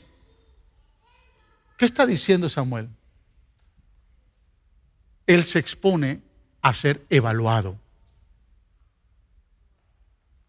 ¿Qué 1.77 1.83
está 1.83 2.05
diciendo 2.05 2.47
Samuel? 2.47 2.87
Él 5.27 5.43
se 5.43 5.59
expone 5.59 6.21
a 6.61 6.73
ser 6.73 7.01
evaluado. 7.09 7.77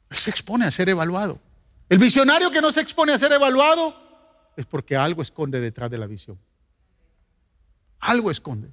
Él 0.09 0.17
se 0.17 0.31
expone 0.31 0.67
a 0.67 0.71
ser 0.71 0.89
evaluado. 0.89 1.41
El 1.89 1.99
visionario 1.99 2.53
que 2.53 2.61
no 2.61 2.71
se 2.71 2.81
expone 2.81 3.13
a 3.13 3.19
ser 3.19 3.33
evaluado 3.33 3.93
es 4.57 4.65
porque 4.65 4.95
algo 4.97 5.21
esconde 5.21 5.61
detrás 5.61 5.91
de 5.91 5.99
la 5.99 6.07
visión. 6.07 6.39
Algo 7.99 8.31
esconde. 8.31 8.69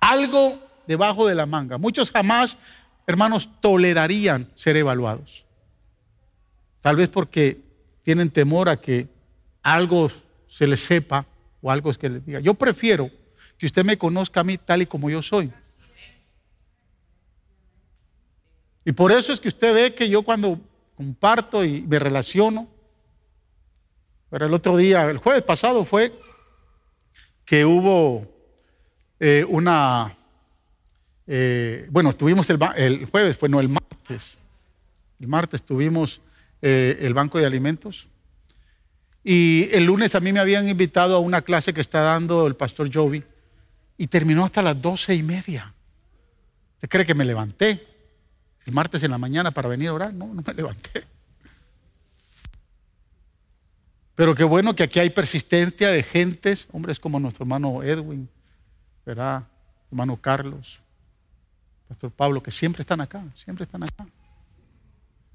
Algo 0.00 0.58
debajo 0.86 1.26
de 1.26 1.34
la 1.34 1.44
manga. 1.44 1.76
Muchos 1.76 2.10
jamás, 2.10 2.56
hermanos, 3.06 3.50
tolerarían 3.60 4.50
ser 4.54 4.76
evaluados. 4.76 5.45
Tal 6.86 6.94
vez 6.94 7.08
porque 7.08 7.60
tienen 8.04 8.30
temor 8.30 8.68
a 8.68 8.80
que 8.80 9.08
algo 9.60 10.08
se 10.46 10.68
les 10.68 10.78
sepa 10.78 11.26
o 11.60 11.68
algo 11.68 11.90
es 11.90 11.98
que 11.98 12.08
les 12.08 12.24
diga. 12.24 12.38
Yo 12.38 12.54
prefiero 12.54 13.10
que 13.58 13.66
usted 13.66 13.84
me 13.84 13.98
conozca 13.98 14.38
a 14.38 14.44
mí 14.44 14.56
tal 14.56 14.82
y 14.82 14.86
como 14.86 15.10
yo 15.10 15.20
soy. 15.20 15.52
Y 18.84 18.92
por 18.92 19.10
eso 19.10 19.32
es 19.32 19.40
que 19.40 19.48
usted 19.48 19.74
ve 19.74 19.94
que 19.96 20.08
yo 20.08 20.22
cuando 20.22 20.60
comparto 20.94 21.64
y 21.64 21.82
me 21.82 21.98
relaciono, 21.98 22.68
pero 24.30 24.46
el 24.46 24.54
otro 24.54 24.76
día, 24.76 25.10
el 25.10 25.18
jueves 25.18 25.42
pasado 25.42 25.84
fue 25.84 26.16
que 27.44 27.64
hubo 27.64 28.28
eh, 29.18 29.44
una, 29.48 30.14
eh, 31.26 31.88
bueno, 31.90 32.12
tuvimos 32.12 32.48
el, 32.48 32.60
el, 32.76 33.06
jueves, 33.06 33.36
fue 33.36 33.48
no 33.48 33.58
el 33.58 33.70
martes. 33.70 34.38
El 35.18 35.26
martes 35.26 35.64
tuvimos 35.64 36.20
eh, 36.62 36.98
el 37.00 37.14
banco 37.14 37.38
de 37.38 37.46
alimentos. 37.46 38.08
Y 39.24 39.68
el 39.72 39.84
lunes 39.84 40.14
a 40.14 40.20
mí 40.20 40.32
me 40.32 40.40
habían 40.40 40.68
invitado 40.68 41.16
a 41.16 41.20
una 41.20 41.42
clase 41.42 41.74
que 41.74 41.80
está 41.80 42.00
dando 42.00 42.46
el 42.46 42.54
pastor 42.54 42.88
Jovi 42.92 43.24
y 43.98 44.06
terminó 44.06 44.44
hasta 44.44 44.62
las 44.62 44.80
doce 44.80 45.14
y 45.14 45.22
media. 45.22 45.74
¿Usted 46.74 46.88
cree 46.88 47.06
que 47.06 47.14
me 47.14 47.24
levanté 47.24 47.84
el 48.64 48.72
martes 48.72 49.02
en 49.02 49.10
la 49.10 49.18
mañana 49.18 49.50
para 49.50 49.68
venir 49.68 49.88
a 49.88 49.94
orar? 49.94 50.14
No, 50.14 50.26
no 50.26 50.42
me 50.46 50.54
levanté. 50.54 51.04
Pero 54.14 54.34
qué 54.34 54.44
bueno 54.44 54.74
que 54.74 54.82
aquí 54.82 54.98
hay 54.98 55.10
persistencia 55.10 55.90
de 55.90 56.02
gentes, 56.02 56.68
hombres 56.72 56.98
como 56.98 57.20
nuestro 57.20 57.44
hermano 57.44 57.82
Edwin, 57.82 58.28
¿verdad? 59.04 59.44
Hermano 59.90 60.16
Carlos, 60.16 60.80
Pastor 61.86 62.10
Pablo, 62.10 62.42
que 62.42 62.50
siempre 62.50 62.80
están 62.80 63.00
acá, 63.00 63.22
siempre 63.34 63.64
están 63.64 63.82
acá. 63.82 64.06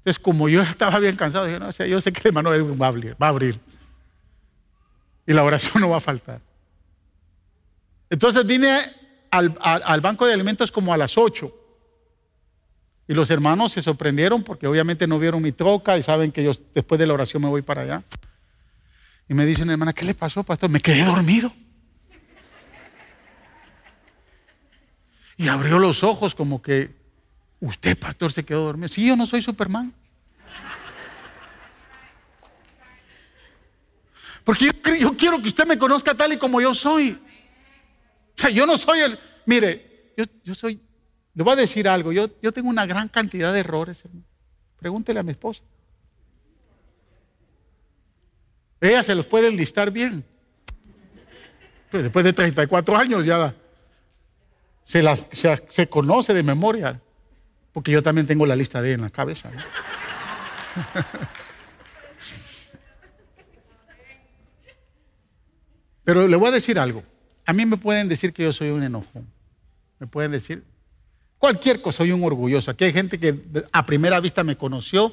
Entonces, 0.04 0.18
como 0.18 0.48
yo 0.48 0.62
estaba 0.62 0.98
bien 0.98 1.16
cansado, 1.16 1.46
dije, 1.46 1.58
no, 1.60 1.68
o 1.68 1.72
sea, 1.72 1.86
yo 1.86 2.00
sé 2.00 2.12
que 2.12 2.20
el 2.20 2.26
hermano 2.28 2.52
Edwin 2.52 2.78
va 2.80 2.86
a 2.86 3.28
abrir. 3.28 3.58
Y 5.26 5.32
la 5.32 5.44
oración 5.44 5.80
no 5.80 5.90
va 5.90 5.98
a 5.98 6.00
faltar. 6.00 6.40
Entonces 8.10 8.44
vine 8.46 8.78
al, 9.30 9.56
al- 9.60 9.82
al 9.86 10.00
banco 10.00 10.26
de 10.26 10.34
alimentos 10.34 10.70
como 10.72 10.92
a 10.92 10.96
las 10.96 11.16
8. 11.16 11.58
Y 13.08 13.14
los 13.14 13.30
hermanos 13.30 13.72
se 13.72 13.82
sorprendieron 13.82 14.42
porque 14.42 14.66
obviamente 14.66 15.06
no 15.06 15.18
vieron 15.18 15.42
mi 15.42 15.52
troca 15.52 15.96
y 15.98 16.02
saben 16.02 16.32
que 16.32 16.42
yo 16.44 16.52
después 16.74 16.98
de 16.98 17.06
la 17.06 17.14
oración 17.14 17.42
me 17.42 17.48
voy 17.48 17.62
para 17.62 17.82
allá. 17.82 18.02
Y 19.28 19.34
me 19.34 19.46
dice 19.46 19.62
una 19.62 19.72
hermana, 19.72 19.92
¿qué 19.92 20.04
le 20.04 20.14
pasó, 20.14 20.42
pastor? 20.44 20.68
Me 20.70 20.80
quedé 20.80 21.04
dormido. 21.04 21.50
Y 25.36 25.48
abrió 25.48 25.78
los 25.78 26.02
ojos 26.04 26.34
como 26.34 26.60
que, 26.62 26.94
usted, 27.62 27.98
pastor, 27.98 28.32
se 28.32 28.44
quedó 28.44 28.64
dormido. 28.64 28.88
Sí, 28.88 29.06
yo 29.06 29.16
no 29.16 29.26
soy 29.26 29.40
Superman. 29.42 29.92
Porque 34.44 34.66
yo, 34.66 34.94
yo 34.96 35.16
quiero 35.16 35.40
que 35.40 35.48
usted 35.48 35.66
me 35.66 35.78
conozca 35.78 36.14
tal 36.14 36.32
y 36.32 36.36
como 36.36 36.60
yo 36.60 36.74
soy. 36.74 37.12
O 38.36 38.40
sea, 38.40 38.50
yo 38.50 38.66
no 38.66 38.76
soy 38.76 39.00
el... 39.00 39.18
Mire, 39.46 40.12
yo, 40.16 40.24
yo 40.44 40.54
soy... 40.54 40.80
Le 41.34 41.42
voy 41.44 41.52
a 41.52 41.56
decir 41.56 41.88
algo. 41.88 42.12
Yo, 42.12 42.28
yo 42.42 42.52
tengo 42.52 42.68
una 42.68 42.84
gran 42.84 43.08
cantidad 43.08 43.52
de 43.52 43.60
errores. 43.60 44.04
hermano. 44.04 44.24
Pregúntele 44.78 45.20
a 45.20 45.22
mi 45.22 45.30
esposa. 45.30 45.62
Ella 48.80 49.02
se 49.04 49.14
los 49.14 49.24
puede 49.26 49.46
enlistar 49.48 49.92
bien. 49.92 50.24
Pues 51.90 52.02
después 52.02 52.24
de 52.24 52.32
34 52.32 52.96
años 52.96 53.24
ya 53.24 53.54
se, 54.82 55.02
la- 55.02 55.16
se- 55.30 55.62
se 55.70 55.88
conoce 55.88 56.34
de 56.34 56.42
memoria. 56.42 57.00
Porque 57.72 57.90
yo 57.90 58.02
también 58.02 58.26
tengo 58.26 58.46
la 58.46 58.56
lista 58.56 58.82
de 58.82 58.92
en 58.92 59.00
la 59.00 59.10
cabeza. 59.10 59.50
¿no? 59.50 59.62
Pero 66.04 66.28
le 66.28 66.36
voy 66.36 66.48
a 66.48 66.52
decir 66.52 66.78
algo. 66.78 67.02
A 67.46 67.52
mí 67.52 67.64
me 67.66 67.76
pueden 67.76 68.08
decir 68.08 68.32
que 68.32 68.44
yo 68.44 68.52
soy 68.52 68.70
un 68.70 68.82
enojón. 68.82 69.26
Me 69.98 70.06
pueden 70.06 70.32
decir 70.32 70.64
cualquier 71.38 71.80
cosa, 71.80 71.98
soy 71.98 72.12
un 72.12 72.22
orgulloso. 72.24 72.70
Aquí 72.70 72.84
hay 72.84 72.92
gente 72.92 73.18
que 73.18 73.36
a 73.72 73.86
primera 73.86 74.20
vista 74.20 74.44
me 74.44 74.56
conoció 74.56 75.12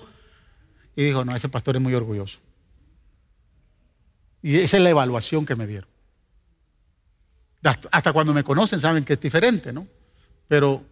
y 0.95 1.03
dijo, 1.03 1.26
no, 1.26 1.36
ese 1.36 1.49
pastor 1.49 1.76
es 1.76 1.82
muy 1.82 1.93
orgulloso. 1.93 2.39
Y 4.41 4.57
esa 4.57 4.78
es 4.78 4.84
la 4.84 4.89
evaluación 4.89 5.45
que 5.45 5.55
me 5.55 5.68
dieron. 5.68 5.89
Hasta 7.91 8.14
cuando 8.14 8.34
me 8.34 8.43
conocen 8.43 8.80
saben 8.80 9.03
que 9.03 9.14
es 9.14 9.20
diferente, 9.20 9.74
¿no? 9.74 9.88
Pero 10.47 10.84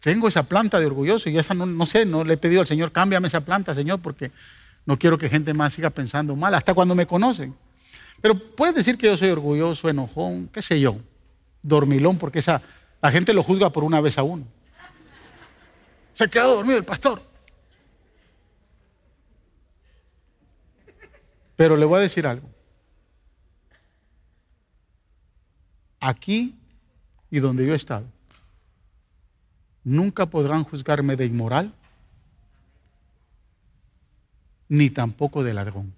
tengo 0.00 0.28
esa 0.28 0.44
planta 0.44 0.78
de 0.78 0.86
orgulloso 0.86 1.28
y 1.28 1.38
esa 1.38 1.54
no, 1.54 1.66
no 1.66 1.86
sé, 1.86 2.04
no 2.04 2.24
le 2.24 2.34
he 2.34 2.36
pedido 2.36 2.60
al 2.60 2.66
Señor, 2.66 2.92
cámbiame 2.92 3.28
esa 3.28 3.40
planta, 3.40 3.74
Señor, 3.74 4.00
porque 4.00 4.30
no 4.84 4.98
quiero 4.98 5.18
que 5.18 5.28
gente 5.28 5.52
más 5.52 5.72
siga 5.72 5.90
pensando 5.90 6.36
mal, 6.36 6.54
hasta 6.54 6.74
cuando 6.74 6.94
me 6.94 7.06
conocen. 7.06 7.54
Pero 8.20 8.38
puedes 8.38 8.74
decir 8.74 8.96
que 8.96 9.06
yo 9.06 9.16
soy 9.16 9.30
orgulloso, 9.30 9.88
enojón, 9.88 10.48
qué 10.48 10.62
sé 10.62 10.80
yo, 10.80 10.96
dormilón, 11.62 12.18
porque 12.18 12.38
esa, 12.38 12.62
la 13.02 13.10
gente 13.10 13.34
lo 13.34 13.42
juzga 13.42 13.70
por 13.70 13.84
una 13.84 14.00
vez 14.00 14.16
a 14.18 14.22
uno. 14.22 14.46
Se 16.14 16.30
quedó 16.30 16.56
dormido 16.56 16.78
el 16.78 16.84
pastor. 16.84 17.20
Pero 21.56 21.76
le 21.76 21.84
voy 21.84 21.98
a 21.98 22.02
decir 22.02 22.26
algo. 22.26 22.48
Aquí 26.00 26.54
y 27.30 27.40
donde 27.40 27.66
yo 27.66 27.72
he 27.72 27.76
estado, 27.76 28.06
nunca 29.86 30.26
podrán 30.26 30.64
juzgarme 30.64 31.14
de 31.14 31.26
inmoral, 31.26 31.72
ni 34.68 34.90
tampoco 34.90 35.44
de 35.44 35.54
ladrón. 35.54 35.94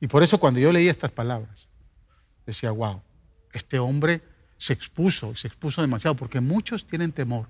Y 0.00 0.06
por 0.06 0.22
eso 0.22 0.38
cuando 0.38 0.60
yo 0.60 0.72
leí 0.72 0.88
estas 0.88 1.10
palabras, 1.10 1.66
decía, 2.46 2.70
wow, 2.70 3.02
este 3.52 3.78
hombre 3.78 4.22
se 4.56 4.72
expuso, 4.72 5.36
se 5.36 5.48
expuso 5.48 5.82
demasiado, 5.82 6.16
porque 6.16 6.40
muchos 6.40 6.86
tienen 6.86 7.12
temor 7.12 7.48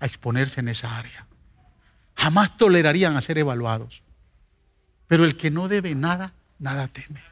a 0.00 0.06
exponerse 0.06 0.58
en 0.58 0.68
esa 0.68 0.98
área. 0.98 1.28
Jamás 2.16 2.56
tolerarían 2.56 3.16
a 3.16 3.20
ser 3.20 3.38
evaluados. 3.38 4.02
Pero 5.06 5.24
el 5.24 5.36
que 5.36 5.52
no 5.52 5.68
debe 5.68 5.94
nada, 5.94 6.32
nada 6.58 6.88
teme. 6.88 7.22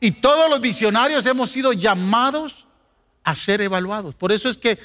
Y 0.00 0.12
todos 0.12 0.48
los 0.48 0.62
visionarios 0.62 1.26
hemos 1.26 1.50
sido 1.50 1.74
llamados 1.74 2.63
a 3.24 3.34
ser 3.34 3.60
evaluados. 3.60 4.14
Por 4.14 4.30
eso 4.30 4.48
es 4.48 4.56
que 4.56 4.78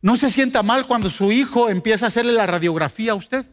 no 0.00 0.16
se 0.16 0.30
sienta 0.30 0.62
mal 0.62 0.86
cuando 0.86 1.10
su 1.10 1.30
hijo 1.30 1.68
empieza 1.68 2.06
a 2.06 2.08
hacerle 2.08 2.32
la 2.32 2.46
radiografía 2.46 3.12
a 3.12 3.16
usted. 3.16 3.46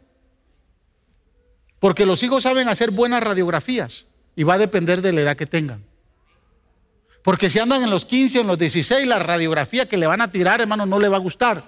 Porque 1.80 2.06
los 2.06 2.24
hijos 2.24 2.44
saben 2.44 2.70
hacer 2.70 2.92
buenas 2.92 3.22
radiografías 3.22 4.06
y 4.36 4.44
va 4.44 4.56
a 4.56 4.60
depender 4.60 5.02
de 5.02 5.14
la 5.14 5.22
edad 5.22 5.38
que 5.38 5.46
tengan. 5.46 5.84
Porque 7.22 7.50
si 7.50 7.60
andan 7.60 7.84
en 7.84 7.90
los 7.90 8.06
15 8.06 8.40
o 8.40 8.42
en 8.42 8.48
los 8.48 8.60
16, 8.60 9.08
la 9.08 9.20
radiografía 9.20 9.88
que 9.88 9.98
le 9.98 10.08
van 10.08 10.22
a 10.22 10.32
tirar, 10.32 10.62
hermano, 10.62 10.86
no 10.86 11.00
le 11.00 11.10
va 11.10 11.18
a 11.18 11.20
gustar. 11.20 11.64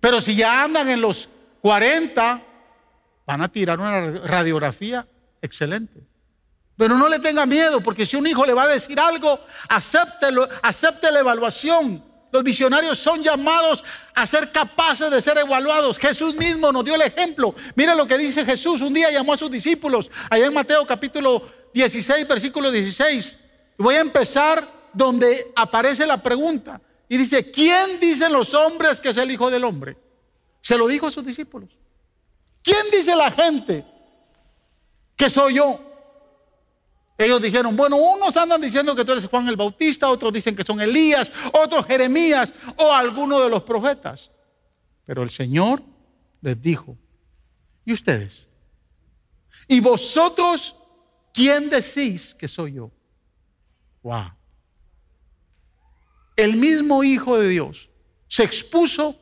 Pero 0.00 0.20
si 0.20 0.34
ya 0.34 0.64
andan 0.64 0.88
en 0.88 1.00
los 1.00 1.28
40, 1.60 2.42
van 3.26 3.42
a 3.42 3.48
tirar 3.48 3.78
una 3.78 4.10
radiografía 4.26 5.06
excelente. 5.42 6.09
Pero 6.80 6.96
no 6.96 7.10
le 7.10 7.18
tenga 7.18 7.44
miedo, 7.44 7.82
porque 7.82 8.06
si 8.06 8.16
un 8.16 8.26
hijo 8.26 8.46
le 8.46 8.54
va 8.54 8.62
a 8.62 8.68
decir 8.68 8.98
algo, 8.98 9.38
acepte 9.68 11.12
la 11.12 11.18
evaluación. 11.18 12.02
Los 12.32 12.42
visionarios 12.42 12.98
son 12.98 13.22
llamados 13.22 13.84
a 14.14 14.26
ser 14.26 14.50
capaces 14.50 15.10
de 15.10 15.20
ser 15.20 15.36
evaluados. 15.36 15.98
Jesús 15.98 16.34
mismo 16.36 16.72
nos 16.72 16.82
dio 16.82 16.94
el 16.94 17.02
ejemplo. 17.02 17.54
Mira 17.74 17.94
lo 17.94 18.06
que 18.06 18.16
dice 18.16 18.46
Jesús. 18.46 18.80
Un 18.80 18.94
día 18.94 19.10
llamó 19.10 19.34
a 19.34 19.36
sus 19.36 19.50
discípulos, 19.50 20.10
allá 20.30 20.46
en 20.46 20.54
Mateo 20.54 20.86
capítulo 20.86 21.46
16, 21.74 22.26
versículo 22.26 22.70
16. 22.70 23.36
Voy 23.76 23.96
a 23.96 24.00
empezar 24.00 24.66
donde 24.94 25.52
aparece 25.56 26.06
la 26.06 26.22
pregunta. 26.22 26.80
Y 27.10 27.18
dice, 27.18 27.50
¿quién 27.50 28.00
dicen 28.00 28.32
los 28.32 28.54
hombres 28.54 29.00
que 29.00 29.10
es 29.10 29.18
el 29.18 29.30
Hijo 29.30 29.50
del 29.50 29.64
Hombre? 29.64 29.98
Se 30.62 30.78
lo 30.78 30.86
dijo 30.86 31.08
a 31.08 31.10
sus 31.10 31.26
discípulos. 31.26 31.68
¿Quién 32.62 32.86
dice 32.90 33.14
la 33.14 33.30
gente 33.30 33.84
que 35.14 35.28
soy 35.28 35.56
yo? 35.56 35.89
Ellos 37.20 37.42
dijeron, 37.42 37.76
bueno, 37.76 37.96
unos 37.96 38.34
andan 38.38 38.62
diciendo 38.62 38.96
que 38.96 39.04
tú 39.04 39.12
eres 39.12 39.26
Juan 39.26 39.46
el 39.46 39.54
Bautista, 39.54 40.08
otros 40.08 40.32
dicen 40.32 40.56
que 40.56 40.64
son 40.64 40.80
Elías, 40.80 41.30
otros 41.52 41.84
Jeremías 41.84 42.50
o 42.78 42.90
alguno 42.90 43.38
de 43.40 43.50
los 43.50 43.62
profetas. 43.62 44.30
Pero 45.04 45.22
el 45.22 45.28
Señor 45.28 45.82
les 46.40 46.60
dijo, 46.62 46.96
¿y 47.84 47.92
ustedes? 47.92 48.48
¿Y 49.68 49.80
vosotros 49.80 50.74
quién 51.34 51.68
decís 51.68 52.34
que 52.34 52.48
soy 52.48 52.72
yo? 52.72 52.90
Wow. 54.02 54.32
El 56.36 56.56
mismo 56.56 57.04
Hijo 57.04 57.38
de 57.38 57.50
Dios 57.50 57.90
se 58.28 58.44
expuso 58.44 59.14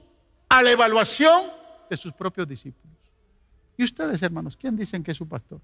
a 0.49 0.63
la 0.63 0.71
evaluación 0.71 1.43
de 1.91 1.97
sus 1.97 2.13
propios 2.13 2.47
discípulos. 2.47 2.97
¿Y 3.77 3.83
ustedes, 3.83 4.23
hermanos, 4.23 4.57
quién 4.57 4.77
dicen 4.77 5.03
que 5.03 5.11
es 5.11 5.17
su 5.17 5.27
pastor? 5.27 5.61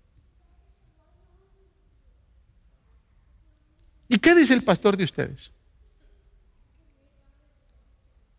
¿Y 4.09 4.19
qué 4.19 4.35
dice 4.35 4.55
el 4.55 4.63
pastor 4.63 4.97
de 4.97 5.05
ustedes? 5.05 5.53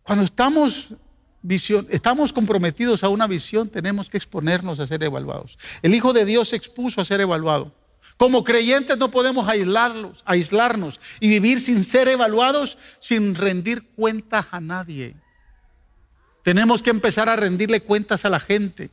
Cuando 0.03 0.23
estamos, 0.23 0.89
estamos 1.89 2.31
comprometidos 2.31 3.03
a 3.03 3.09
una 3.09 3.25
visión, 3.25 3.69
tenemos 3.69 4.09
que 4.09 4.17
exponernos 4.17 4.79
a 4.79 4.87
ser 4.87 5.03
evaluados. 5.03 5.57
El 5.81 5.95
Hijo 5.95 6.13
de 6.13 6.25
Dios 6.25 6.49
se 6.49 6.55
expuso 6.55 7.01
a 7.01 7.05
ser 7.05 7.21
evaluado. 7.21 7.73
Como 8.17 8.43
creyentes 8.43 8.97
no 8.97 9.11
podemos 9.11 9.47
aislarlos, 9.47 10.21
aislarnos 10.25 11.01
y 11.19 11.27
vivir 11.27 11.59
sin 11.59 11.83
ser 11.83 12.07
evaluados, 12.07 12.77
sin 12.99 13.35
rendir 13.35 13.83
cuentas 13.95 14.45
a 14.51 14.61
nadie. 14.61 15.15
Tenemos 16.43 16.81
que 16.81 16.91
empezar 16.91 17.27
a 17.27 17.35
rendirle 17.35 17.81
cuentas 17.81 18.23
a 18.23 18.29
la 18.29 18.39
gente. 18.39 18.91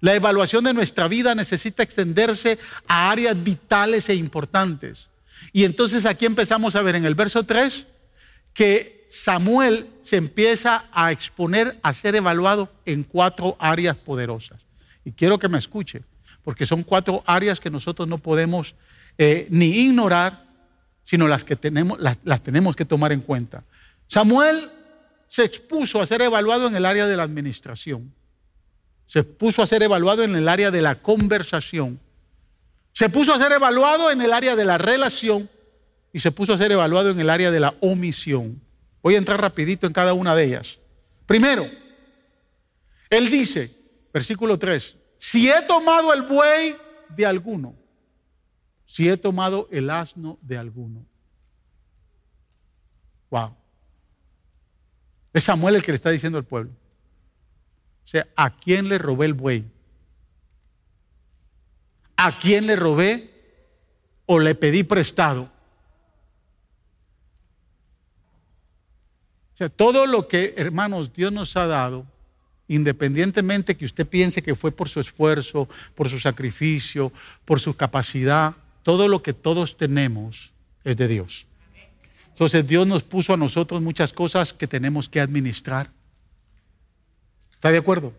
La 0.00 0.14
evaluación 0.14 0.64
de 0.64 0.72
nuestra 0.72 1.08
vida 1.08 1.34
necesita 1.34 1.82
extenderse 1.82 2.58
a 2.86 3.10
áreas 3.10 3.42
vitales 3.42 4.08
e 4.08 4.14
importantes. 4.14 5.09
Y 5.52 5.64
entonces 5.64 6.06
aquí 6.06 6.26
empezamos 6.26 6.76
a 6.76 6.82
ver 6.82 6.96
en 6.96 7.04
el 7.04 7.14
verso 7.14 7.44
3 7.44 7.86
que 8.52 9.06
Samuel 9.10 9.86
se 10.02 10.16
empieza 10.16 10.84
a 10.92 11.12
exponer 11.12 11.78
a 11.82 11.92
ser 11.92 12.14
evaluado 12.14 12.72
en 12.86 13.02
cuatro 13.02 13.56
áreas 13.58 13.96
poderosas. 13.96 14.64
Y 15.04 15.12
quiero 15.12 15.38
que 15.38 15.48
me 15.48 15.58
escuche, 15.58 16.02
porque 16.44 16.66
son 16.66 16.82
cuatro 16.82 17.22
áreas 17.26 17.58
que 17.58 17.70
nosotros 17.70 18.06
no 18.08 18.18
podemos 18.18 18.74
eh, 19.18 19.46
ni 19.50 19.66
ignorar, 19.66 20.46
sino 21.04 21.26
las 21.26 21.42
que 21.42 21.56
tenemos, 21.56 21.98
las, 22.00 22.40
tenemos 22.42 22.76
que 22.76 22.84
tomar 22.84 23.10
en 23.12 23.20
cuenta. 23.20 23.64
Samuel 24.06 24.56
se 25.26 25.44
expuso 25.44 26.00
a 26.00 26.06
ser 26.06 26.22
evaluado 26.22 26.68
en 26.68 26.76
el 26.76 26.86
área 26.86 27.06
de 27.06 27.16
la 27.16 27.24
administración. 27.24 28.14
Se 29.06 29.24
puso 29.24 29.62
a 29.62 29.66
ser 29.66 29.82
evaluado 29.82 30.22
en 30.22 30.36
el 30.36 30.48
área 30.48 30.70
de 30.70 30.82
la 30.82 30.94
conversación. 30.96 31.98
Se 32.92 33.08
puso 33.08 33.32
a 33.32 33.38
ser 33.38 33.52
evaluado 33.52 34.10
en 34.10 34.20
el 34.20 34.32
área 34.32 34.56
de 34.56 34.64
la 34.64 34.78
relación 34.78 35.48
y 36.12 36.20
se 36.20 36.32
puso 36.32 36.52
a 36.52 36.58
ser 36.58 36.72
evaluado 36.72 37.10
en 37.10 37.20
el 37.20 37.30
área 37.30 37.50
de 37.50 37.60
la 37.60 37.74
omisión. 37.80 38.60
Voy 39.02 39.14
a 39.14 39.18
entrar 39.18 39.40
rapidito 39.40 39.86
en 39.86 39.92
cada 39.92 40.12
una 40.12 40.34
de 40.34 40.44
ellas. 40.44 40.78
Primero, 41.26 41.64
él 43.08 43.30
dice, 43.30 43.70
versículo 44.12 44.58
3, 44.58 44.96
si 45.18 45.48
he 45.48 45.62
tomado 45.62 46.12
el 46.12 46.22
buey 46.22 46.76
de 47.08 47.26
alguno, 47.26 47.74
si 48.84 49.08
he 49.08 49.16
tomado 49.16 49.68
el 49.70 49.88
asno 49.90 50.38
de 50.42 50.58
alguno. 50.58 51.06
Wow. 53.30 53.54
Es 55.32 55.44
Samuel 55.44 55.76
el 55.76 55.82
que 55.82 55.92
le 55.92 55.96
está 55.96 56.10
diciendo 56.10 56.38
al 56.38 56.44
pueblo. 56.44 56.72
O 58.04 58.08
sea, 58.08 58.26
¿a 58.34 58.50
quién 58.50 58.88
le 58.88 58.98
robé 58.98 59.26
el 59.26 59.34
buey? 59.34 59.64
¿A 62.22 62.38
quién 62.38 62.66
le 62.66 62.76
robé 62.76 63.30
o 64.26 64.38
le 64.38 64.54
pedí 64.54 64.84
prestado? 64.84 65.50
O 69.54 69.56
sea, 69.56 69.70
todo 69.70 70.04
lo 70.06 70.28
que, 70.28 70.52
hermanos, 70.58 71.14
Dios 71.14 71.32
nos 71.32 71.56
ha 71.56 71.66
dado, 71.66 72.04
independientemente 72.68 73.74
que 73.74 73.86
usted 73.86 74.06
piense 74.06 74.42
que 74.42 74.54
fue 74.54 74.70
por 74.70 74.90
su 74.90 75.00
esfuerzo, 75.00 75.66
por 75.94 76.10
su 76.10 76.20
sacrificio, 76.20 77.10
por 77.46 77.58
su 77.58 77.74
capacidad, 77.74 78.54
todo 78.82 79.08
lo 79.08 79.22
que 79.22 79.32
todos 79.32 79.78
tenemos 79.78 80.50
es 80.84 80.98
de 80.98 81.08
Dios. 81.08 81.46
Entonces 82.28 82.68
Dios 82.68 82.86
nos 82.86 83.02
puso 83.02 83.32
a 83.32 83.38
nosotros 83.38 83.80
muchas 83.80 84.12
cosas 84.12 84.52
que 84.52 84.66
tenemos 84.66 85.08
que 85.08 85.22
administrar. 85.22 85.88
¿Está 87.50 87.70
de 87.72 87.78
acuerdo? 87.78 88.12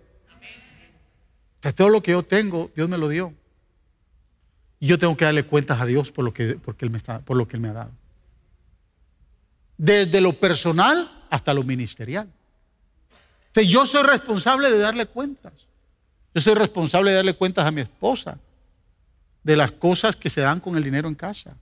Pues 1.60 1.76
todo 1.76 1.90
lo 1.90 2.02
que 2.02 2.14
yo 2.14 2.24
tengo, 2.24 2.72
Dios 2.76 2.90
me 2.90 2.98
lo 2.98 3.08
dio. 3.08 3.36
Y 4.82 4.88
yo 4.88 4.98
tengo 4.98 5.16
que 5.16 5.26
darle 5.26 5.44
cuentas 5.44 5.80
a 5.80 5.86
Dios 5.86 6.12
por 6.12 6.26
lo 6.26 6.34
que, 6.34 6.58
él 6.80 6.90
me 6.90 7.00
por 7.00 7.38
lo 7.38 7.48
que 7.48 7.56
Él 7.56 7.62
me 7.62 7.70
ha 7.70 7.74
dado. 7.74 7.92
Desde 9.78 10.20
lo 10.20 10.34
personal 10.34 11.10
hasta 11.30 11.54
lo 11.54 11.64
ministerial. 11.64 12.28
Yo 13.54 13.86
soy 13.86 14.02
responsable 14.02 14.72
de 14.72 14.80
darle 14.80 15.06
cuentas. 15.06 15.54
Yo 16.34 16.42
soy 16.42 16.56
responsable 16.56 17.12
de 17.12 17.18
darle 17.18 17.36
cuentas 17.36 17.66
a 17.66 17.72
mi 17.72 17.82
esposa 17.82 18.40
de 19.44 19.56
las 19.56 19.72
cosas 19.72 20.16
que 20.16 20.32
se 20.32 20.42
dan 20.42 20.60
con 20.60 20.76
el 20.76 20.84
dinero 20.84 21.08
en 21.08 21.16
casa. 21.16 21.56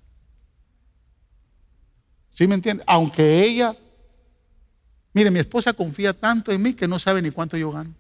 ¿Sí 2.31 2.47
me 2.47 2.55
entiende? 2.55 2.85
Aunque 2.87 3.43
ella, 3.43 3.75
mire, 5.11 5.29
mi 5.29 5.39
esposa 5.39 5.73
confía 5.73 6.13
tanto 6.13 6.53
en 6.53 6.61
mí 6.61 6.73
que 6.73 6.87
no 6.87 6.99
sabe 6.99 7.21
ni 7.21 7.31
cuánto 7.31 7.57
yo 7.57 7.69
gano. 7.69 7.93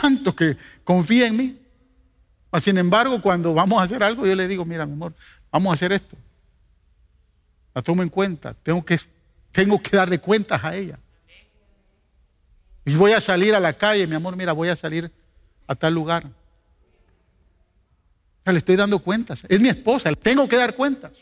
Tanto 0.00 0.34
que 0.34 0.56
confía 0.84 1.26
en 1.26 1.36
mí. 1.36 1.56
Sin 2.60 2.78
embargo, 2.78 3.20
cuando 3.22 3.54
vamos 3.54 3.80
a 3.80 3.84
hacer 3.84 4.02
algo, 4.02 4.26
yo 4.26 4.34
le 4.34 4.48
digo, 4.48 4.64
mira, 4.64 4.86
mi 4.86 4.94
amor, 4.94 5.14
vamos 5.50 5.70
a 5.70 5.74
hacer 5.74 5.92
esto. 5.92 6.16
La 7.74 7.82
tomo 7.82 8.02
en 8.02 8.08
cuenta. 8.08 8.54
Tengo 8.54 8.84
que, 8.84 8.98
tengo 9.52 9.80
que 9.80 9.96
darle 9.96 10.18
cuentas 10.18 10.62
a 10.64 10.74
ella. 10.74 10.98
Y 12.84 12.94
voy 12.96 13.12
a 13.12 13.20
salir 13.20 13.54
a 13.54 13.60
la 13.60 13.74
calle, 13.74 14.06
mi 14.06 14.16
amor, 14.16 14.36
mira, 14.36 14.52
voy 14.52 14.68
a 14.68 14.76
salir 14.76 15.10
a 15.66 15.74
tal 15.74 15.94
lugar. 15.94 16.26
Le 18.44 18.58
estoy 18.58 18.74
dando 18.74 18.98
cuentas. 18.98 19.44
Es 19.48 19.60
mi 19.60 19.68
esposa, 19.68 20.10
le 20.10 20.16
tengo 20.16 20.48
que 20.48 20.56
dar 20.56 20.74
cuentas. 20.74 21.12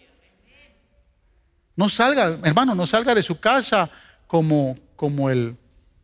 No 1.77 1.89
salga, 1.89 2.39
hermano, 2.43 2.75
no 2.75 2.87
salga 2.87 3.15
de 3.15 3.23
su 3.23 3.39
casa 3.39 3.91
como, 4.27 4.77
como 4.97 5.29
el, 5.29 5.57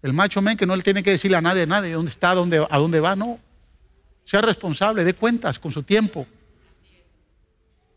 el 0.04 0.12
macho 0.12 0.42
men 0.42 0.58
que 0.58 0.66
no 0.66 0.76
le 0.76 0.82
tiene 0.82 1.02
que 1.02 1.12
decirle 1.12 1.38
a 1.38 1.40
nadie, 1.40 1.62
a 1.62 1.66
nadie, 1.66 1.94
dónde 1.94 2.10
está, 2.10 2.32
a 2.32 2.34
dónde 2.34 3.00
va. 3.00 3.16
No. 3.16 3.40
Sea 4.22 4.42
responsable, 4.42 5.02
dé 5.02 5.14
cuentas 5.14 5.58
con 5.58 5.72
su 5.72 5.82
tiempo. 5.82 6.26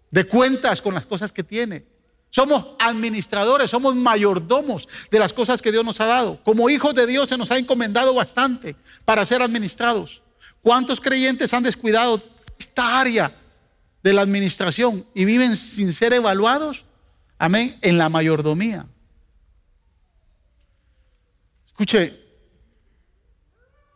De 0.10 0.24
cuentas 0.24 0.82
con 0.82 0.94
las 0.94 1.06
cosas 1.06 1.34
que 1.34 1.44
tiene. 1.44 1.84
Somos 2.30 2.66
administradores, 2.80 3.70
somos 3.70 3.94
mayordomos 3.94 4.88
de 5.12 5.20
las 5.20 5.34
cosas 5.34 5.62
que 5.62 5.70
Dios 5.70 5.84
nos 5.84 6.00
ha 6.00 6.06
dado. 6.06 6.42
Como 6.46 6.70
hijos 6.70 6.96
de 6.96 7.06
Dios 7.06 7.28
se 7.28 7.38
nos 7.38 7.52
ha 7.52 7.58
encomendado 7.58 8.14
bastante 8.14 8.78
para 9.04 9.26
ser 9.26 9.42
administrados. 9.42 10.22
¿Cuántos 10.62 11.02
creyentes 11.02 11.54
han 11.54 11.64
descuidado 11.64 12.24
esta 12.58 13.02
área 13.02 13.34
de 14.02 14.14
la 14.14 14.22
administración 14.22 15.06
y 15.14 15.26
viven 15.26 15.58
sin 15.58 15.92
ser 15.92 16.14
evaluados? 16.14 16.86
Amén, 17.38 17.78
en 17.82 17.98
la 17.98 18.08
mayordomía. 18.08 18.86
Escuche, 21.78 22.20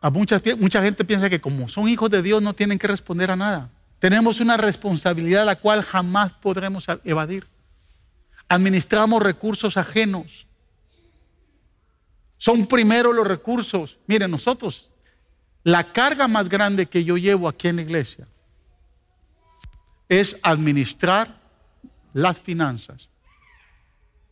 a 0.00 0.08
muchas, 0.08 0.40
mucha 0.56 0.80
gente 0.80 1.04
piensa 1.04 1.28
que 1.28 1.40
como 1.40 1.66
son 1.66 1.88
hijos 1.88 2.08
de 2.12 2.22
Dios 2.22 2.40
no 2.40 2.54
tienen 2.54 2.78
que 2.78 2.86
responder 2.86 3.32
a 3.32 3.36
nada. 3.36 3.72
Tenemos 3.98 4.38
una 4.38 4.56
responsabilidad 4.56 5.44
la 5.44 5.56
cual 5.56 5.82
jamás 5.82 6.32
podremos 6.32 6.86
evadir. 7.02 7.44
Administramos 8.48 9.20
recursos 9.20 9.76
ajenos. 9.76 10.46
Son 12.36 12.68
primero 12.68 13.12
los 13.12 13.26
recursos. 13.26 13.98
Miren, 14.06 14.30
nosotros 14.30 14.92
la 15.64 15.92
carga 15.92 16.28
más 16.28 16.48
grande 16.48 16.86
que 16.86 17.02
yo 17.02 17.16
llevo 17.16 17.48
aquí 17.48 17.66
en 17.66 17.76
la 17.76 17.82
iglesia 17.82 18.28
es 20.08 20.36
administrar 20.42 21.36
las 22.12 22.38
finanzas. 22.38 23.08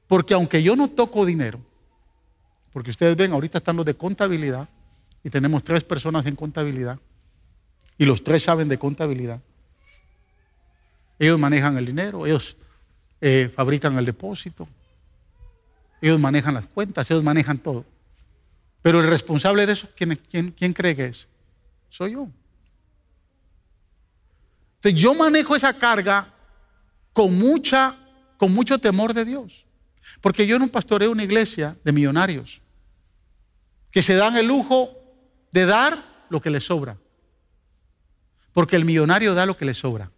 Porque 0.06 0.34
aunque 0.34 0.62
yo 0.62 0.76
no 0.76 0.88
toco 0.88 1.26
dinero, 1.26 1.60
porque 2.72 2.90
ustedes 2.90 3.16
ven, 3.16 3.32
ahorita 3.32 3.58
están 3.58 3.76
los 3.76 3.84
de 3.84 3.94
contabilidad 3.94 4.68
y 5.24 5.30
tenemos 5.30 5.64
tres 5.64 5.84
personas 5.84 6.26
en 6.26 6.36
contabilidad 6.36 6.98
y 7.98 8.04
los 8.04 8.24
tres 8.24 8.42
saben 8.42 8.68
de 8.68 8.78
contabilidad. 8.78 9.40
Ellos 11.18 11.38
manejan 11.38 11.76
el 11.76 11.84
dinero, 11.84 12.26
ellos 12.26 12.56
eh, 13.20 13.52
fabrican 13.54 13.98
el 13.98 14.06
depósito, 14.06 14.66
ellos 16.00 16.18
manejan 16.18 16.54
las 16.54 16.66
cuentas, 16.66 17.10
ellos 17.10 17.22
manejan 17.22 17.58
todo. 17.58 17.84
Pero 18.82 19.00
el 19.00 19.08
responsable 19.08 19.66
de 19.66 19.74
eso, 19.74 19.88
¿quién, 19.94 20.18
quién, 20.30 20.50
quién 20.52 20.72
cree 20.72 20.96
que 20.96 21.06
es? 21.06 21.28
Soy 21.90 22.12
yo. 22.12 22.28
Entonces 24.76 24.98
yo 24.98 25.14
manejo 25.14 25.54
esa 25.54 25.74
carga 25.74 26.32
con, 27.12 27.38
mucha, 27.38 27.94
con 28.38 28.54
mucho 28.54 28.78
temor 28.78 29.12
de 29.12 29.26
Dios. 29.26 29.66
Porque 30.20 30.46
yo 30.46 30.58
no 30.58 30.68
pastoreo 30.68 31.10
una 31.10 31.24
iglesia 31.24 31.76
de 31.84 31.92
millonarios 31.92 32.60
que 33.90 34.02
se 34.02 34.14
dan 34.14 34.36
el 34.36 34.46
lujo 34.46 34.96
de 35.52 35.66
dar 35.66 35.98
lo 36.28 36.40
que 36.40 36.50
les 36.50 36.64
sobra. 36.64 36.96
Porque 38.52 38.76
el 38.76 38.84
millonario 38.84 39.34
da 39.34 39.46
lo 39.46 39.56
que 39.56 39.64
le 39.64 39.74
sobra. 39.74 40.10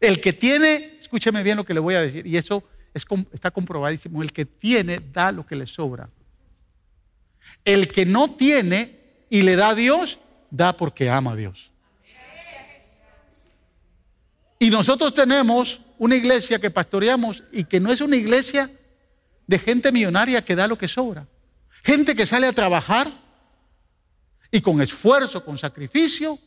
El 0.00 0.20
que 0.20 0.32
tiene, 0.32 0.96
escúcheme 0.98 1.42
bien 1.42 1.56
lo 1.56 1.64
que 1.64 1.74
le 1.74 1.80
voy 1.80 1.94
a 1.94 2.02
decir, 2.02 2.26
y 2.26 2.36
eso 2.36 2.64
está 2.94 3.50
comprobadísimo, 3.50 4.22
el 4.22 4.32
que 4.32 4.46
tiene 4.46 4.98
da 5.12 5.30
lo 5.30 5.46
que 5.46 5.56
le 5.56 5.66
sobra. 5.66 6.08
El 7.64 7.88
que 7.88 8.06
no 8.06 8.34
tiene 8.34 8.98
y 9.28 9.42
le 9.42 9.56
da 9.56 9.70
a 9.70 9.74
Dios, 9.74 10.18
da 10.50 10.76
porque 10.76 11.10
ama 11.10 11.32
a 11.32 11.36
Dios. 11.36 11.70
Y 14.58 14.70
nosotros 14.70 15.14
tenemos 15.14 15.80
una 16.00 16.16
iglesia 16.16 16.58
que 16.58 16.70
pastoreamos 16.70 17.42
y 17.52 17.64
que 17.64 17.78
no 17.78 17.92
es 17.92 18.00
una 18.00 18.16
iglesia 18.16 18.70
de 19.46 19.58
gente 19.58 19.92
millonaria 19.92 20.42
que 20.42 20.56
da 20.56 20.66
lo 20.66 20.78
que 20.78 20.88
sobra. 20.88 21.26
Gente 21.84 22.16
que 22.16 22.24
sale 22.24 22.46
a 22.46 22.54
trabajar 22.54 23.12
y 24.50 24.62
con 24.62 24.80
esfuerzo, 24.80 25.44
con 25.44 25.58
sacrificio, 25.58 26.38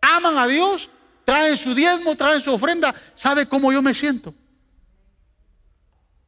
aman 0.00 0.36
a 0.36 0.48
Dios, 0.48 0.90
traen 1.24 1.56
su 1.56 1.76
diezmo, 1.76 2.16
traen 2.16 2.40
su 2.40 2.52
ofrenda. 2.52 2.92
¿Sabe 3.14 3.46
cómo 3.46 3.72
yo 3.72 3.82
me 3.82 3.94
siento? 3.94 4.34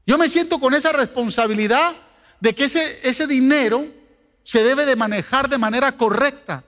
Yo 0.07 0.17
me 0.17 0.29
siento 0.29 0.61
con 0.61 0.75
esa 0.75 0.93
responsabilidad 0.93 1.93
de 2.39 2.55
que 2.55 2.67
ese, 2.67 3.01
ese 3.03 3.27
dinero 3.27 3.85
se 4.45 4.63
debe 4.63 4.87
de 4.87 4.95
manejar 4.95 5.49
de 5.49 5.59
manera 5.59 5.91
correcta. 5.91 6.63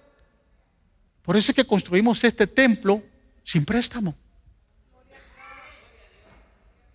Por 1.23 1.37
eso 1.37 1.53
es 1.53 1.57
que 1.57 1.65
construimos 1.65 2.25
este 2.25 2.49
templo 2.49 3.05
sin 3.45 3.65
préstamo. 3.65 4.17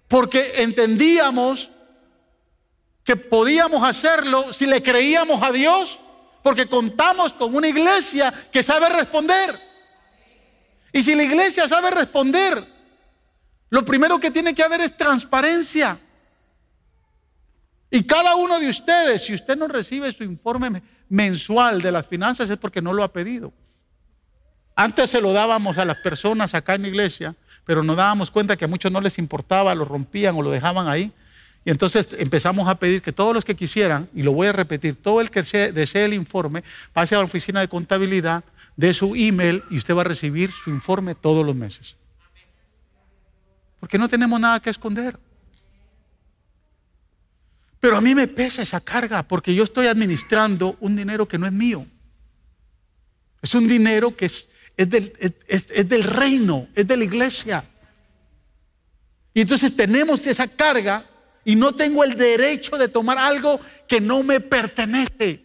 Porque 0.10 0.56
entendíamos 0.58 1.70
que 3.06 3.16
podíamos 3.16 3.84
hacerlo 3.88 4.52
si 4.52 4.66
le 4.66 4.84
creíamos 4.84 5.42
a 5.42 5.54
Dios, 5.54 5.98
porque 6.44 6.68
contamos 6.68 7.32
con 7.32 7.56
una 7.56 7.70
iglesia 7.70 8.34
que 8.52 8.62
sabe 8.62 8.90
responder. 8.90 9.58
Y 10.92 11.02
si 11.02 11.16
la 11.16 11.24
iglesia 11.24 11.68
sabe 11.68 11.92
responder, 11.92 12.62
lo 13.70 13.86
primero 13.86 14.20
que 14.20 14.32
tiene 14.32 14.54
que 14.54 14.64
haber 14.64 14.82
es 14.82 14.98
transparencia. 14.98 15.98
Y 17.92 18.04
cada 18.04 18.36
uno 18.36 18.60
de 18.60 18.70
ustedes, 18.70 19.24
si 19.24 19.34
usted 19.34 19.56
no 19.56 19.68
recibe 19.68 20.12
su 20.12 20.24
informe 20.24 20.82
mensual 21.10 21.82
de 21.82 21.92
las 21.92 22.08
finanzas 22.08 22.50
es 22.50 22.58
porque 22.58 22.82
no 22.82 22.94
lo 22.94 23.04
ha 23.04 23.14
pedido. 23.14 23.54
Antes 24.76 25.10
se 25.10 25.22
lo 25.22 25.34
dábamos 25.34 25.78
a 25.78 25.86
las 25.86 25.98
personas 25.98 26.54
acá 26.54 26.76
en 26.76 26.84
la 26.84 26.88
iglesia, 26.88 27.36
pero 27.70 27.84
nos 27.84 27.98
dábamos 27.98 28.32
cuenta 28.32 28.58
que 28.58 28.66
a 28.66 28.68
muchos 28.68 28.92
no 28.92 29.00
les 29.00 29.20
importaba, 29.20 29.76
lo 29.76 29.86
rompían 29.86 30.36
o 30.36 30.42
lo 30.42 30.50
dejaban 30.50 30.88
ahí. 30.88 31.12
Y 31.64 31.70
entonces 31.70 32.10
empezamos 32.18 32.68
a 32.68 32.74
pedir 32.74 33.04
que 33.04 33.14
todos 33.14 33.32
los 33.32 33.46
que 33.46 33.56
quisieran, 33.56 34.10
y 34.16 34.24
lo 34.24 34.32
voy 34.32 34.48
a 34.48 34.52
repetir, 34.52 34.96
todo 34.96 35.22
el 35.22 35.30
que 35.30 35.44
desee 35.44 36.06
el 36.06 36.16
informe, 36.16 36.64
pase 36.94 37.14
a 37.14 37.20
la 37.20 37.26
oficina 37.26 37.60
de 37.60 37.68
contabilidad, 37.68 38.44
de 38.76 38.92
su 38.92 39.14
email 39.16 39.62
y 39.70 39.78
usted 39.78 39.96
va 39.96 40.02
a 40.02 40.06
recibir 40.06 40.52
su 40.52 40.72
informe 40.72 41.14
todos 41.14 41.46
los 41.46 41.56
meses. 41.56 41.96
Porque 43.80 44.00
no 44.00 44.10
tenemos 44.10 44.40
nada 44.40 44.60
que 44.60 44.72
esconder. 44.72 45.20
Pero 47.80 47.98
a 47.98 48.02
mí 48.02 48.16
me 48.16 48.28
pesa 48.28 48.64
esa 48.64 48.82
carga 48.82 49.22
porque 49.22 49.54
yo 49.54 49.64
estoy 49.64 49.86
administrando 49.86 50.76
un 50.80 50.96
dinero 50.96 51.28
que 51.28 51.38
no 51.38 51.46
es 51.46 51.54
mío. 51.54 51.86
Es 53.44 53.54
un 53.54 53.68
dinero 53.68 54.16
que 54.16 54.26
es, 54.26 54.49
del, 54.88 55.12
es 55.48 55.90
del 55.90 56.04
reino, 56.04 56.68
es 56.76 56.88
de 56.88 56.96
la 56.96 57.04
iglesia. 57.04 57.64
Y 59.34 59.42
entonces 59.42 59.76
tenemos 59.76 60.28
esa 60.28 60.48
carga 60.48 61.06
y 61.46 61.56
no 61.56 61.74
tengo 61.74 62.04
el 62.04 62.18
derecho 62.18 62.78
de 62.78 62.88
tomar 62.88 63.18
algo 63.18 63.60
que 63.88 64.00
no 64.00 64.22
me 64.22 64.40
pertenece. 64.40 65.44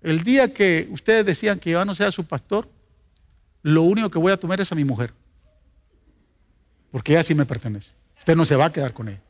El 0.00 0.22
día 0.22 0.52
que 0.52 0.88
ustedes 0.90 1.24
decían 1.26 1.58
que 1.58 1.70
yo 1.70 1.84
no 1.84 1.94
sea 1.94 2.10
su 2.10 2.24
pastor, 2.24 2.68
lo 3.62 3.82
único 3.82 4.10
que 4.10 4.18
voy 4.18 4.32
a 4.32 4.36
tomar 4.36 4.60
es 4.60 4.70
a 4.70 4.74
mi 4.74 4.84
mujer. 4.84 5.12
Porque 6.90 7.12
ella 7.12 7.22
sí 7.22 7.34
me 7.34 7.46
pertenece. 7.46 7.92
Usted 8.18 8.36
no 8.36 8.44
se 8.44 8.56
va 8.56 8.66
a 8.66 8.72
quedar 8.72 8.92
con 8.92 9.08
ella. 9.08 9.20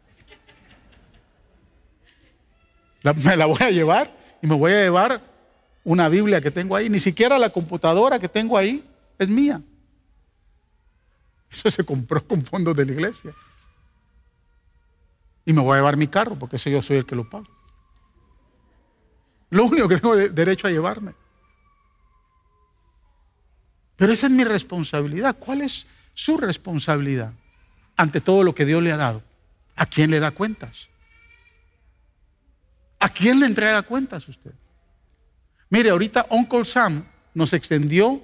me 3.24 3.36
la 3.36 3.46
voy 3.46 3.58
a 3.60 3.70
llevar 3.70 4.16
y 4.42 4.46
me 4.46 4.56
voy 4.56 4.72
a 4.72 4.82
llevar 4.82 5.33
una 5.84 6.08
Biblia 6.08 6.40
que 6.40 6.50
tengo 6.50 6.74
ahí. 6.74 6.88
Ni 6.88 6.98
siquiera 6.98 7.38
la 7.38 7.50
computadora 7.50 8.18
que 8.18 8.28
tengo 8.28 8.56
ahí 8.58 8.84
es 9.18 9.28
mía. 9.28 9.62
Eso 11.50 11.70
se 11.70 11.84
compró 11.84 12.26
con 12.26 12.42
fondos 12.42 12.76
de 12.76 12.86
la 12.86 12.92
iglesia. 12.92 13.32
Y 15.44 15.52
me 15.52 15.60
voy 15.60 15.74
a 15.74 15.76
llevar 15.76 15.96
mi 15.96 16.08
carro 16.08 16.36
porque 16.36 16.56
ese 16.56 16.70
yo 16.70 16.82
soy 16.82 16.96
el 16.96 17.06
que 17.06 17.14
lo 17.14 17.28
pago. 17.28 17.46
Lo 19.50 19.66
único 19.66 19.86
que 19.88 19.98
tengo 19.98 20.16
derecho 20.16 20.66
a 20.66 20.70
llevarme. 20.70 21.14
Pero 23.96 24.12
esa 24.12 24.26
es 24.26 24.32
mi 24.32 24.42
responsabilidad. 24.42 25.36
¿Cuál 25.38 25.60
es 25.60 25.86
su 26.14 26.38
responsabilidad 26.38 27.32
ante 27.96 28.20
todo 28.20 28.42
lo 28.42 28.54
que 28.54 28.64
Dios 28.64 28.82
le 28.82 28.90
ha 28.90 28.96
dado? 28.96 29.22
¿A 29.76 29.86
quién 29.86 30.10
le 30.10 30.18
da 30.18 30.30
cuentas? 30.30 30.88
¿A 32.98 33.08
quién 33.08 33.38
le 33.38 33.46
entrega 33.46 33.82
cuentas 33.82 34.26
usted? 34.28 34.52
Mire, 35.70 35.90
ahorita 35.90 36.26
Uncle 36.30 36.64
Sam 36.64 37.04
nos 37.34 37.52
extendió 37.52 38.22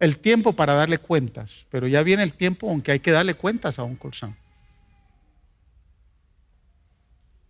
el 0.00 0.18
tiempo 0.18 0.52
para 0.52 0.74
darle 0.74 0.98
cuentas, 0.98 1.66
pero 1.70 1.86
ya 1.86 2.02
viene 2.02 2.22
el 2.22 2.32
tiempo 2.32 2.70
en 2.70 2.82
que 2.82 2.92
hay 2.92 3.00
que 3.00 3.10
darle 3.10 3.34
cuentas 3.34 3.78
a 3.78 3.84
Uncle 3.84 4.10
Sam. 4.12 4.34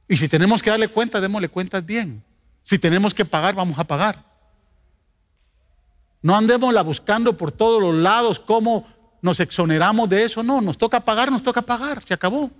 Y 0.08 0.16
si 0.16 0.28
tenemos 0.28 0.62
que 0.62 0.70
darle 0.70 0.88
cuentas, 0.88 1.22
démosle 1.22 1.48
cuentas 1.48 1.84
bien. 1.84 2.22
Si 2.62 2.78
tenemos 2.78 3.14
que 3.14 3.24
pagar, 3.24 3.54
vamos 3.54 3.78
a 3.78 3.84
pagar. 3.84 4.22
No 6.22 6.36
andémosla 6.36 6.82
buscando 6.82 7.36
por 7.36 7.52
todos 7.52 7.80
los 7.82 7.94
lados 7.94 8.38
cómo 8.38 8.86
nos 9.20 9.40
exoneramos 9.40 10.08
de 10.08 10.24
eso. 10.24 10.42
No, 10.42 10.60
nos 10.60 10.78
toca 10.78 11.00
pagar, 11.00 11.30
nos 11.30 11.42
toca 11.42 11.62
pagar. 11.62 12.02
Se 12.02 12.14
acabó. 12.14 12.50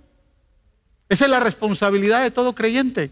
Esa 1.07 1.25
es 1.25 1.31
la 1.31 1.39
responsabilidad 1.39 2.23
de 2.23 2.31
todo 2.31 2.53
creyente. 2.53 3.11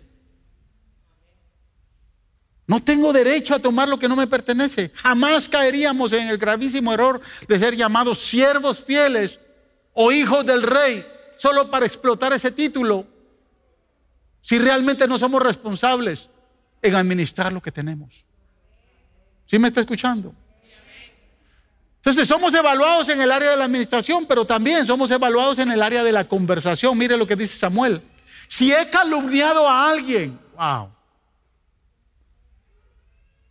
No 2.66 2.82
tengo 2.82 3.11
derecho 3.11 3.53
a 3.53 3.59
tomar 3.59 3.89
lo 3.89 3.99
que 3.99 4.07
no 4.07 4.16
me 4.16 4.28
pertenece. 4.28 4.91
Jamás 4.95 5.49
caeríamos 5.49 6.14
en 6.14 6.28
el 6.30 6.38
gravísimo 6.38 6.93
error 6.93 7.20
de 7.47 7.59
ser 7.59 7.76
llamados 7.76 8.20
siervos 8.20 8.82
fieles 8.82 9.39
o 9.93 10.11
hijos 10.11 10.45
del 10.45 10.64
rey 10.64 11.05
solo 11.38 11.70
para 11.70 11.86
explotar 11.86 12.32
ese 12.32 12.51
título 12.51 13.05
si 14.41 14.59
realmente 14.59 15.07
no 15.07 15.18
somos 15.18 15.41
responsables 15.41 16.30
en 16.82 16.95
administrar 16.95 17.51
lo 17.51 17.61
que 17.61 17.72
tenemos. 17.72 18.26
¿Sí 19.45 19.59
me 19.59 19.68
está 19.68 19.82
escuchando? 19.82 20.34
Entonces 21.97 22.28
somos 22.28 22.53
evaluados 22.53 23.07
en 23.09 23.22
el 23.22 23.32
área 23.32 23.51
de 23.51 23.57
la 23.57 23.64
administración, 23.64 24.26
pero 24.26 24.45
también 24.45 24.86
somos 24.86 25.09
evaluados 25.11 25.59
en 25.59 25.72
el 25.72 25.82
área 25.82 26.03
de 26.03 26.11
la 26.11 26.26
conversación. 26.26 26.97
Mire 26.97 27.16
lo 27.16 27.26
que 27.26 27.38
dice 27.38 27.57
Samuel. 27.57 28.01
Si 28.49 28.74
he 28.74 28.89
calumniado 28.89 29.68
a 29.68 29.89
alguien, 29.89 30.38
wow. 30.57 30.89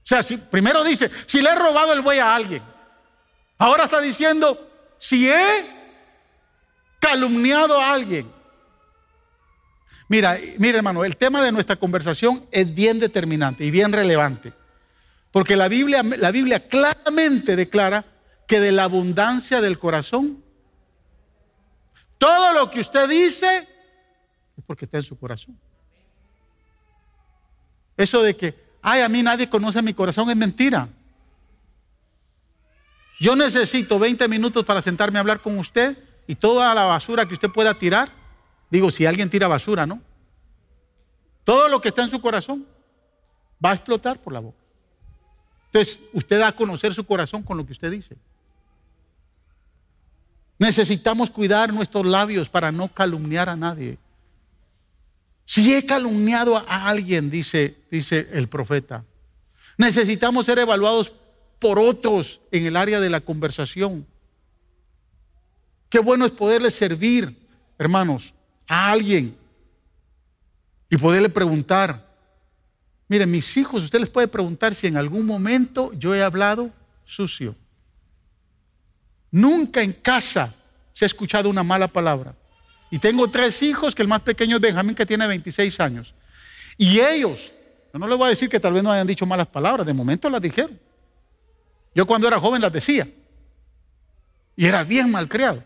O 0.02 0.06
sea, 0.06 0.22
si, 0.22 0.36
primero 0.36 0.82
dice, 0.82 1.10
si 1.26 1.40
le 1.40 1.50
he 1.50 1.54
robado 1.54 1.92
el 1.92 2.00
buey 2.00 2.18
a 2.18 2.34
alguien. 2.34 2.62
Ahora 3.58 3.84
está 3.84 4.00
diciendo, 4.00 4.94
si 4.98 5.30
he 5.30 5.64
calumniado 6.98 7.80
a 7.80 7.92
alguien. 7.92 8.30
Mira, 10.08 10.36
mira 10.58 10.78
hermano, 10.78 11.04
el 11.04 11.16
tema 11.16 11.42
de 11.42 11.52
nuestra 11.52 11.76
conversación 11.76 12.46
es 12.50 12.74
bien 12.74 12.98
determinante 12.98 13.64
y 13.64 13.70
bien 13.70 13.92
relevante. 13.92 14.52
Porque 15.30 15.56
la 15.56 15.68
Biblia, 15.68 16.02
la 16.02 16.30
Biblia 16.30 16.68
claramente 16.68 17.56
declara 17.56 18.04
que 18.46 18.60
de 18.60 18.72
la 18.72 18.84
abundancia 18.84 19.60
del 19.60 19.78
corazón, 19.78 20.44
todo 22.18 22.52
lo 22.52 22.70
que 22.70 22.80
usted 22.80 23.08
dice 23.08 23.66
es 24.56 24.64
porque 24.66 24.84
está 24.84 24.98
en 24.98 25.04
su 25.04 25.18
corazón. 25.18 25.58
Eso 27.96 28.22
de 28.22 28.36
que, 28.36 28.54
ay, 28.82 29.00
a 29.00 29.08
mí 29.08 29.22
nadie 29.22 29.48
conoce 29.48 29.80
mi 29.80 29.94
corazón 29.94 30.28
es 30.30 30.36
mentira. 30.36 30.88
Yo 33.20 33.36
necesito 33.36 33.98
20 33.98 34.28
minutos 34.28 34.64
para 34.64 34.82
sentarme 34.82 35.18
a 35.18 35.20
hablar 35.20 35.40
con 35.40 35.58
usted 35.58 35.96
y 36.26 36.34
toda 36.34 36.74
la 36.74 36.84
basura 36.84 37.26
que 37.26 37.34
usted 37.34 37.50
pueda 37.50 37.74
tirar 37.74 38.10
Digo, 38.72 38.90
si 38.90 39.04
alguien 39.04 39.28
tira 39.28 39.48
basura, 39.48 39.84
¿no? 39.84 40.00
Todo 41.44 41.68
lo 41.68 41.82
que 41.82 41.90
está 41.90 42.04
en 42.04 42.10
su 42.10 42.22
corazón 42.22 42.66
va 43.62 43.72
a 43.72 43.74
explotar 43.74 44.18
por 44.18 44.32
la 44.32 44.40
boca. 44.40 44.56
Entonces, 45.66 46.00
usted 46.14 46.38
da 46.38 46.48
a 46.48 46.56
conocer 46.56 46.94
su 46.94 47.04
corazón 47.04 47.42
con 47.42 47.58
lo 47.58 47.66
que 47.66 47.72
usted 47.72 47.90
dice. 47.90 48.16
Necesitamos 50.58 51.28
cuidar 51.28 51.70
nuestros 51.70 52.06
labios 52.06 52.48
para 52.48 52.72
no 52.72 52.88
calumniar 52.88 53.50
a 53.50 53.56
nadie. 53.56 53.98
Si 55.44 55.74
he 55.74 55.84
calumniado 55.84 56.56
a 56.56 56.88
alguien, 56.88 57.30
dice, 57.30 57.76
dice 57.90 58.28
el 58.32 58.48
profeta, 58.48 59.04
necesitamos 59.76 60.46
ser 60.46 60.58
evaluados 60.58 61.12
por 61.58 61.78
otros 61.78 62.40
en 62.50 62.66
el 62.66 62.76
área 62.76 63.00
de 63.00 63.10
la 63.10 63.20
conversación. 63.20 64.06
Qué 65.88 65.98
bueno 65.98 66.24
es 66.24 66.32
poderles 66.32 66.74
servir, 66.74 67.36
hermanos 67.78 68.34
a 68.66 68.90
alguien 68.90 69.36
y 70.88 70.96
poderle 70.96 71.28
preguntar. 71.28 72.10
Miren, 73.08 73.30
mis 73.30 73.56
hijos, 73.56 73.82
usted 73.82 74.00
les 74.00 74.08
puede 74.08 74.28
preguntar 74.28 74.74
si 74.74 74.86
en 74.86 74.96
algún 74.96 75.26
momento 75.26 75.92
yo 75.94 76.14
he 76.14 76.22
hablado 76.22 76.70
sucio. 77.04 77.54
Nunca 79.30 79.82
en 79.82 79.92
casa 79.92 80.54
se 80.94 81.04
ha 81.04 81.06
escuchado 81.06 81.50
una 81.50 81.62
mala 81.62 81.88
palabra. 81.88 82.34
Y 82.92 82.98
tengo 82.98 83.26
tres 83.30 83.62
hijos, 83.62 83.94
que 83.94 84.02
el 84.02 84.08
más 84.08 84.20
pequeño 84.20 84.56
es 84.56 84.60
Benjamín, 84.60 84.94
que 84.94 85.06
tiene 85.06 85.26
26 85.26 85.80
años. 85.80 86.12
Y 86.76 87.00
ellos, 87.00 87.50
yo 87.90 87.98
no 87.98 88.06
les 88.06 88.18
voy 88.18 88.26
a 88.26 88.28
decir 88.28 88.50
que 88.50 88.60
tal 88.60 88.74
vez 88.74 88.82
no 88.82 88.92
hayan 88.92 89.06
dicho 89.06 89.24
malas 89.24 89.46
palabras, 89.46 89.86
de 89.86 89.94
momento 89.94 90.28
las 90.28 90.42
dijeron. 90.42 90.78
Yo 91.94 92.06
cuando 92.06 92.28
era 92.28 92.38
joven 92.38 92.60
las 92.60 92.70
decía. 92.70 93.08
Y 94.56 94.66
era 94.66 94.84
bien 94.84 95.10
malcriado 95.10 95.64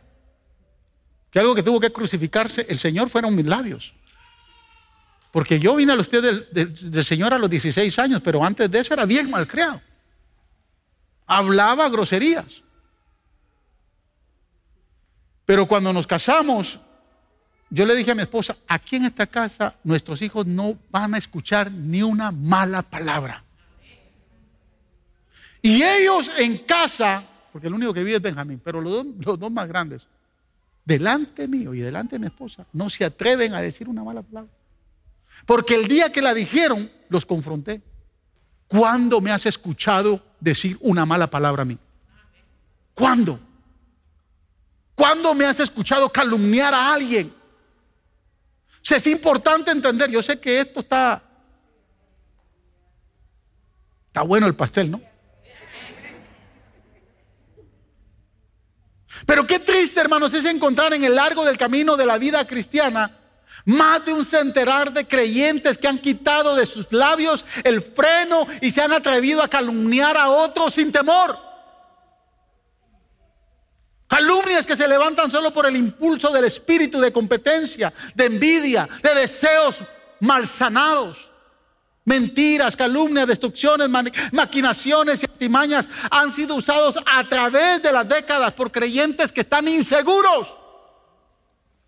que 1.33 1.41
algo 1.41 1.57
que 1.57 1.65
tuvo 1.65 1.81
que 1.81 1.91
crucificarse 1.91 2.65
el 2.69 2.79
Señor 2.79 3.11
fueron 3.11 3.35
mis 3.35 3.47
labios. 3.47 3.93
Porque 5.33 5.59
yo 5.59 5.75
vine 5.75 5.95
a 5.95 5.97
los 5.97 6.07
pies 6.07 6.23
del, 6.53 7.05
Señor 7.05 7.35
a 7.35 7.39
los 7.39 7.51
16 7.51 7.99
años, 7.99 8.23
pero 8.23 8.45
antes 8.45 8.71
de 8.71 8.79
eso 8.79 8.95
era 8.95 9.05
bien 9.05 9.29
malcriado. 9.31 9.83
Hablaba 11.27 11.89
groserías. 11.89 12.63
Pero 15.45 15.67
cuando 15.67 15.93
nos 15.93 16.07
casamos, 16.07 16.79
yo 17.77 17.85
le 17.85 17.95
dije 17.95 18.13
a 18.13 18.15
mi 18.15 18.23
esposa, 18.23 18.57
aquí 18.67 18.97
en 18.97 19.05
esta 19.05 19.27
casa 19.27 19.75
nuestros 19.85 20.23
hijos 20.23 20.47
no 20.47 20.79
van 20.91 21.15
a 21.15 21.19
escuchar 21.19 21.71
ni 21.71 22.03
una 22.03 22.31
mala 22.31 22.81
palabra. 22.81 23.45
Y 25.61 25.83
ellos 25.83 26.31
en 26.39 26.57
casa, 26.57 27.23
porque 27.53 27.69
el 27.69 27.75
único 27.75 27.93
que 27.93 28.03
vive 28.03 28.17
es 28.17 28.23
Benjamín, 28.23 28.63
pero 28.65 28.81
los 28.81 29.39
dos 29.39 29.53
más 29.53 29.69
grandes, 29.69 30.07
delante 30.87 31.47
mío 31.47 31.75
y 31.75 31.81
delante 31.81 32.15
de 32.15 32.21
mi 32.21 32.29
esposa, 32.29 32.65
no 32.73 32.89
se 32.89 33.05
atreven 33.05 33.53
a 33.53 33.61
decir 33.61 33.91
una 33.91 34.03
mala 34.03 34.23
palabra. 34.23 34.51
Porque 35.45 35.75
el 35.75 35.87
día 35.87 36.11
que 36.11 36.23
la 36.23 36.33
dijeron, 36.33 36.91
los 37.11 37.27
confronté. 37.27 37.83
¿Cuándo 38.69 39.21
me 39.21 39.33
has 39.33 39.45
escuchado 39.45 40.25
decir 40.41 40.79
una 40.81 41.05
mala 41.05 41.29
palabra 41.29 41.61
a 41.61 41.67
mí? 41.67 41.77
¿Cuándo? 42.95 43.39
¿Cuándo 44.95 45.35
me 45.35 45.45
has 45.45 45.61
escuchado 45.61 46.09
calumniar 46.09 46.73
a 46.73 46.95
alguien? 46.95 47.31
Es 48.91 49.07
importante 49.07 49.71
entender, 49.71 50.11
yo 50.11 50.23
sé 50.23 50.39
que 50.39 50.61
esto 50.61 50.81
está, 50.81 51.23
está 54.07 54.23
bueno 54.23 54.47
el 54.47 54.55
pastel, 54.55 54.91
¿no? 54.91 55.01
Pero 59.25 59.47
qué 59.47 59.59
triste, 59.59 60.01
hermanos, 60.01 60.35
es 60.35 60.45
encontrar 60.45 60.95
en 60.95 61.03
el 61.03 61.17
largo 61.17 61.45
del 61.45 61.59
camino 61.59 61.97
de 61.97 62.07
la 62.07 62.19
vida 62.19 62.47
cristiana 62.47 63.19
más 63.65 64.05
de 64.05 64.13
un 64.13 64.25
centenar 64.25 64.93
de 64.93 65.07
creyentes 65.07 65.77
que 65.77 65.89
han 65.89 65.99
quitado 65.99 66.55
de 66.55 66.67
sus 66.67 66.93
labios 66.93 67.45
el 67.65 67.83
freno 67.83 68.47
y 68.61 68.71
se 68.71 68.81
han 68.81 68.93
atrevido 68.93 69.43
a 69.43 69.49
calumniar 69.49 70.17
a 70.17 70.29
otros 70.29 70.75
sin 70.75 70.93
temor. 70.93 71.37
Calumnias 74.09 74.65
que 74.65 74.77
se 74.77 74.87
levantan 74.87 75.31
solo 75.31 75.53
por 75.53 75.67
el 75.67 75.77
impulso 75.77 76.31
del 76.31 76.45
espíritu 76.45 77.01
de 77.01 77.13
competencia, 77.13 77.93
de 78.15 78.27
envidia, 78.27 78.89
de 79.03 79.15
deseos 79.15 79.81
malsanados. 80.21 81.33
Mentiras, 82.05 82.77
calumnias, 82.77 83.27
destrucciones, 83.27 83.89
maquinaciones 84.31 85.23
y 85.23 85.27
artimañas 85.27 85.89
han 86.09 86.33
sido 86.33 86.55
usados 86.55 86.97
a 87.05 87.25
través 87.29 87.83
de 87.83 87.91
las 87.91 88.09
décadas 88.09 88.55
por 88.55 88.71
creyentes 88.71 89.33
que 89.33 89.41
están 89.41 89.67
inseguros, 89.67 90.57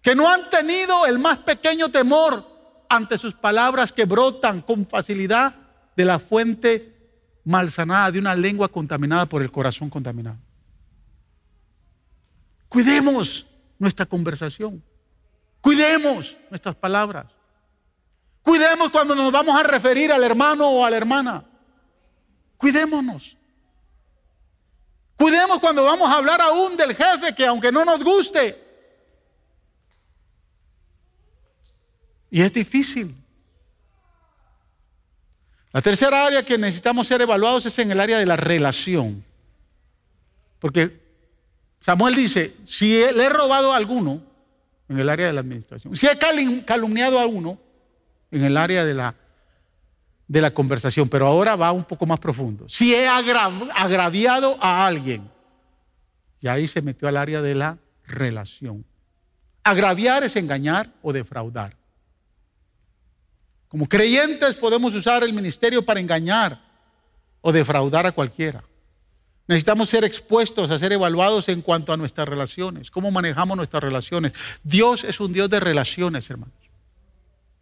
que 0.03 0.17
no 0.17 0.29
han 0.29 0.51
tenido 0.51 1.07
el 1.07 1.21
más 1.21 1.39
pequeño 1.39 1.89
temor 1.89 2.45
ante 2.89 3.17
sus 3.17 3.35
palabras 3.35 3.93
que 3.93 4.07
brotan 4.07 4.61
con 4.63 4.85
facilidad 4.87 5.55
de 5.95 6.05
la 6.05 6.19
fuente 6.19 6.97
malsanada, 7.45 8.11
de 8.11 8.19
una 8.19 8.35
lengua 8.35 8.67
contaminada 8.67 9.27
por 9.27 9.43
el 9.43 9.53
corazón 9.53 9.89
contaminado. 9.89 10.48
Cuidemos 12.69 13.47
nuestra 13.79 14.07
conversación. 14.07 14.83
Cuidemos 15.61 16.37
nuestras 16.51 16.75
palabras. 16.75 17.27
Cuidemos 18.43 18.91
cuando 18.91 19.15
nos 19.15 19.31
vamos 19.31 19.59
a 19.59 19.63
referir 19.63 20.13
al 20.13 20.25
hermano 20.25 20.69
o 20.69 20.85
a 20.85 20.91
la 20.91 20.97
hermana. 20.97 21.45
Cuidémonos. 22.57 23.37
Cuidemos 25.17 25.59
cuando 25.59 25.85
vamos 25.85 26.09
a 26.09 26.17
hablar 26.17 26.41
aún 26.41 26.77
del 26.77 26.95
jefe 26.95 27.35
que 27.35 27.47
aunque 27.47 27.73
no 27.73 27.85
nos 27.85 28.03
guste. 28.03 28.57
Y 32.31 32.43
es 32.43 32.53
difícil. 32.53 33.15
La 35.73 35.83
tercera 35.83 36.27
área 36.27 36.45
que 36.45 36.57
necesitamos 36.57 37.07
ser 37.07 37.21
evaluados 37.21 37.67
es 37.67 37.79
en 37.79 37.91
el 37.91 38.01
área 38.01 38.19
de 38.19 38.27
la 38.27 38.37
relación. 38.37 39.25
Porque 40.59 41.08
Samuel 41.81 42.15
dice, 42.15 42.55
si 42.65 42.89
le 42.89 43.25
he 43.25 43.29
robado 43.29 43.73
a 43.73 43.77
alguno 43.77 44.23
en 44.89 44.99
el 44.99 45.09
área 45.09 45.27
de 45.27 45.33
la 45.33 45.41
administración, 45.41 45.97
si 45.97 46.07
he 46.07 46.19
calumniado 46.65 47.19
a 47.19 47.27
uno 47.27 47.59
en 48.31 48.45
el 48.45 48.57
área 48.57 48.85
de 48.85 48.95
la, 48.95 49.15
de 50.27 50.41
la 50.41 50.51
conversación, 50.51 51.09
pero 51.09 51.27
ahora 51.27 51.57
va 51.57 51.73
un 51.73 51.85
poco 51.85 52.07
más 52.07 52.19
profundo. 52.19 52.69
Si 52.69 52.95
he 52.95 53.07
agraviado 53.07 54.59
a 54.61 54.87
alguien, 54.87 55.31
y 56.41 56.49
ahí 56.49 56.69
se 56.69 56.83
metió 56.83 57.09
al 57.09 57.17
área 57.17 57.43
de 57.43 57.55
la 57.55 57.79
relación. 58.07 58.85
Agraviar 59.65 60.25
es 60.25 60.37
engañar 60.37 60.93
o 61.03 61.13
defraudar. 61.13 61.77
Como 63.69 63.87
creyentes 63.87 64.55
podemos 64.55 64.95
usar 64.95 65.23
el 65.23 65.33
ministerio 65.33 65.85
para 65.85 66.01
engañar 66.01 66.61
o 67.41 67.53
defraudar 67.53 68.07
a 68.07 68.13
cualquiera. 68.13 68.63
Necesitamos 69.49 69.89
ser 69.89 70.05
expuestos 70.05 70.71
a 70.71 70.79
ser 70.79 70.93
evaluados 70.93 71.49
en 71.49 71.63
cuanto 71.63 71.95
a 71.95 71.97
nuestras 71.97 72.29
relaciones, 72.29 72.91
cómo 72.91 73.11
manejamos 73.11 73.57
nuestras 73.57 73.83
relaciones. 73.83 74.35
Dios 74.63 75.05
es 75.05 75.21
un 75.21 75.33
Dios 75.33 75.49
de 75.49 75.59
relaciones, 75.59 76.29
hermanos. 76.29 76.55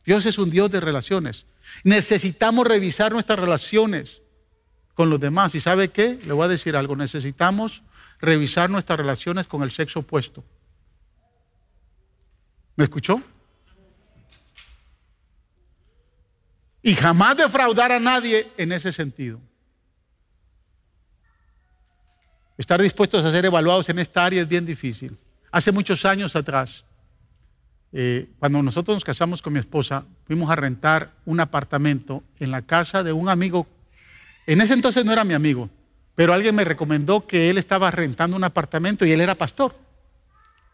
Dios 0.05 0.27
es 0.27 0.37
un 0.39 0.51
Dios 0.51 0.71
de 0.71 0.81
relaciones. 0.81 1.47
Necesitamos 1.85 2.67
revisar 2.67 3.13
nuestras 3.13 3.39
relaciones 3.39 4.23
con 4.95 5.11
los 5.11 5.21
demás. 5.21 5.55
¿Y 5.55 5.61
sabe 5.61 5.89
qué? 5.89 6.19
Le 6.27 6.33
voy 6.33 6.45
a 6.45 6.49
decir 6.49 6.77
algo. 6.77 6.97
Necesitamos 6.97 7.83
revisar 8.21 8.69
nuestras 8.69 8.99
relaciones 8.99 9.47
con 9.47 9.63
el 9.63 9.71
sexo 9.71 10.01
opuesto. 10.01 10.45
¿Me 12.75 12.85
escuchó? 12.85 13.23
Y 16.83 16.95
jamás 16.95 17.37
defraudar 17.37 17.93
a 17.93 18.01
nadie 18.01 18.49
en 18.57 18.73
ese 18.73 18.93
sentido. 18.93 19.41
Estar 22.59 22.81
dispuestos 22.81 23.25
a 23.25 23.31
ser 23.31 23.45
evaluados 23.45 23.89
en 23.91 23.99
esta 23.99 24.25
área 24.25 24.43
es 24.43 24.49
bien 24.49 24.65
difícil. 24.65 25.17
Hace 25.51 25.73
muchos 25.73 26.05
años 26.05 26.37
atrás, 26.37 26.85
eh, 27.93 28.29
cuando 28.39 28.63
nosotros 28.63 28.97
nos 28.97 29.05
casamos 29.05 29.43
con 29.43 29.53
mi 29.53 29.59
esposa, 29.59 30.05
fuimos 30.27 30.51
a 30.51 30.57
rentar 30.57 31.13
un 31.25 31.41
apartamento 31.41 32.23
en 32.41 32.51
la 32.51 32.63
casa 32.63 33.03
de 33.03 33.13
un 33.13 33.29
amigo. 33.29 33.67
En 34.47 34.61
ese 34.61 34.75
entonces 34.75 35.05
no 35.05 35.13
era 35.13 35.25
mi 35.25 35.35
amigo, 35.35 35.69
pero 36.15 36.33
alguien 36.33 36.55
me 36.55 36.65
recomendó 36.65 37.27
que 37.27 37.51
él 37.51 37.59
estaba 37.59 37.91
rentando 37.91 38.37
un 38.37 38.45
apartamento 38.45 39.05
y 39.05 39.13
él 39.13 39.21
era 39.21 39.35
pastor. 39.35 39.79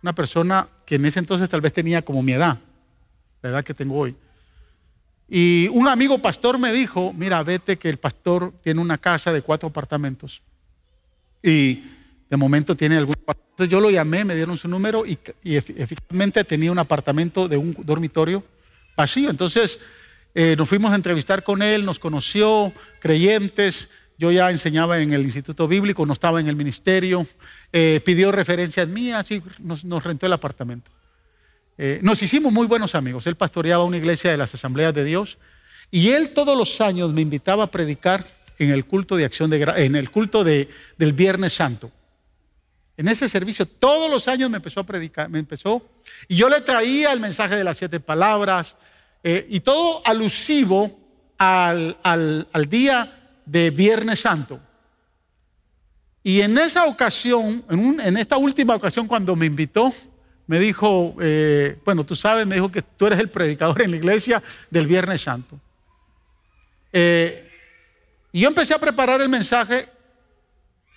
Una 0.03 0.14
persona 0.14 0.68
que 0.87 0.97
en 0.97 1.05
ese 1.05 1.18
entonces 1.18 1.49
tal 1.49 1.61
vez 1.61 1.72
tenía 1.72 2.03
como 2.03 2.22
mi 2.22 2.33
edad, 2.33 2.59
la 3.43 3.51
edad 3.51 3.64
que 3.64 3.74
tengo 3.74 3.99
hoy. 3.99 4.16
Y 5.28 5.68
un 5.68 5.89
amigo 5.89 6.18
pastor 6.18 6.59
me 6.59 6.72
dijo, 6.72 7.12
mira, 7.12 7.43
vete 7.43 7.78
que 7.78 7.89
el 7.89 7.99
pastor 7.99 8.53
tiene 8.62 8.80
una 8.80 8.99
casa 8.99 9.33
de 9.33 9.43
cuatro 9.43 9.68
apartamentos. 9.68 10.43
Y 11.43 11.82
de 12.30 12.36
momento 12.36 12.74
tiene 12.76 12.97
algún... 12.97 13.16
Entonces 13.18 13.70
yo 13.70 13.80
lo 13.80 13.90
llamé, 13.90 14.24
me 14.24 14.34
dieron 14.34 14.57
su 14.57 14.68
número 14.68 15.05
y, 15.05 15.18
efectivamente 15.45 16.43
tenía 16.45 16.72
un 16.72 16.78
apartamento 16.78 17.49
de 17.49 17.57
un 17.57 17.76
dormitorio 17.84 18.43
vacío. 18.97 19.28
Entonces 19.28 19.78
eh, 20.34 20.55
nos 20.57 20.68
fuimos 20.68 20.93
a 20.93 20.97
entrevistar 20.97 21.43
con 21.43 21.62
él, 21.62 21.84
nos 21.84 21.99
conoció, 21.99 22.72
creyentes. 23.01 23.90
Yo 24.18 24.30
ya 24.30 24.51
enseñaba 24.51 25.01
en 25.01 25.12
el 25.12 25.22
Instituto 25.22 25.68
Bíblico, 25.68 26.07
no 26.07 26.12
estaba 26.12 26.40
en 26.40 26.49
el 26.49 26.57
ministerio. 26.57 27.26
Eh, 27.72 28.01
pidió 28.05 28.32
referencias 28.32 28.88
mías 28.88 29.30
y 29.30 29.43
nos, 29.59 29.84
nos 29.84 30.03
rentó 30.03 30.26
el 30.26 30.32
apartamento. 30.32 30.90
Eh, 31.78 32.01
nos 32.03 32.22
hicimos 32.22 32.53
muy 32.53 32.66
buenos 32.66 32.95
amigos. 32.95 33.26
Él 33.26 33.36
pastoreaba 33.36 33.84
una 33.84 33.97
iglesia 33.97 34.30
de 34.30 34.36
las 34.36 34.55
asambleas 34.55 34.95
de 34.95 35.05
Dios 35.05 35.38
y 35.90 36.11
él 36.11 36.32
todos 36.32 36.57
los 36.57 36.80
años 36.80 37.12
me 37.12 37.20
invitaba 37.20 37.64
a 37.64 37.70
predicar 37.70 38.24
en 38.65 38.71
el 38.71 38.85
culto 38.85 39.17
de 39.17 39.25
acción 39.25 39.51
de 39.51 39.63
en 39.77 39.97
el 39.97 40.11
culto 40.11 40.45
del 40.45 41.13
Viernes 41.13 41.53
Santo. 41.53 41.91
En 42.97 43.09
ese 43.09 43.29
servicio 43.29 43.67
todos 43.67 44.11
los 44.11 44.29
años 44.29 44.51
me 44.51 44.57
empezó 44.57 44.81
a 44.81 44.85
predicar, 44.85 45.29
me 45.29 45.39
empezó 45.39 45.83
y 46.29 46.37
yo 46.37 46.49
le 46.49 46.61
traía 46.61 47.13
el 47.13 47.21
mensaje 47.21 47.57
de 47.57 47.65
las 47.65 47.79
siete 47.79 48.01
palabras 48.01 48.77
eh, 49.23 49.47
y 49.49 49.61
todo 49.61 50.03
alusivo 50.05 51.01
al, 51.39 51.97
día 52.69 53.41
de 53.45 53.71
Viernes 53.71 54.21
Santo. 54.21 54.61
Y 56.23 56.41
en 56.41 56.57
esa 56.57 56.85
ocasión, 56.85 57.65
en, 57.69 58.01
en 58.01 58.17
esta 58.17 58.37
última 58.37 58.77
ocasión 58.77 59.09
cuando 59.09 59.35
me 59.35 59.47
invitó, 59.47 59.93
me 60.47 60.59
dijo, 60.59 61.17
eh, 61.21 61.79
bueno, 61.85 62.05
tú 62.05 62.15
sabes, 62.15 62.47
me 62.47 62.57
dijo 62.57 62.71
que 62.71 62.83
tú 62.83 63.07
eres 63.07 63.19
el 63.19 63.29
predicador 63.29 63.83
en 63.83 63.93
la 63.93 63.97
iglesia 63.97 64.43
del 64.71 64.87
Viernes 64.87 65.23
Santo. 65.23 65.59
Eh, 66.93 67.52
y 68.33 68.41
yo 68.41 68.49
empecé 68.49 68.72
a 68.72 68.78
preparar 68.78 69.20
el 69.20 69.28
mensaje 69.28 69.89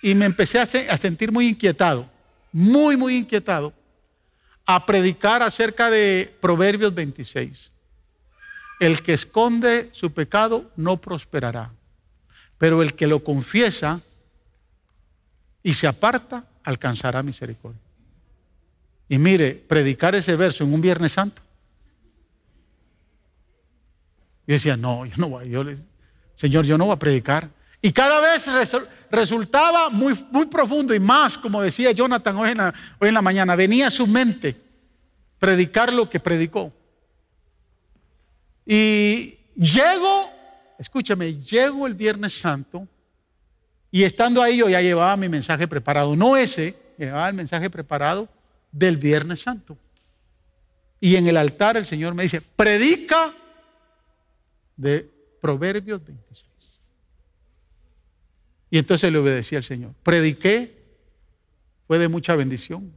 y 0.00 0.14
me 0.14 0.24
empecé 0.24 0.58
a, 0.58 0.96
sentir 0.96 1.30
muy 1.30 1.48
inquietado, 1.48 2.08
muy, 2.50 2.96
muy 2.96 3.16
inquietado, 3.16 3.72
a 4.64 4.84
predicar 4.86 5.42
acerca 5.42 5.90
de 5.90 6.34
Proverbios 6.40 6.94
26. 6.94 7.70
El 8.80 9.02
que 9.02 9.14
esconde 9.14 9.90
su 9.92 10.12
pecado 10.12 10.70
no 10.76 10.96
prosperará, 10.96 11.70
pero 12.58 12.82
el 12.82 12.94
que 12.94 13.06
lo 13.06 13.22
confiesa 13.22 14.00
y 15.62 15.74
se 15.74 15.86
aparta 15.86 16.44
alcanzará 16.64 17.22
misericordia. 17.22 17.80
Y 19.08 19.18
mire, 19.18 19.54
predicar 19.54 20.14
ese 20.14 20.36
verso 20.36 20.64
en 20.64 20.72
un 20.72 20.80
Viernes 20.80 21.12
Santo. 21.12 21.42
Yo 24.46 24.54
decía, 24.54 24.76
no, 24.76 25.04
yo 25.06 25.14
no 25.16 25.28
voy, 25.28 25.48
yo 25.50 25.64
le, 25.64 25.78
Señor, 26.36 26.64
yo 26.66 26.78
no 26.78 26.84
voy 26.84 26.94
a 26.94 26.98
predicar. 26.98 27.48
Y 27.82 27.92
cada 27.92 28.20
vez 28.20 28.46
resultaba 29.10 29.90
muy, 29.90 30.14
muy 30.30 30.46
profundo 30.46 30.94
y 30.94 31.00
más, 31.00 31.36
como 31.36 31.62
decía 31.62 31.90
Jonathan 31.92 32.36
hoy 32.36 32.50
en, 32.50 32.58
la, 32.58 32.74
hoy 33.00 33.08
en 33.08 33.14
la 33.14 33.22
mañana, 33.22 33.56
venía 33.56 33.88
a 33.88 33.90
su 33.90 34.06
mente 34.06 34.54
predicar 35.38 35.92
lo 35.92 36.08
que 36.08 36.20
predicó. 36.20 36.72
Y 38.64 39.38
llego, 39.56 40.30
escúchame, 40.78 41.34
llego 41.36 41.86
el 41.86 41.94
Viernes 41.94 42.38
Santo 42.38 42.86
y 43.90 44.02
estando 44.02 44.42
ahí 44.42 44.58
yo 44.58 44.68
ya 44.68 44.80
llevaba 44.80 45.16
mi 45.16 45.28
mensaje 45.28 45.66
preparado, 45.66 46.14
no 46.16 46.36
ese, 46.36 46.74
llevaba 46.98 47.28
el 47.28 47.34
mensaje 47.34 47.70
preparado 47.70 48.28
del 48.72 48.98
Viernes 48.98 49.40
Santo. 49.40 49.78
Y 51.00 51.16
en 51.16 51.26
el 51.28 51.36
altar 51.36 51.76
el 51.76 51.86
Señor 51.86 52.14
me 52.14 52.24
dice, 52.24 52.40
predica 52.40 53.32
de 54.76 55.15
Proverbios 55.40 56.04
26. 56.04 56.46
Y 58.70 58.78
entonces 58.78 59.12
le 59.12 59.18
obedecí 59.18 59.56
al 59.56 59.64
Señor. 59.64 59.92
Prediqué, 60.02 60.76
fue 61.86 61.98
de 61.98 62.08
mucha 62.08 62.34
bendición. 62.34 62.92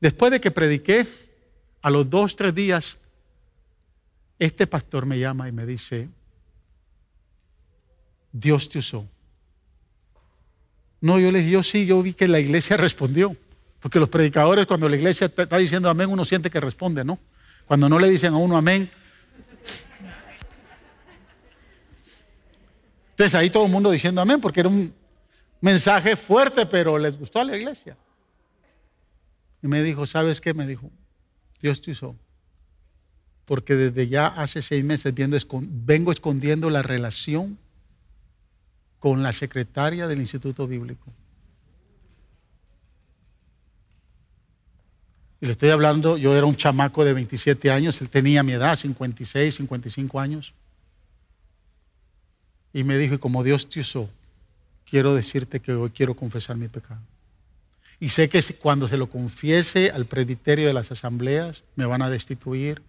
Después 0.00 0.30
de 0.32 0.40
que 0.40 0.50
prediqué, 0.50 1.06
a 1.82 1.90
los 1.90 2.08
dos, 2.10 2.36
tres 2.36 2.54
días, 2.54 2.98
este 4.38 4.66
pastor 4.66 5.06
me 5.06 5.18
llama 5.18 5.48
y 5.48 5.52
me 5.52 5.64
dice, 5.66 6.08
Dios 8.32 8.68
te 8.68 8.78
usó. 8.78 9.06
No, 11.00 11.18
yo 11.18 11.30
le 11.30 11.38
dije, 11.38 11.50
yo 11.50 11.62
sí, 11.62 11.86
yo 11.86 12.02
vi 12.02 12.12
que 12.12 12.28
la 12.28 12.40
iglesia 12.40 12.76
respondió. 12.78 13.36
Porque 13.80 13.98
los 13.98 14.10
predicadores, 14.10 14.66
cuando 14.66 14.88
la 14.88 14.96
iglesia 14.96 15.26
está 15.26 15.56
diciendo 15.56 15.88
amén, 15.88 16.10
uno 16.10 16.26
siente 16.26 16.50
que 16.50 16.60
responde, 16.60 17.02
¿no? 17.02 17.18
Cuando 17.66 17.88
no 17.88 17.98
le 17.98 18.10
dicen 18.10 18.34
a 18.34 18.36
uno 18.36 18.56
amén. 18.58 18.90
Entonces 23.20 23.38
ahí 23.38 23.50
todo 23.50 23.66
el 23.66 23.70
mundo 23.70 23.90
diciendo 23.90 24.22
amén, 24.22 24.40
porque 24.40 24.60
era 24.60 24.70
un 24.70 24.94
mensaje 25.60 26.16
fuerte, 26.16 26.64
pero 26.64 26.96
les 26.96 27.18
gustó 27.18 27.40
a 27.40 27.44
la 27.44 27.54
iglesia. 27.54 27.94
Y 29.62 29.68
me 29.68 29.82
dijo, 29.82 30.06
¿sabes 30.06 30.40
qué? 30.40 30.54
Me 30.54 30.66
dijo, 30.66 30.90
Dios 31.60 31.82
te 31.82 31.90
usó. 31.90 32.16
Porque 33.44 33.74
desde 33.74 34.08
ya 34.08 34.26
hace 34.28 34.62
seis 34.62 34.82
meses 34.82 35.14
vengo 35.14 36.12
escondiendo 36.12 36.70
la 36.70 36.80
relación 36.80 37.58
con 38.98 39.22
la 39.22 39.34
secretaria 39.34 40.08
del 40.08 40.20
Instituto 40.20 40.66
Bíblico. 40.66 41.12
Y 45.42 45.44
le 45.44 45.52
estoy 45.52 45.68
hablando, 45.68 46.16
yo 46.16 46.34
era 46.34 46.46
un 46.46 46.56
chamaco 46.56 47.04
de 47.04 47.12
27 47.12 47.70
años, 47.70 48.00
él 48.00 48.08
tenía 48.08 48.42
mi 48.42 48.52
edad, 48.52 48.76
56, 48.76 49.56
55 49.56 50.18
años. 50.18 50.54
Y 52.72 52.84
me 52.84 52.98
dijo, 52.98 53.14
y 53.14 53.18
como 53.18 53.42
Dios 53.42 53.68
te 53.68 53.80
usó, 53.80 54.08
quiero 54.88 55.14
decirte 55.14 55.60
que 55.60 55.72
hoy 55.72 55.90
quiero 55.90 56.14
confesar 56.14 56.56
mi 56.56 56.68
pecado. 56.68 57.00
Y 57.98 58.10
sé 58.10 58.28
que 58.28 58.42
cuando 58.60 58.88
se 58.88 58.96
lo 58.96 59.10
confiese 59.10 59.90
al 59.90 60.06
presbiterio 60.06 60.66
de 60.66 60.74
las 60.74 60.90
asambleas, 60.90 61.64
me 61.76 61.84
van 61.84 62.00
a 62.02 62.08
destituir. 62.08 62.82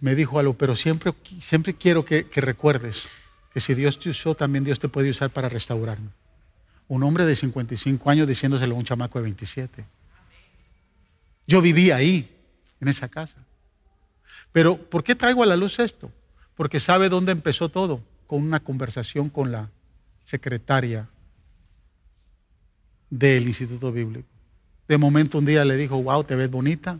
Me 0.00 0.14
dijo 0.14 0.38
algo, 0.38 0.54
pero 0.54 0.74
siempre, 0.74 1.12
siempre 1.40 1.74
quiero 1.74 2.04
que, 2.04 2.26
que 2.26 2.40
recuerdes 2.40 3.08
que 3.52 3.60
si 3.60 3.74
Dios 3.74 3.98
te 3.98 4.10
usó, 4.10 4.34
también 4.34 4.64
Dios 4.64 4.78
te 4.78 4.88
puede 4.88 5.10
usar 5.10 5.30
para 5.30 5.48
restaurarme. 5.48 6.08
Un 6.88 7.02
hombre 7.04 7.26
de 7.26 7.36
55 7.36 8.10
años 8.10 8.26
diciéndoselo 8.26 8.74
a 8.74 8.78
un 8.78 8.84
chamaco 8.84 9.18
de 9.18 9.24
27. 9.24 9.84
Yo 11.46 11.62
vivía 11.62 11.96
ahí, 11.96 12.28
en 12.80 12.88
esa 12.88 13.08
casa. 13.08 13.38
Pero 14.52 14.76
¿por 14.76 15.04
qué 15.04 15.14
traigo 15.14 15.42
a 15.42 15.46
la 15.46 15.56
luz 15.56 15.78
esto? 15.78 16.10
Porque 16.58 16.80
sabe 16.80 17.08
dónde 17.08 17.30
empezó 17.30 17.68
todo, 17.68 18.02
con 18.26 18.42
una 18.42 18.58
conversación 18.58 19.30
con 19.30 19.52
la 19.52 19.70
secretaria 20.24 21.08
del 23.08 23.46
Instituto 23.46 23.92
Bíblico. 23.92 24.28
De 24.88 24.98
momento 24.98 25.38
un 25.38 25.46
día 25.46 25.64
le 25.64 25.76
dijo, 25.76 26.02
wow, 26.02 26.24
te 26.24 26.34
ves 26.34 26.50
bonita. 26.50 26.98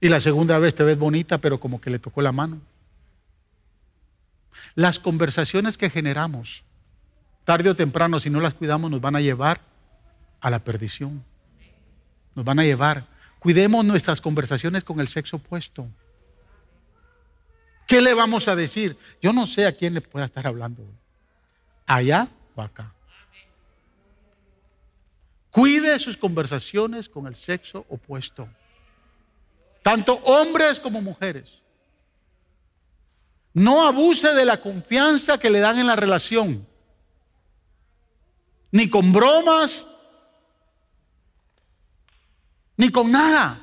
Y 0.00 0.08
la 0.08 0.20
segunda 0.20 0.58
vez 0.58 0.74
te 0.74 0.84
ves 0.84 0.98
bonita, 0.98 1.36
pero 1.36 1.60
como 1.60 1.82
que 1.82 1.90
le 1.90 1.98
tocó 1.98 2.22
la 2.22 2.32
mano. 2.32 2.62
Las 4.74 4.98
conversaciones 4.98 5.76
que 5.76 5.90
generamos, 5.90 6.64
tarde 7.44 7.68
o 7.68 7.76
temprano, 7.76 8.20
si 8.20 8.30
no 8.30 8.40
las 8.40 8.54
cuidamos, 8.54 8.90
nos 8.90 9.02
van 9.02 9.16
a 9.16 9.20
llevar 9.20 9.60
a 10.40 10.48
la 10.48 10.60
perdición. 10.60 11.22
Nos 12.34 12.42
van 12.46 12.58
a 12.58 12.64
llevar. 12.64 13.04
Cuidemos 13.38 13.84
nuestras 13.84 14.22
conversaciones 14.22 14.82
con 14.82 14.98
el 14.98 15.08
sexo 15.08 15.36
opuesto. 15.36 15.86
¿Qué 17.92 18.00
le 18.00 18.14
vamos 18.14 18.48
a 18.48 18.56
decir? 18.56 18.96
Yo 19.20 19.34
no 19.34 19.46
sé 19.46 19.66
a 19.66 19.76
quién 19.76 19.92
le 19.92 20.00
pueda 20.00 20.24
estar 20.24 20.46
hablando. 20.46 20.82
Allá 21.84 22.26
o 22.56 22.62
acá. 22.62 22.90
Cuide 25.50 25.98
sus 25.98 26.16
conversaciones 26.16 27.06
con 27.06 27.26
el 27.26 27.36
sexo 27.36 27.84
opuesto. 27.90 28.48
Tanto 29.82 30.14
hombres 30.24 30.80
como 30.80 31.02
mujeres. 31.02 31.60
No 33.52 33.86
abuse 33.86 34.32
de 34.32 34.46
la 34.46 34.62
confianza 34.62 35.36
que 35.36 35.50
le 35.50 35.60
dan 35.60 35.78
en 35.78 35.86
la 35.86 35.94
relación. 35.94 36.66
Ni 38.70 38.88
con 38.88 39.12
bromas, 39.12 39.84
ni 42.78 42.88
con 42.88 43.12
nada. 43.12 43.60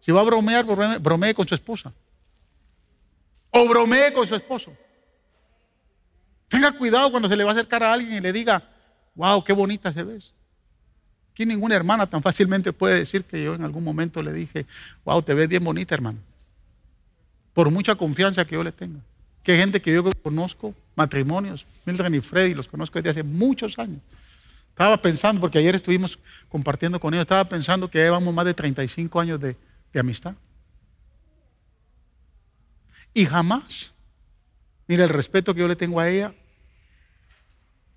Si 0.00 0.10
va 0.10 0.22
a 0.22 0.24
bromear, 0.24 0.64
bromee, 0.98 1.32
con 1.32 1.46
su 1.46 1.54
esposa. 1.54 1.92
O 3.56 3.68
bromee 3.68 4.12
con 4.12 4.26
su 4.26 4.34
esposo. 4.34 4.72
Tenga 6.48 6.72
cuidado 6.72 7.10
cuando 7.10 7.28
se 7.28 7.36
le 7.36 7.44
va 7.44 7.50
a 7.50 7.54
acercar 7.54 7.82
a 7.82 7.92
alguien 7.92 8.18
y 8.18 8.20
le 8.20 8.32
diga, 8.32 8.62
wow, 9.14 9.42
qué 9.44 9.52
bonita 9.52 9.92
se 9.92 10.02
ves. 10.02 10.32
Aquí 11.30 11.46
ninguna 11.46 11.76
hermana 11.76 12.06
tan 12.06 12.20
fácilmente 12.20 12.72
puede 12.72 12.98
decir 12.98 13.24
que 13.24 13.42
yo 13.42 13.54
en 13.54 13.64
algún 13.64 13.84
momento 13.84 14.22
le 14.22 14.32
dije, 14.32 14.66
wow, 15.04 15.22
te 15.22 15.34
ves 15.34 15.48
bien 15.48 15.62
bonita, 15.62 15.94
hermano. 15.94 16.18
Por 17.52 17.70
mucha 17.70 17.94
confianza 17.94 18.44
que 18.44 18.54
yo 18.54 18.64
le 18.64 18.72
tenga. 18.72 19.00
Que 19.42 19.56
gente 19.56 19.80
que 19.80 19.92
yo 19.92 20.04
conozco, 20.22 20.74
matrimonios, 20.96 21.64
Mildred 21.84 22.12
y 22.12 22.20
Freddy, 22.20 22.54
los 22.54 22.66
conozco 22.66 22.98
desde 22.98 23.10
hace 23.10 23.22
muchos 23.22 23.78
años. 23.78 24.00
Estaba 24.70 24.96
pensando, 24.96 25.40
porque 25.40 25.58
ayer 25.58 25.76
estuvimos 25.76 26.18
compartiendo 26.48 26.98
con 26.98 27.14
ellos, 27.14 27.22
estaba 27.22 27.44
pensando 27.44 27.88
que 27.88 27.98
llevamos 27.98 28.34
más 28.34 28.44
de 28.44 28.54
35 28.54 29.20
años 29.20 29.40
de, 29.40 29.56
amistad. 29.94 30.34
Y 33.14 33.26
jamás, 33.26 33.92
mira 34.88 35.04
el 35.04 35.10
respeto 35.10 35.54
que 35.54 35.60
yo 35.60 35.68
le 35.68 35.76
tengo 35.76 36.00
a 36.00 36.10
ella, 36.10 36.34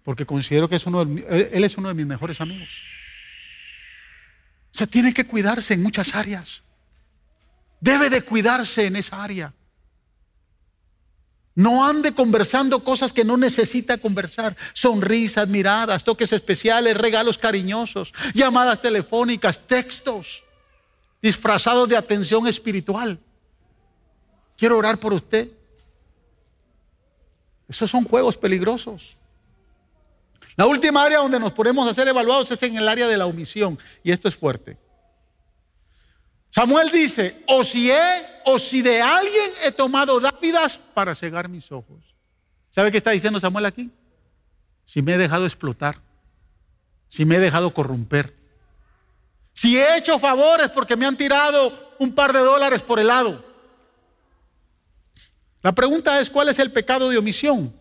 porque 0.03 0.26
considero 0.26 0.70
que 0.70 0.78
es 0.78 0.86
uno 0.86 1.01
él 1.01 1.63
es 1.63 1.78
uno 1.78 1.89
de 1.89 1.95
mis 1.95 2.05
mejores 2.05 2.39
amigos. 2.39 2.70
O 4.74 4.78
sea, 4.78 4.88
tiene 4.88 5.13
que 5.13 5.26
cuidarse 5.26 5.74
en 5.74 5.82
muchas 5.82 6.13
áreas. 6.13 6.61
Debe 7.80 8.09
de 8.09 8.22
cuidarse 8.22 8.86
en 8.86 8.95
esa 8.95 9.24
área. 9.24 9.53
No 11.55 11.88
ande 11.88 12.13
conversando 12.13 12.84
cosas 12.84 13.11
que 13.11 13.26
no 13.26 13.36
necesita 13.36 13.97
conversar. 13.97 14.55
Sonrisas, 14.74 15.47
miradas, 15.47 16.03
toques 16.03 16.32
especiales, 16.32 16.95
regalos 16.95 17.39
cariñosos, 17.39 18.13
llamadas 18.36 18.80
telefónicas, 18.80 19.65
textos, 19.65 20.43
disfrazados 21.20 21.89
de 21.89 21.97
atención 21.97 22.47
espiritual. 22.47 23.20
Quiero 24.57 24.77
orar 24.77 24.99
por 24.99 25.13
usted. 25.13 25.49
Esos 27.69 27.89
son 27.89 28.03
juegos 28.03 28.35
peligrosos. 28.35 29.15
La 30.55 30.65
última 30.65 31.03
área 31.03 31.19
donde 31.19 31.39
nos 31.39 31.53
podemos 31.53 31.87
hacer 31.87 32.07
evaluados 32.07 32.49
es 32.49 32.63
en 32.63 32.75
el 32.75 32.87
área 32.87 33.07
de 33.07 33.15
la 33.15 33.27
omisión. 33.27 33.77
Y 34.03 34.11
esto 34.11 34.27
es 34.27 34.35
fuerte. 34.35 34.77
Samuel 36.49 36.89
dice, 36.89 37.43
o 37.47 37.63
si 37.63 37.91
he, 37.91 38.25
o 38.45 38.57
si 38.57 38.81
de 38.81 38.99
alguien 38.99 39.51
he 39.63 39.71
tomado 39.71 40.19
lápidas 40.19 40.77
para 40.77 41.13
cegar 41.13 41.47
mis 41.47 41.71
ojos. 41.71 42.15
¿Sabe 42.71 42.91
qué 42.91 42.97
está 42.97 43.11
diciendo 43.11 43.39
Samuel 43.39 43.67
aquí? 43.67 43.91
Si 44.85 45.03
me 45.03 45.13
he 45.13 45.17
dejado 45.17 45.45
explotar, 45.45 46.01
si 47.09 47.25
me 47.25 47.35
he 47.35 47.39
dejado 47.39 47.71
corromper, 47.71 48.35
si 49.53 49.77
he 49.77 49.97
hecho 49.97 50.17
favores 50.17 50.69
porque 50.69 50.95
me 50.95 51.05
han 51.05 51.17
tirado 51.17 51.95
un 51.99 52.15
par 52.15 52.33
de 52.33 52.39
dólares 52.39 52.81
por 52.81 52.99
el 52.99 53.07
lado. 53.07 53.43
La 55.63 55.73
pregunta 55.73 56.19
es, 56.19 56.29
¿cuál 56.29 56.49
es 56.49 56.59
el 56.59 56.71
pecado 56.71 57.09
de 57.09 57.17
omisión? 57.17 57.73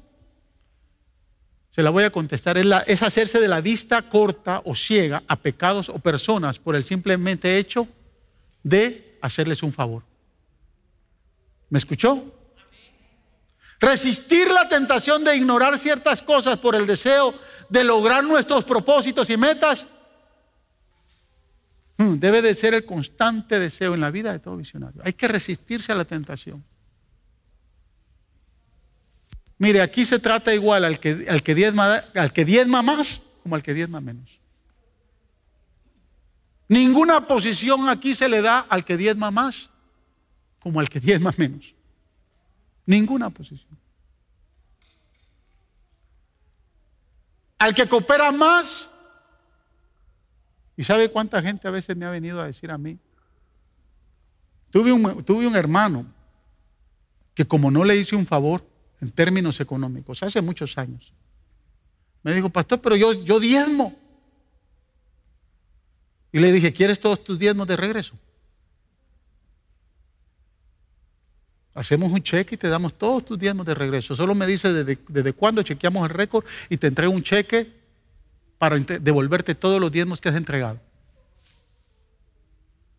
Se 1.70 1.82
la 1.82 1.90
voy 1.90 2.04
a 2.04 2.10
contestar. 2.10 2.56
Es, 2.56 3.02
hacerse 3.02 3.38
de 3.38 3.48
la 3.48 3.60
vista 3.60 4.00
corta 4.02 4.62
o 4.64 4.74
ciega 4.74 5.22
a 5.28 5.36
pecados 5.36 5.90
o 5.90 5.98
personas 5.98 6.58
por 6.58 6.74
el 6.74 6.84
simplemente 6.84 7.58
hecho 7.58 7.86
de 8.62 9.18
hacerles 9.20 9.62
un 9.62 9.74
favor. 9.74 10.02
¿Me 11.68 11.78
escuchó? 11.78 12.32
Resistir 13.78 14.50
la 14.50 14.68
tentación 14.68 15.22
de 15.22 15.36
ignorar 15.36 15.78
ciertas 15.78 16.22
cosas 16.22 16.58
por 16.58 16.74
el 16.74 16.86
deseo 16.86 17.34
de 17.68 17.84
lograr 17.84 18.24
nuestros 18.24 18.64
propósitos 18.64 19.28
y 19.28 19.36
metas 19.36 19.86
hmm, 21.98 22.14
debe 22.14 22.40
de 22.40 22.54
ser 22.54 22.72
el 22.72 22.86
constante 22.86 23.58
deseo 23.58 23.92
en 23.92 24.00
la 24.00 24.10
vida 24.10 24.32
de 24.32 24.38
todo 24.38 24.56
visionario. 24.56 25.02
Hay 25.04 25.12
que 25.12 25.28
resistirse 25.28 25.92
a 25.92 25.94
la 25.94 26.06
tentación. 26.06 26.64
Mire, 29.58 29.80
aquí 29.80 30.04
se 30.04 30.18
trata 30.18 30.54
igual 30.54 30.84
al 30.84 31.00
que, 31.00 31.26
al 31.28 31.42
que, 31.42 31.54
diezma, 31.54 31.96
al 32.14 32.32
que 32.32 32.44
diezma 32.44 32.82
más 32.82 33.22
como 33.42 33.54
al 33.54 33.62
que 33.62 33.74
diezma 33.74 34.00
menos. 34.00 34.38
Ninguna 36.68 37.26
posición 37.26 37.88
aquí 37.88 38.14
se 38.14 38.28
le 38.28 38.42
da 38.42 38.58
al 38.58 38.84
que 38.84 38.96
diezma 38.96 39.30
más 39.30 39.70
como 40.58 40.80
al 40.80 40.88
que 40.88 41.00
diezma 41.00 41.32
menos. 41.36 41.74
Ninguna 42.84 43.30
posición. 43.30 43.78
Al 47.58 47.74
que 47.74 47.88
coopera 47.88 48.30
más. 48.32 48.88
¿Y 50.76 50.84
sabe 50.84 51.08
cuánta 51.08 51.40
gente 51.40 51.66
a 51.66 51.70
veces 51.70 51.96
me 51.96 52.04
ha 52.04 52.10
venido 52.10 52.40
a 52.40 52.46
decir 52.46 52.70
a 52.70 52.76
mí? 52.76 52.98
Tuve 54.70 54.92
un, 54.92 55.24
tuve 55.24 55.46
un 55.46 55.56
hermano 55.56 56.04
que 57.34 57.46
como 57.46 57.70
no 57.70 57.84
le 57.84 57.96
hice 57.96 58.14
un 58.16 58.26
favor 58.26 58.75
en 59.00 59.10
términos 59.10 59.60
económicos, 59.60 60.22
hace 60.22 60.40
muchos 60.40 60.78
años, 60.78 61.12
me 62.22 62.34
dijo, 62.34 62.48
pastor, 62.48 62.80
pero 62.80 62.96
yo, 62.96 63.12
yo 63.24 63.38
diezmo. 63.38 63.94
Y 66.32 66.40
le 66.40 66.50
dije, 66.50 66.72
¿quieres 66.72 66.98
todos 66.98 67.22
tus 67.22 67.38
diezmos 67.38 67.66
de 67.68 67.76
regreso? 67.76 68.14
Hacemos 71.72 72.10
un 72.10 72.22
cheque 72.22 72.54
y 72.54 72.58
te 72.58 72.68
damos 72.68 72.94
todos 72.94 73.24
tus 73.24 73.38
diezmos 73.38 73.64
de 73.66 73.74
regreso. 73.74 74.16
Solo 74.16 74.34
me 74.34 74.46
dice 74.46 74.72
desde, 74.72 74.98
desde 75.08 75.32
cuándo 75.34 75.62
chequeamos 75.62 76.08
el 76.08 76.14
récord 76.16 76.44
y 76.68 76.78
te 76.78 76.86
entrego 76.86 77.12
un 77.12 77.22
cheque 77.22 77.70
para 78.58 78.78
devolverte 78.78 79.54
todos 79.54 79.80
los 79.80 79.92
diezmos 79.92 80.20
que 80.20 80.28
has 80.28 80.34
entregado. 80.34 80.80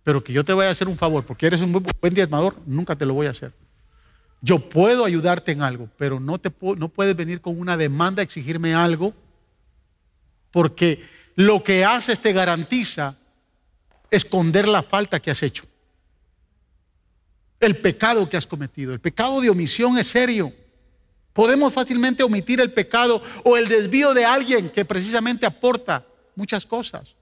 Pero 0.03 0.23
que 0.23 0.31
yo 0.31 0.43
te 0.43 0.53
vaya 0.53 0.69
a 0.69 0.71
hacer 0.71 0.87
un 0.87 0.95
favor, 0.95 1.25
porque 1.25 1.47
eres 1.47 1.59
un 1.59 1.73
buen 1.73 2.13
diezmador, 2.13 2.55
nunca 2.65 2.95
te 2.95 3.05
lo 3.05 3.13
voy 3.13 3.27
a 3.27 3.31
hacer. 3.31 3.51
Yo 4.41 4.59
puedo 4.59 5.05
ayudarte 5.05 5.51
en 5.51 5.61
algo, 5.61 5.89
pero 5.97 6.19
no, 6.19 6.37
te, 6.37 6.51
no 6.77 6.89
puedes 6.89 7.15
venir 7.15 7.41
con 7.41 7.59
una 7.59 7.75
demanda 7.75 8.21
a 8.21 8.23
exigirme 8.23 8.73
algo 8.73 9.13
porque 10.51 11.03
lo 11.35 11.63
que 11.63 11.83
haces 11.83 12.19
te 12.19 12.33
garantiza 12.33 13.15
esconder 14.09 14.67
la 14.67 14.83
falta 14.83 15.19
que 15.19 15.31
has 15.31 15.43
hecho. 15.43 15.65
El 17.59 17.77
pecado 17.77 18.29
que 18.29 18.37
has 18.37 18.47
cometido. 18.47 18.93
El 18.93 18.99
pecado 18.99 19.41
de 19.41 19.49
omisión 19.49 19.97
es 19.97 20.07
serio. 20.07 20.53
Podemos 21.33 21.73
fácilmente 21.73 22.23
omitir 22.23 22.61
el 22.61 22.71
pecado 22.71 23.21
o 23.43 23.57
el 23.57 23.67
desvío 23.67 24.13
de 24.13 24.25
alguien 24.25 24.69
que 24.69 24.85
precisamente 24.85 25.45
aporta 25.45 26.05
muchas 26.35 26.65
cosas. 26.65 27.15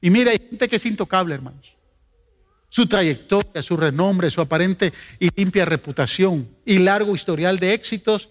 Y 0.00 0.10
mira, 0.10 0.30
hay 0.30 0.38
gente 0.38 0.68
que 0.68 0.76
es 0.76 0.86
intocable, 0.86 1.34
hermanos. 1.34 1.76
Su 2.74 2.88
trayectoria, 2.88 3.62
su 3.62 3.76
renombre, 3.76 4.32
su 4.32 4.40
aparente 4.40 4.92
y 5.20 5.28
limpia 5.36 5.64
reputación 5.64 6.48
y 6.64 6.80
largo 6.80 7.14
historial 7.14 7.60
de 7.60 7.72
éxitos 7.72 8.30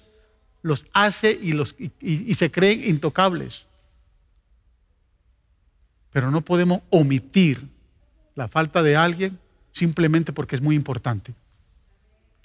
los 0.62 0.86
hace 0.92 1.40
y, 1.42 1.54
los, 1.54 1.78
y 1.78 2.34
se 2.34 2.52
creen 2.52 2.84
intocables. 2.84 3.68
Pero 6.12 6.30
no 6.30 6.42
podemos 6.42 6.82
omitir 6.90 7.62
la 8.36 8.50
falta 8.50 8.84
de 8.84 8.98
alguien 8.98 9.40
simplemente 9.72 10.34
porque 10.34 10.58
es 10.58 10.62
muy 10.62 10.76
importante. 10.76 11.34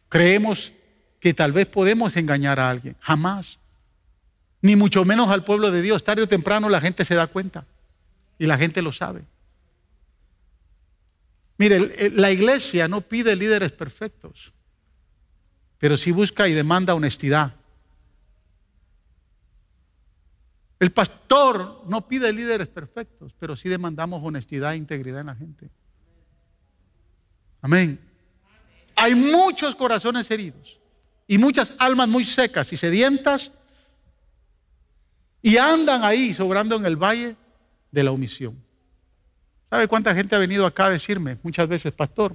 Creemos 0.08 0.74
que 1.18 1.34
tal 1.34 1.50
vez 1.50 1.66
podemos 1.66 2.16
engañar 2.16 2.60
a 2.60 2.70
alguien. 2.70 2.94
Jamás. 3.00 3.58
Ni 4.62 4.76
mucho 4.76 5.04
menos 5.04 5.30
al 5.30 5.42
pueblo 5.42 5.72
de 5.72 5.82
Dios. 5.82 6.04
Tarde 6.04 6.22
o 6.22 6.28
temprano 6.28 6.68
la 6.68 6.80
gente 6.80 7.04
se 7.04 7.16
da 7.16 7.26
cuenta. 7.26 7.66
Y 8.38 8.46
la 8.46 8.56
gente 8.56 8.82
lo 8.82 8.92
sabe. 8.92 9.24
Mire, 11.58 12.10
la 12.10 12.30
iglesia 12.30 12.86
no 12.86 13.00
pide 13.00 13.34
líderes 13.34 13.72
perfectos, 13.72 14.52
pero 15.76 15.96
sí 15.96 16.12
busca 16.12 16.48
y 16.48 16.54
demanda 16.54 16.94
honestidad. 16.94 17.52
El 20.78 20.92
pastor 20.92 21.82
no 21.88 22.06
pide 22.06 22.32
líderes 22.32 22.68
perfectos, 22.68 23.34
pero 23.38 23.56
sí 23.56 23.68
demandamos 23.68 24.22
honestidad 24.24 24.74
e 24.74 24.76
integridad 24.76 25.20
en 25.20 25.26
la 25.26 25.34
gente. 25.34 25.68
Amén. 27.60 27.98
Hay 28.94 29.16
muchos 29.16 29.74
corazones 29.74 30.30
heridos 30.30 30.80
y 31.26 31.38
muchas 31.38 31.74
almas 31.78 32.08
muy 32.08 32.24
secas 32.24 32.72
y 32.72 32.76
sedientas 32.76 33.50
y 35.42 35.56
andan 35.56 36.04
ahí 36.04 36.32
sobrando 36.32 36.76
en 36.76 36.86
el 36.86 36.96
valle 36.96 37.36
de 37.90 38.02
la 38.04 38.12
omisión. 38.12 38.67
¿Sabe 39.70 39.86
cuánta 39.86 40.14
gente 40.14 40.34
ha 40.34 40.38
venido 40.38 40.64
acá 40.64 40.86
a 40.86 40.90
decirme 40.90 41.36
muchas 41.42 41.68
veces, 41.68 41.92
pastor? 41.92 42.34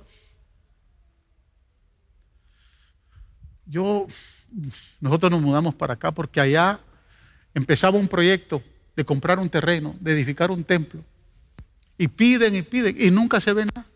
Yo, 3.65 4.07
nosotros 4.99 5.31
nos 5.31 5.41
mudamos 5.41 5.73
para 5.73 5.95
acá 5.95 6.11
porque 6.11 6.39
allá 6.39 6.79
empezaba 7.53 7.97
un 7.97 8.07
proyecto 8.07 8.61
de 8.95 9.03
comprar 9.03 9.39
un 9.39 9.49
terreno, 9.49 9.95
de 9.99 10.13
edificar 10.13 10.51
un 10.51 10.63
templo. 10.63 11.03
Y 11.97 12.07
piden 12.07 12.55
y 12.55 12.61
piden 12.61 12.95
y 12.99 13.09
nunca 13.09 13.39
se 13.39 13.53
ve 13.53 13.65
nada. 13.65 13.87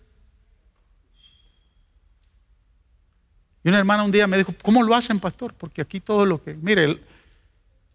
Y 3.64 3.70
una 3.70 3.80
hermana 3.80 4.04
un 4.04 4.12
día 4.12 4.28
me 4.28 4.38
dijo, 4.38 4.54
¿cómo 4.64 4.82
lo 4.82 4.96
hacen, 4.96 5.20
pastor? 5.20 5.54
Porque 5.54 5.82
aquí 5.82 6.00
todo 6.00 6.26
lo 6.26 6.42
que... 6.42 6.54
Mire, 6.54 6.98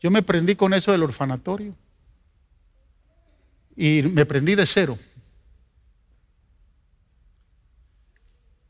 yo 0.00 0.10
me 0.10 0.22
prendí 0.22 0.54
con 0.54 0.74
eso 0.74 0.92
del 0.92 1.02
orfanatorio. 1.02 1.74
Y 3.74 4.02
me 4.02 4.26
prendí 4.26 4.54
de 4.54 4.66
cero. 4.66 4.98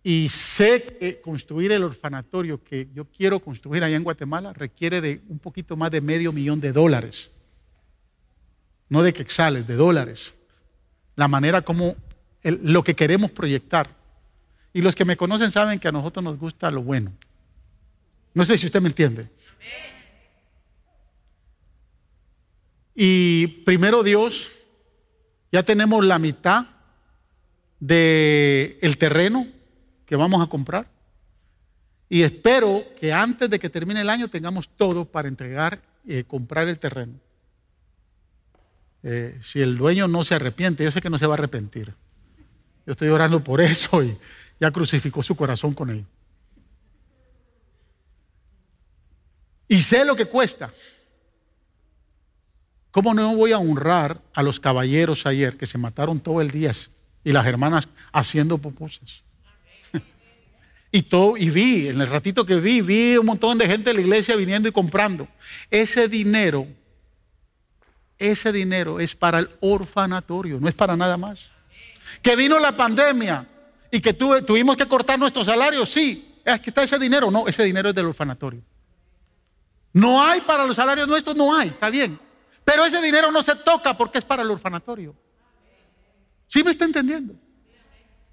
Y 0.05 0.29
sé 0.31 0.97
que 0.99 1.21
construir 1.21 1.71
el 1.71 1.85
orfanatorio 1.85 2.63
que 2.63 2.89
yo 2.93 3.05
quiero 3.05 3.39
construir 3.39 3.85
allá 3.85 3.97
en 3.97 4.03
Guatemala 4.03 4.53
requiere 4.53 5.01
de 5.01 5.21
un 5.29 5.39
poquito 5.39 5.77
más 5.77 5.93
de 5.93 6.01
medio 6.01 6.33
millón 6.33 6.61
de 6.61 6.73
dólares. 6.73 7.31
No 8.89 9.03
de 9.03 9.13
quexales, 9.13 9.67
de 9.67 9.75
dólares. 9.75 10.35
La 11.15 11.29
manera 11.29 11.63
como 11.63 11.95
lo 12.43 12.83
que 12.83 12.97
queremos 12.97 13.31
proyectar. 13.31 13.89
Y 14.73 14.83
los 14.83 14.97
que 14.97 15.05
me 15.05 15.17
conocen 15.17 15.53
saben 15.53 15.79
que 15.79 15.89
a 15.89 15.93
nosotros 15.93 16.25
nos 16.25 16.39
gusta 16.39 16.71
lo 16.71 16.83
bueno. 16.83 17.13
No 18.35 18.45
sé 18.45 18.59
si 18.59 18.67
usted 18.67 18.81
me 18.81 18.89
entiende. 18.89 19.29
Y 22.95 23.47
primero 23.65 24.03
Dios, 24.03 24.51
ya 25.53 25.63
tenemos 25.63 26.05
la 26.05 26.19
mitad 26.19 26.67
del 27.79 28.79
el 28.81 28.99
terreno 28.99 29.47
que 30.13 30.17
vamos 30.17 30.43
a 30.43 30.47
comprar. 30.47 30.87
Y 32.11 32.21
espero 32.21 32.85
que 33.01 33.15
antes 33.15 33.49
de 33.49 33.59
que 33.59 33.71
termine 33.71 34.03
el 34.03 34.11
año 34.11 34.29
tengamos 34.29 34.69
todo 34.69 35.07
para 35.07 35.27
entregar, 35.27 35.81
eh, 36.07 36.25
comprar 36.25 36.69
el 36.69 36.79
terreno. 36.79 37.15
Eh, 39.05 39.39
si 39.43 39.63
el 39.63 39.79
dueño 39.79 40.09
no 40.09 40.23
se 40.23 40.35
arrepiente, 40.35 40.85
yo 40.85 40.91
sé 40.91 41.01
que 41.01 41.09
no 41.09 41.19
se 41.19 41.27
va 41.27 41.33
a 41.33 41.39
arrepentir. 41.39 41.95
Yo 42.85 42.93
estoy 42.93 43.09
orando 43.09 43.43
por 43.43 43.63
eso 43.63 44.05
y, 44.05 44.15
ya 44.61 44.71
crucificó 44.71 45.23
su 45.23 45.35
corazón 45.35 45.73
con 45.73 45.89
él. 45.89 46.05
Y 49.67 49.81
sé 49.81 50.05
lo 50.05 50.15
que 50.15 50.27
cuesta. 50.27 50.71
¿Cómo 52.91 53.15
no 53.15 53.35
voy 53.35 53.53
a 53.53 53.59
honrar 53.59 54.21
a 54.35 54.43
los 54.43 54.61
caballeros 54.61 55.25
ayer 55.25 55.57
que 55.57 55.65
se 55.65 55.79
mataron 55.79 56.21
todo 56.21 56.43
el 56.43 56.51
día 56.51 56.73
y 57.25 57.33
las 57.33 57.47
hermanas 57.47 57.89
haciendo 58.13 58.59
pupusas? 58.59 59.23
Y 60.95 61.03
todo, 61.05 61.39
y 61.39 61.49
vi, 61.49 61.89
en 61.89 62.03
el 62.03 62.07
ratito 62.07 62.45
que 62.45 62.57
vi, 62.57 62.83
vi 62.83 63.17
un 63.17 63.25
montón 63.25 63.57
de 63.57 63.67
gente 63.67 63.91
de 63.91 63.95
la 63.95 64.03
iglesia 64.03 64.37
viniendo 64.37 64.69
y 64.69 64.73
comprando. 64.73 65.27
Ese 65.71 66.07
dinero, 66.07 66.67
ese 68.19 68.53
dinero 68.53 69.01
es 69.01 69.17
para 69.17 69.39
el 69.39 69.49
orfanatorio, 69.61 70.61
no 70.61 70.69
es 70.69 70.75
para 70.75 70.95
nada 70.95 71.17
más. 71.17 71.49
Que 72.21 72.37
vino 72.37 72.59
la 72.59 72.77
pandemia 72.77 73.49
y 73.91 74.01
que 74.01 74.13
tuvimos 74.13 74.77
que 74.77 74.87
cortar 74.87 75.19
nuestros 75.19 75.47
salarios, 75.47 75.91
sí, 75.91 76.41
que 76.45 76.71
está 76.71 76.83
ese 76.83 76.99
dinero, 76.99 77.31
no, 77.31 77.49
ese 77.49 77.65
dinero 77.65 77.89
es 77.89 77.95
del 77.95 78.07
orfanatorio. 78.07 78.63
No 79.95 80.23
hay 80.23 80.43
para 80.43 80.67
los 80.67 80.77
salarios 80.77 81.09
nuestros, 81.09 81.35
no 81.35 81.57
hay, 81.57 81.69
está 81.69 81.89
bien. 81.89 82.19
Pero 82.65 82.85
ese 82.85 83.01
dinero 83.01 83.33
no 83.33 83.43
se 83.43 83.57
toca 83.57 83.97
porque 83.97 84.19
es 84.19 84.25
para 84.25 84.43
el 84.43 84.51
orfanatorio. 84.51 85.15
¿Sí 86.49 86.63
me 86.63 86.71
está 86.71 86.85
entendiendo? 86.85 87.35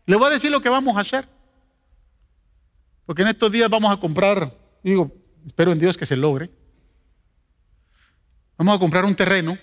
Le 0.06 0.16
voy 0.18 0.28
a 0.28 0.32
decir 0.32 0.52
lo 0.52 0.62
que 0.62 0.68
vamos 0.68 0.98
a 0.98 1.00
hacer. 1.00 1.39
Porque 3.10 3.24
en 3.24 3.30
estos 3.30 3.52
días 3.52 3.68
vamos 3.72 3.92
a 3.92 4.00
comprar, 4.00 4.54
digo, 4.84 5.12
espero 5.44 5.72
en 5.72 5.80
Dios 5.80 5.98
que 5.98 6.06
se 6.06 6.16
logre. 6.16 6.48
Vamos 8.56 8.76
a 8.76 8.78
comprar 8.78 9.04
un 9.04 9.16
terreno 9.16 9.58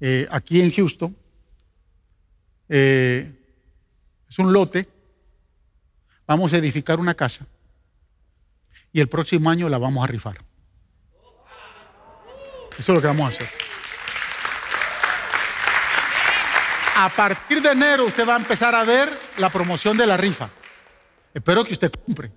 eh, 0.00 0.26
aquí 0.32 0.60
en 0.60 0.72
Houston. 0.72 1.16
Eh, 2.68 3.32
es 4.28 4.38
un 4.40 4.52
lote, 4.52 4.88
vamos 6.26 6.52
a 6.52 6.58
edificar 6.58 6.98
una 6.98 7.14
casa 7.14 7.46
y 8.92 8.98
el 8.98 9.06
próximo 9.06 9.48
año 9.48 9.68
la 9.68 9.78
vamos 9.78 10.02
a 10.02 10.08
rifar. 10.08 10.38
Eso 12.76 12.80
es 12.80 12.88
lo 12.88 13.00
que 13.00 13.06
vamos 13.06 13.26
a 13.26 13.28
hacer. 13.28 13.48
A 16.96 17.08
partir 17.08 17.62
de 17.62 17.70
enero 17.70 18.06
usted 18.06 18.28
va 18.28 18.34
a 18.34 18.40
empezar 18.40 18.74
a 18.74 18.82
ver 18.82 19.08
la 19.38 19.48
promoción 19.48 19.96
de 19.96 20.06
la 20.08 20.16
rifa. 20.16 20.50
Espero 21.34 21.64
que 21.64 21.72
usted 21.72 21.92
compre. 21.92 22.30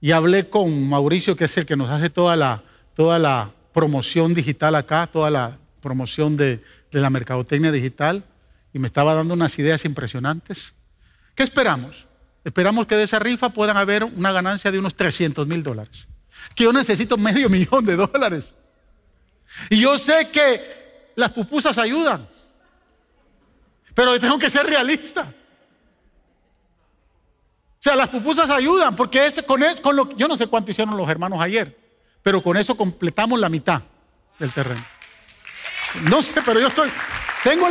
Y 0.00 0.12
hablé 0.12 0.48
con 0.48 0.88
Mauricio, 0.88 1.36
que 1.36 1.44
es 1.44 1.56
el 1.58 1.66
que 1.66 1.76
nos 1.76 1.90
hace 1.90 2.10
toda 2.10 2.34
la, 2.36 2.62
toda 2.94 3.18
la 3.18 3.50
promoción 3.72 4.34
digital 4.34 4.74
acá, 4.74 5.06
toda 5.06 5.30
la 5.30 5.58
promoción 5.80 6.36
de, 6.36 6.62
de 6.90 7.00
la 7.00 7.10
mercadotecnia 7.10 7.70
digital 7.70 8.24
y 8.72 8.78
me 8.78 8.86
estaba 8.86 9.14
dando 9.14 9.34
unas 9.34 9.58
ideas 9.58 9.84
impresionantes. 9.84 10.72
¿Qué 11.34 11.42
esperamos? 11.42 12.06
Esperamos 12.44 12.86
que 12.86 12.96
de 12.96 13.04
esa 13.04 13.18
rifa 13.18 13.50
puedan 13.50 13.76
haber 13.76 14.04
una 14.04 14.32
ganancia 14.32 14.70
de 14.70 14.78
unos 14.78 14.94
300 14.94 15.46
mil 15.46 15.62
dólares. 15.62 16.08
Que 16.54 16.64
yo 16.64 16.72
necesito 16.72 17.16
medio 17.16 17.48
millón 17.50 17.84
de 17.84 17.96
dólares. 17.96 18.54
Y 19.68 19.80
yo 19.80 19.98
sé 19.98 20.28
que 20.32 21.12
las 21.16 21.32
pupusas 21.32 21.76
ayudan. 21.78 22.26
Pero 23.94 24.18
tengo 24.18 24.38
que 24.38 24.48
ser 24.48 24.66
realista. 24.66 25.32
O 27.80 27.82
sea, 27.82 27.96
las 27.96 28.10
pupusas 28.10 28.50
ayudan 28.50 28.94
porque 28.94 29.32
con, 29.46 29.96
lo, 29.96 30.14
yo 30.14 30.28
no 30.28 30.36
sé 30.36 30.46
cuánto 30.48 30.70
hicieron 30.70 30.98
los 30.98 31.08
hermanos 31.08 31.40
ayer, 31.40 31.74
pero 32.22 32.42
con 32.42 32.58
eso 32.58 32.76
completamos 32.76 33.40
la 33.40 33.48
mitad 33.48 33.80
del 34.38 34.52
terreno. 34.52 34.84
No 36.02 36.22
sé, 36.22 36.42
pero 36.44 36.60
yo 36.60 36.66
estoy, 36.66 36.90
tengo, 37.42 37.68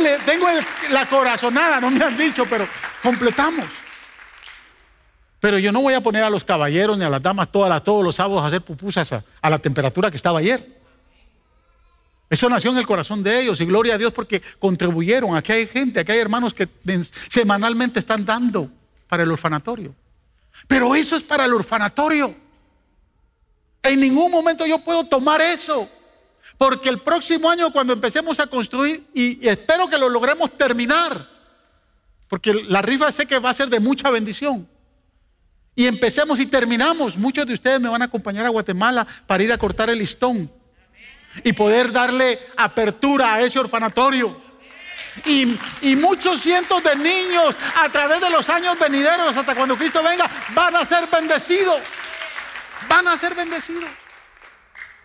la 0.90 1.06
corazonada, 1.06 1.80
no 1.80 1.92
me 1.92 2.04
han 2.04 2.16
dicho, 2.16 2.44
pero 2.50 2.66
completamos. 3.04 3.64
Pero 5.38 5.60
yo 5.60 5.70
no 5.70 5.80
voy 5.80 5.94
a 5.94 6.00
poner 6.00 6.24
a 6.24 6.30
los 6.30 6.42
caballeros 6.42 6.98
ni 6.98 7.04
a 7.04 7.08
las 7.08 7.22
damas 7.22 7.52
todas 7.52 7.84
todos 7.84 8.04
los 8.04 8.16
sábados 8.16 8.42
a 8.42 8.48
hacer 8.48 8.62
pupusas 8.62 9.12
a 9.12 9.48
la 9.48 9.60
temperatura 9.60 10.10
que 10.10 10.16
estaba 10.16 10.40
ayer. 10.40 10.80
Eso 12.28 12.48
nació 12.48 12.72
en 12.72 12.78
el 12.78 12.86
corazón 12.86 13.22
de 13.22 13.42
ellos 13.42 13.60
y 13.60 13.64
gloria 13.64 13.94
a 13.94 13.98
Dios 13.98 14.12
porque 14.12 14.42
contribuyeron. 14.58 15.36
Aquí 15.36 15.52
hay 15.52 15.68
gente, 15.68 16.00
aquí 16.00 16.10
hay 16.10 16.18
hermanos 16.18 16.52
que 16.52 16.68
semanalmente 17.28 18.00
están 18.00 18.26
dando 18.26 18.68
para 19.08 19.22
el 19.22 19.30
orfanatorio. 19.30 19.94
Pero 20.66 20.94
eso 20.94 21.16
es 21.16 21.22
para 21.22 21.44
el 21.44 21.54
orfanatorio. 21.54 22.34
En 23.82 24.00
ningún 24.00 24.30
momento 24.30 24.66
yo 24.66 24.78
puedo 24.78 25.04
tomar 25.04 25.40
eso. 25.40 25.88
Porque 26.58 26.90
el 26.90 26.98
próximo 26.98 27.48
año 27.50 27.72
cuando 27.72 27.92
empecemos 27.92 28.38
a 28.38 28.46
construir, 28.46 29.06
y, 29.14 29.48
espero 29.48 29.88
que 29.88 29.96
lo 29.96 30.08
logremos 30.08 30.56
terminar, 30.58 31.26
porque 32.28 32.52
la 32.52 32.82
rifa 32.82 33.10
sé 33.10 33.26
que 33.26 33.38
va 33.38 33.50
a 33.50 33.54
ser 33.54 33.68
de 33.68 33.80
mucha 33.80 34.10
bendición. 34.10 34.68
Y 35.74 35.86
empecemos 35.86 36.38
y 36.38 36.46
terminamos. 36.46 37.16
Muchos 37.16 37.46
de 37.46 37.54
ustedes 37.54 37.80
me 37.80 37.88
van 37.88 38.02
a 38.02 38.06
acompañar 38.06 38.44
a 38.44 38.50
Guatemala 38.50 39.06
para 39.26 39.42
ir 39.42 39.52
a 39.52 39.58
cortar 39.58 39.88
el 39.88 39.98
listón 39.98 40.50
y 41.42 41.52
poder 41.54 41.92
darle 41.92 42.38
apertura 42.56 43.34
a 43.34 43.40
ese 43.40 43.58
orfanatorio. 43.58 44.49
Y, 45.24 45.96
muchos 45.96 46.40
cientos 46.40 46.82
de 46.82 46.96
niños 46.96 47.56
a 47.76 47.88
través 47.88 48.20
de 48.20 48.30
los 48.30 48.48
años 48.48 48.78
venideros 48.78 49.36
hasta 49.36 49.54
cuando 49.54 49.76
Cristo 49.76 50.02
venga 50.02 50.30
van 50.54 50.76
a 50.76 50.84
ser 50.84 51.06
bendecidos. 51.08 51.80
Van 52.88 53.06
a 53.08 53.16
ser 53.16 53.34
bendecidos. 53.34 53.90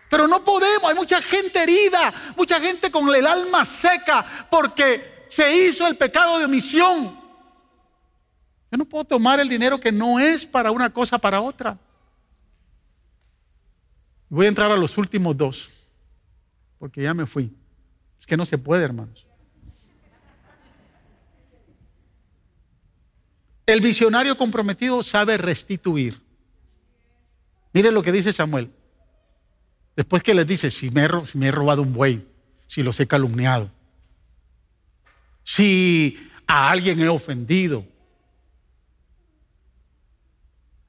Pero 0.08 0.28
no 0.28 0.44
podemos, 0.44 0.84
hay 0.88 0.94
mucha 0.94 1.20
gente 1.20 1.62
herida, 1.62 2.12
mucha 2.36 2.60
gente 2.60 2.90
con 2.90 3.12
el 3.14 3.26
alma 3.26 3.64
seca 3.64 4.46
porque 4.48 5.26
se 5.28 5.56
hizo 5.56 5.86
el 5.86 5.96
pecado 5.96 6.38
de 6.38 6.44
omisión. 6.44 7.04
Yo 8.70 8.78
no 8.78 8.84
puedo 8.84 9.04
tomar 9.04 9.40
el 9.40 9.48
dinero 9.48 9.80
que 9.80 9.92
no 9.92 10.20
es 10.20 10.46
para 10.46 10.70
una 10.70 10.90
cosa, 10.90 11.18
para 11.18 11.40
otra. 11.40 11.78
Voy 14.28 14.46
a 14.46 14.48
entrar 14.48 14.70
a 14.70 14.76
los 14.76 14.96
últimos 14.98 15.36
dos, 15.36 15.70
porque 16.78 17.02
ya 17.02 17.14
me 17.14 17.26
fui. 17.26 17.52
Es 18.18 18.26
que 18.26 18.36
no 18.36 18.46
se 18.46 18.58
puede, 18.58 18.84
hermanos. 18.84 19.25
El 23.66 23.80
visionario 23.80 24.38
comprometido 24.38 25.02
sabe 25.02 25.36
restituir. 25.36 26.22
Mire 27.72 27.90
lo 27.90 28.02
que 28.02 28.12
dice 28.12 28.32
Samuel. 28.32 28.70
Después 29.96 30.22
que 30.22 30.34
les 30.34 30.46
dice, 30.46 30.70
si 30.70 30.90
me, 30.90 31.02
he, 31.02 31.50
robado 31.50 31.82
un 31.82 31.92
buey, 31.92 32.24
si 32.66 32.82
los 32.82 33.00
he 33.00 33.06
calumniado, 33.06 33.70
si 35.42 36.30
a 36.46 36.70
alguien 36.70 37.00
he 37.00 37.08
ofendido. 37.08 37.84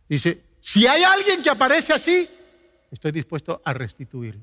Dice, 0.07 0.43
si 0.59 0.85
hay 0.85 1.03
alguien 1.03 1.41
que 1.41 1.49
aparece 1.49 1.93
así, 1.93 2.29
estoy 2.91 3.11
dispuesto 3.11 3.61
a 3.63 3.73
restituirlo. 3.73 4.41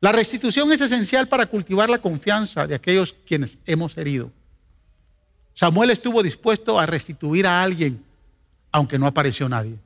La 0.00 0.10
restitución 0.10 0.72
es 0.72 0.80
esencial 0.80 1.28
para 1.28 1.46
cultivar 1.46 1.88
la 1.88 2.00
confianza 2.00 2.66
de 2.66 2.74
aquellos 2.74 3.14
quienes 3.24 3.58
hemos 3.66 3.96
herido. 3.96 4.32
Samuel 5.54 5.90
estuvo 5.90 6.22
dispuesto 6.22 6.78
a 6.78 6.86
restituir 6.86 7.46
a 7.46 7.62
alguien, 7.62 8.02
aunque 8.70 8.98
no 8.98 9.06
apareció 9.06 9.48
nadie. 9.48 9.76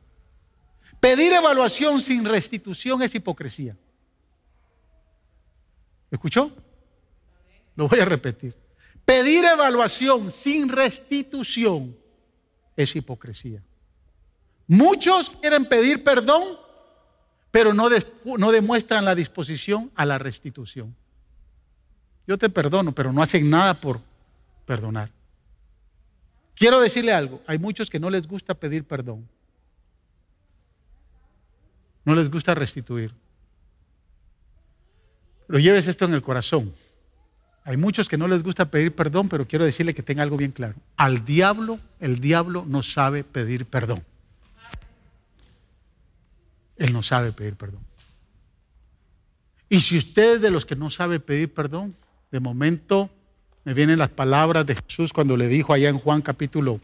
Pedir 1.00 1.32
evaluación 1.32 2.00
sin 2.00 2.24
restitución 2.24 3.02
es 3.02 3.14
hipocresía. 3.14 3.76
¿Escuchó? 6.10 6.50
Lo 7.74 7.88
voy 7.88 8.00
a 8.00 8.04
repetir. 8.04 8.54
Pedir 9.04 9.44
evaluación 9.44 10.32
sin 10.32 10.68
restitución 10.68 11.96
es 12.76 12.96
hipocresía. 12.96 13.62
Muchos 14.66 15.30
quieren 15.30 15.64
pedir 15.64 16.02
perdón, 16.02 16.42
pero 17.50 17.72
no, 17.72 17.88
demuestran 18.50 19.04
la 19.04 19.14
disposición 19.14 19.90
a 19.94 20.04
la 20.04 20.18
restitución. 20.18 20.94
Yo 22.26 22.36
te 22.36 22.48
perdono, 22.48 22.92
pero 22.92 23.12
no 23.12 23.22
hacen 23.22 23.48
nada 23.48 23.74
por 23.74 24.00
perdonar. 24.64 25.10
Quiero 26.56 26.80
decirle 26.80 27.12
algo, 27.12 27.42
hay 27.46 27.58
muchos 27.58 27.90
que 27.90 28.00
no 28.00 28.08
les 28.08 28.26
gusta 28.26 28.54
pedir 28.54 28.84
perdón. 28.84 29.28
No 32.04 32.14
les 32.14 32.30
gusta 32.30 32.54
restituir. 32.54 33.12
Pero 35.46 35.58
lleves 35.58 35.86
esto 35.86 36.06
en 36.06 36.14
el 36.14 36.22
corazón. 36.22 36.72
Hay 37.64 37.76
muchos 37.76 38.08
que 38.08 38.16
no 38.16 38.26
les 38.26 38.42
gusta 38.42 38.70
pedir 38.70 38.94
perdón, 38.94 39.28
pero 39.28 39.46
quiero 39.46 39.64
decirle 39.64 39.92
que 39.92 40.02
tenga 40.02 40.22
algo 40.22 40.36
bien 40.36 40.52
claro. 40.52 40.76
Al 40.96 41.24
diablo, 41.24 41.78
el 42.00 42.20
diablo 42.20 42.64
no 42.66 42.82
sabe 42.82 43.22
pedir 43.22 43.66
perdón. 43.66 44.02
Él 46.76 46.92
no 46.92 47.02
sabe 47.02 47.32
pedir 47.32 47.54
perdón. 47.56 47.80
Y 49.68 49.80
si 49.80 49.98
usted 49.98 50.36
es 50.36 50.40
de 50.40 50.50
los 50.50 50.64
que 50.64 50.76
no 50.76 50.90
sabe 50.90 51.20
pedir 51.20 51.52
perdón, 51.52 51.94
de 52.30 52.40
momento 52.40 53.10
me 53.66 53.74
vienen 53.74 53.98
las 53.98 54.10
palabras 54.10 54.64
de 54.64 54.76
Jesús 54.76 55.12
cuando 55.12 55.36
le 55.36 55.48
dijo 55.48 55.72
allá 55.72 55.88
en 55.88 55.98
Juan 55.98 56.22
capítulo, 56.22 56.80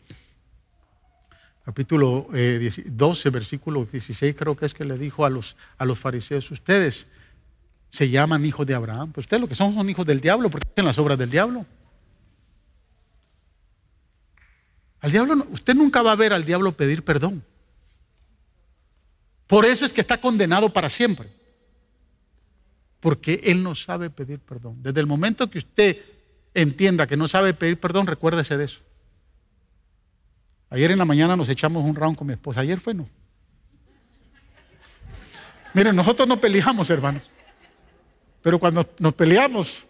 capítulo 1.65 2.27
12, 2.29 3.29
eh, 3.29 3.31
versículo 3.31 3.85
16, 3.85 4.35
creo 4.37 4.57
que 4.57 4.67
es 4.67 4.75
que 4.75 4.85
le 4.85 4.99
dijo 4.99 5.25
a 5.25 5.31
los, 5.31 5.55
a 5.79 5.85
los 5.85 5.97
fariseos, 6.01 6.51
ustedes 6.51 7.07
se 7.89 8.11
llaman 8.11 8.45
hijos 8.45 8.67
de 8.67 8.75
Abraham, 8.75 9.13
pues 9.13 9.27
ustedes 9.27 9.41
lo 9.41 9.47
que 9.47 9.55
son 9.55 9.75
son 9.75 9.89
hijos 9.89 10.05
del 10.05 10.21
diablo, 10.21 10.51
porque 10.51 10.67
hacen 10.73 10.85
las 10.85 10.99
obras 10.99 11.17
del 11.17 11.31
diablo. 11.31 11.65
Al 15.03 15.13
diablo, 15.13 15.47
usted 15.53 15.77
nunca 15.77 16.03
va 16.03 16.11
a 16.11 16.17
ver 16.17 16.33
al 16.33 16.45
diablo 16.45 16.73
pedir 16.73 17.05
perdón. 17.05 17.45
Por 19.47 19.67
eso 19.67 19.87
es 19.87 19.93
que 19.93 20.01
está 20.01 20.21
condenado 20.21 20.73
para 20.73 20.91
siempre. 20.91 21.29
Porque 22.99 23.41
él 23.45 23.63
no 23.63 23.77
sabe 23.77 24.11
pedir 24.11 24.41
perdón. 24.41 24.83
Desde 24.83 24.99
el 24.99 25.07
momento 25.07 25.49
que 25.49 25.59
usted 25.59 26.12
entienda 26.55 27.07
que 27.07 27.17
no 27.17 27.29
sabe 27.29 27.55
pedir 27.55 27.79
perdón, 27.79 28.07
recuérdese 28.07 28.57
de 28.57 28.65
eso. 28.65 28.81
Ayer 30.71 30.91
en 30.91 30.99
la 30.99 31.05
mañana 31.05 31.37
nos 31.37 31.49
echamos 31.49 31.85
un 31.85 31.95
round 31.95 32.17
con 32.17 32.27
mi 32.27 32.33
esposa. 32.33 32.61
Ayer 32.61 32.81
fue, 32.81 32.95
¿no? 32.95 33.07
Miren, 35.75 35.95
nosotros 35.95 36.29
no 36.29 36.39
peleamos, 36.39 36.89
hermanos. 36.91 37.23
Pero 38.43 38.59
cuando 38.59 38.89
nos 38.99 39.15
peleamos, 39.15 39.85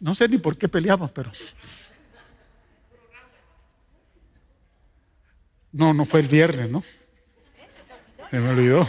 no 0.00 0.14
sé 0.14 0.28
ni 0.28 0.38
por 0.38 0.56
qué 0.56 0.68
peleamos, 0.68 1.10
pero... 1.10 1.30
No, 5.72 5.92
no 5.92 6.06
fue 6.06 6.20
el 6.20 6.28
viernes, 6.28 6.70
¿no? 6.70 6.82
Se 8.30 8.38
me 8.40 8.48
olvidó. 8.48 8.88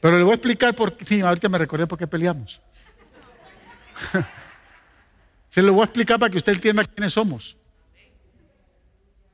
Pero 0.00 0.16
le 0.16 0.22
voy 0.22 0.32
a 0.32 0.36
explicar 0.36 0.74
por 0.76 0.96
qué. 0.96 1.04
Sí, 1.04 1.20
ahorita 1.20 1.48
me 1.48 1.58
recordé 1.58 1.86
por 1.88 1.98
qué 1.98 2.06
peleamos. 2.06 2.60
Se 5.58 5.62
lo 5.62 5.72
voy 5.72 5.80
a 5.80 5.86
explicar 5.86 6.20
para 6.20 6.30
que 6.30 6.38
usted 6.38 6.52
entienda 6.52 6.84
quiénes 6.84 7.14
somos. 7.14 7.56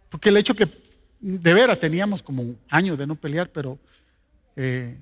Porque 0.09 0.31
el 0.31 0.39
hecho 0.39 0.55
que 0.55 0.67
de 1.21 1.53
veras 1.53 1.79
teníamos 1.79 2.23
como 2.23 2.55
años 2.71 2.97
de 2.97 3.07
no 3.07 3.15
pelear, 3.15 3.51
pero 3.51 3.79
eh, 4.57 4.97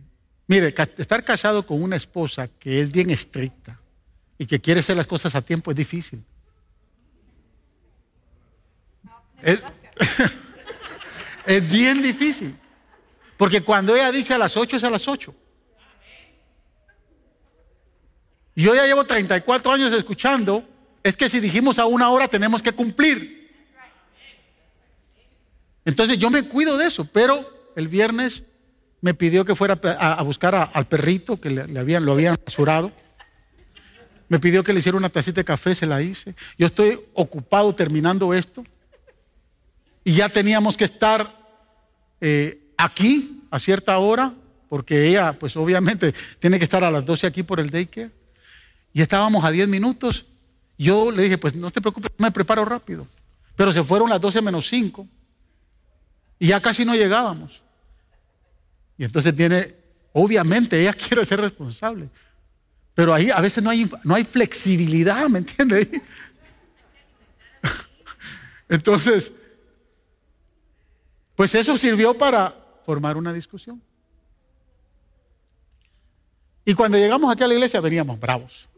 mire, 0.49 0.75
estar 0.99 1.23
casado 1.23 1.65
con 1.65 1.81
una 1.81 1.95
esposa 1.95 2.49
que 2.49 2.81
es 2.81 2.91
bien 2.91 3.11
estricta 3.11 3.81
y 4.37 4.47
que 4.47 4.61
quiere 4.61 4.81
hacer 4.81 4.97
las 4.97 5.07
cosas 5.07 5.37
a 5.37 5.43
tiempo 5.43 5.71
es 5.71 5.77
difícil. 5.77 6.25
Es, 9.43 9.65
es 11.47 11.71
bien 11.71 12.03
difícil. 12.03 12.57
Porque 13.37 13.61
cuando 13.61 13.95
ella 13.95 14.11
dice 14.11 14.35
a 14.35 14.39
las 14.39 14.57
8 14.57 14.77
es 14.77 14.83
a 14.83 14.91
las 14.91 15.07
8. 15.07 15.33
Yo 18.57 18.75
ya 18.75 18.87
llevo 18.87 19.05
34 19.05 19.71
años 19.71 19.93
escuchando 19.93 20.72
es 21.03 21.17
que 21.17 21.29
si 21.29 21.41
dijimos 21.41 21.79
a 21.79 21.87
una 21.87 22.11
hora 22.11 22.29
tenemos 22.29 22.63
que 22.63 22.73
cumplir. 22.73 23.43
Entonces 25.85 26.19
yo 26.19 26.31
me 26.31 26.45
cuido 26.45 26.79
de 26.79 26.87
eso, 26.87 27.05
pero 27.05 27.73
el 27.75 27.89
viernes 27.89 28.45
me 29.01 29.15
pidió 29.15 29.45
que 29.45 29.57
fuera 29.57 29.79
a, 29.99 30.23
buscar 30.23 30.71
al 30.73 30.87
perrito 30.87 31.41
que 31.41 31.51
le, 31.51 31.79
habían, 31.79 32.05
lo 32.05 32.13
habían 32.13 32.37
rasurado. 32.45 32.93
Me 34.29 34.39
pidió 34.39 34.63
que 34.63 34.73
le 34.73 34.79
hiciera 34.79 34.97
una 34.97 35.09
tacita 35.09 35.41
de 35.41 35.45
café, 35.45 35.75
se 35.75 35.87
la 35.87 36.01
hice. 36.01 36.35
Yo 36.57 36.67
estoy 36.67 36.99
ocupado 37.13 37.75
terminando 37.75 38.33
esto. 38.33 38.65
Y 40.05 40.15
ya 40.15 40.29
teníamos 40.29 40.77
que 40.77 40.85
estar 40.85 41.37
eh, 42.21 42.61
aquí 42.77 43.43
a 43.51 43.59
cierta 43.59 43.99
hora, 43.99 44.33
porque 44.69 45.09
ella, 45.09 45.33
pues 45.33 45.57
obviamente, 45.57 46.15
tiene 46.39 46.59
que 46.59 46.65
estar 46.65 46.83
a 46.85 46.91
las 46.91 47.05
12 47.05 47.27
aquí 47.27 47.43
por 47.43 47.59
el 47.59 47.71
daycare. 47.71 48.11
Y 48.93 49.03
estábamos 49.03 49.45
a 49.45 49.51
10 49.51 49.69
minutos 49.69 50.27
yo 50.79 51.11
le 51.11 51.25
dije, 51.25 51.39
pues 51.39 51.55
no 51.55 51.71
te 51.71 51.81
preocupes, 51.81 52.11
me 52.19 52.31
preparo 52.31 52.65
rápido. 52.65 53.07
Pero 53.57 53.73
se 53.73 53.83
fueron 53.83 54.11
las 54.11 54.21
12 54.21 54.43
menos 54.43 54.69
5 54.69 55.07
y 56.39 56.49
ya 56.49 56.61
casi 56.61 56.85
no 56.85 56.95
llegábamos. 56.95 57.63
Y 58.99 59.05
entonces 59.05 59.35
viene, 59.35 59.75
obviamente 60.13 60.81
ella 60.81 60.93
quiere 61.09 61.25
ser 61.25 61.41
responsable, 61.41 62.09
pero 62.95 63.15
ahí 63.15 63.31
a 63.31 63.41
veces 63.41 63.63
no 63.63 63.71
hay, 63.71 63.91
no 64.05 64.15
hay 64.15 64.25
flexibilidad, 64.25 65.29
¿me 65.29 65.39
entiendes? 65.39 65.89
Entonces, 68.69 69.33
pues 71.35 71.55
eso 71.55 71.77
sirvió 71.77 72.15
para 72.15 72.55
formar 72.85 73.17
una 73.17 73.33
discusión. 73.33 73.83
Y 76.65 76.75
cuando 76.75 76.99
llegamos 76.99 77.33
aquí 77.33 77.43
a 77.43 77.47
la 77.47 77.55
iglesia 77.55 77.81
veníamos 77.81 78.19
bravos. 78.19 78.69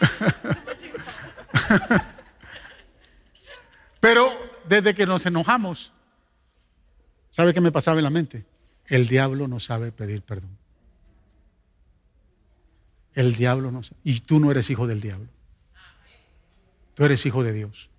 Pero 4.00 4.30
desde 4.64 4.94
que 4.94 5.06
nos 5.06 5.26
enojamos, 5.26 5.92
¿sabe 7.30 7.52
qué 7.52 7.60
me 7.60 7.72
pasaba 7.72 7.98
en 7.98 8.04
la 8.04 8.10
mente? 8.10 8.44
El 8.86 9.06
diablo 9.06 9.46
no 9.46 9.60
sabe 9.60 9.92
pedir 9.92 10.22
perdón. 10.22 10.56
El 13.14 13.34
diablo 13.34 13.70
no 13.70 13.82
sabe. 13.82 14.00
Y 14.04 14.20
tú 14.20 14.40
no 14.40 14.50
eres 14.50 14.70
hijo 14.70 14.86
del 14.86 15.00
diablo. 15.00 15.28
Tú 16.94 17.04
eres 17.04 17.24
hijo 17.26 17.42
de 17.42 17.52
Dios. 17.52 17.90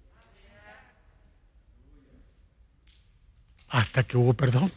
Hasta 3.70 4.04
que 4.04 4.18
hubo 4.18 4.34
perdón. 4.34 4.72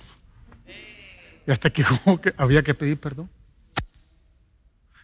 Y 1.46 1.51
hasta 1.51 1.70
que, 1.70 1.82
hubo 1.82 2.20
que 2.20 2.34
había 2.36 2.62
que 2.62 2.74
pedir 2.74 2.98
perdón. 2.98 3.30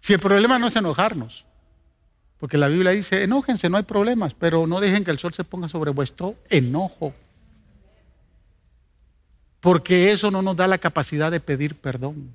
Si 0.01 0.15
el 0.15 0.21
problema 0.21 0.59
no 0.59 0.69
es 0.69 0.77
enojarnos, 0.77 1.45
porque 2.41 2.57
la 2.57 2.69
Biblia 2.69 2.93
dice, 2.93 3.23
enójense, 3.23 3.69
no 3.69 3.77
hay 3.77 3.83
problemas, 3.83 4.33
pero 4.33 4.67
no 4.67 4.81
dejen 4.81 5.05
que 5.05 5.11
el 5.11 5.19
sol 5.19 5.35
se 5.35 5.45
ponga 5.45 5.69
sobre 5.69 5.91
vuestro 5.91 6.37
enojo. 6.49 7.15
Porque 9.61 10.11
eso 10.11 10.31
no 10.31 10.41
nos 10.41 10.57
da 10.57 10.67
la 10.67 10.79
capacidad 10.79 11.31
de 11.31 11.41
pedir 11.41 11.75
perdón, 11.75 12.33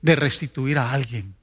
de 0.00 0.14
restituir 0.14 0.78
a 0.78 0.92
alguien. 0.92 1.34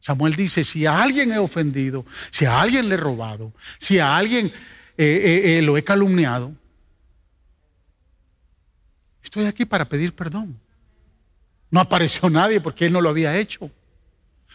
Samuel 0.00 0.36
dice, 0.36 0.62
si 0.62 0.86
a 0.86 1.02
alguien 1.02 1.32
he 1.32 1.38
ofendido, 1.38 2.06
si 2.30 2.44
a 2.44 2.60
alguien 2.60 2.88
le 2.88 2.94
he 2.94 2.98
robado, 2.98 3.52
si 3.78 3.98
a 3.98 4.16
alguien 4.16 4.46
eh, 4.46 4.52
eh, 4.96 5.58
eh, 5.58 5.62
lo 5.62 5.76
he 5.76 5.82
calumniado, 5.82 6.54
estoy 9.24 9.46
aquí 9.46 9.64
para 9.64 9.88
pedir 9.88 10.14
perdón. 10.14 10.56
No 11.68 11.80
apareció 11.80 12.30
nadie 12.30 12.60
porque 12.60 12.86
él 12.86 12.92
no 12.92 13.00
lo 13.00 13.08
había 13.08 13.36
hecho. 13.36 13.72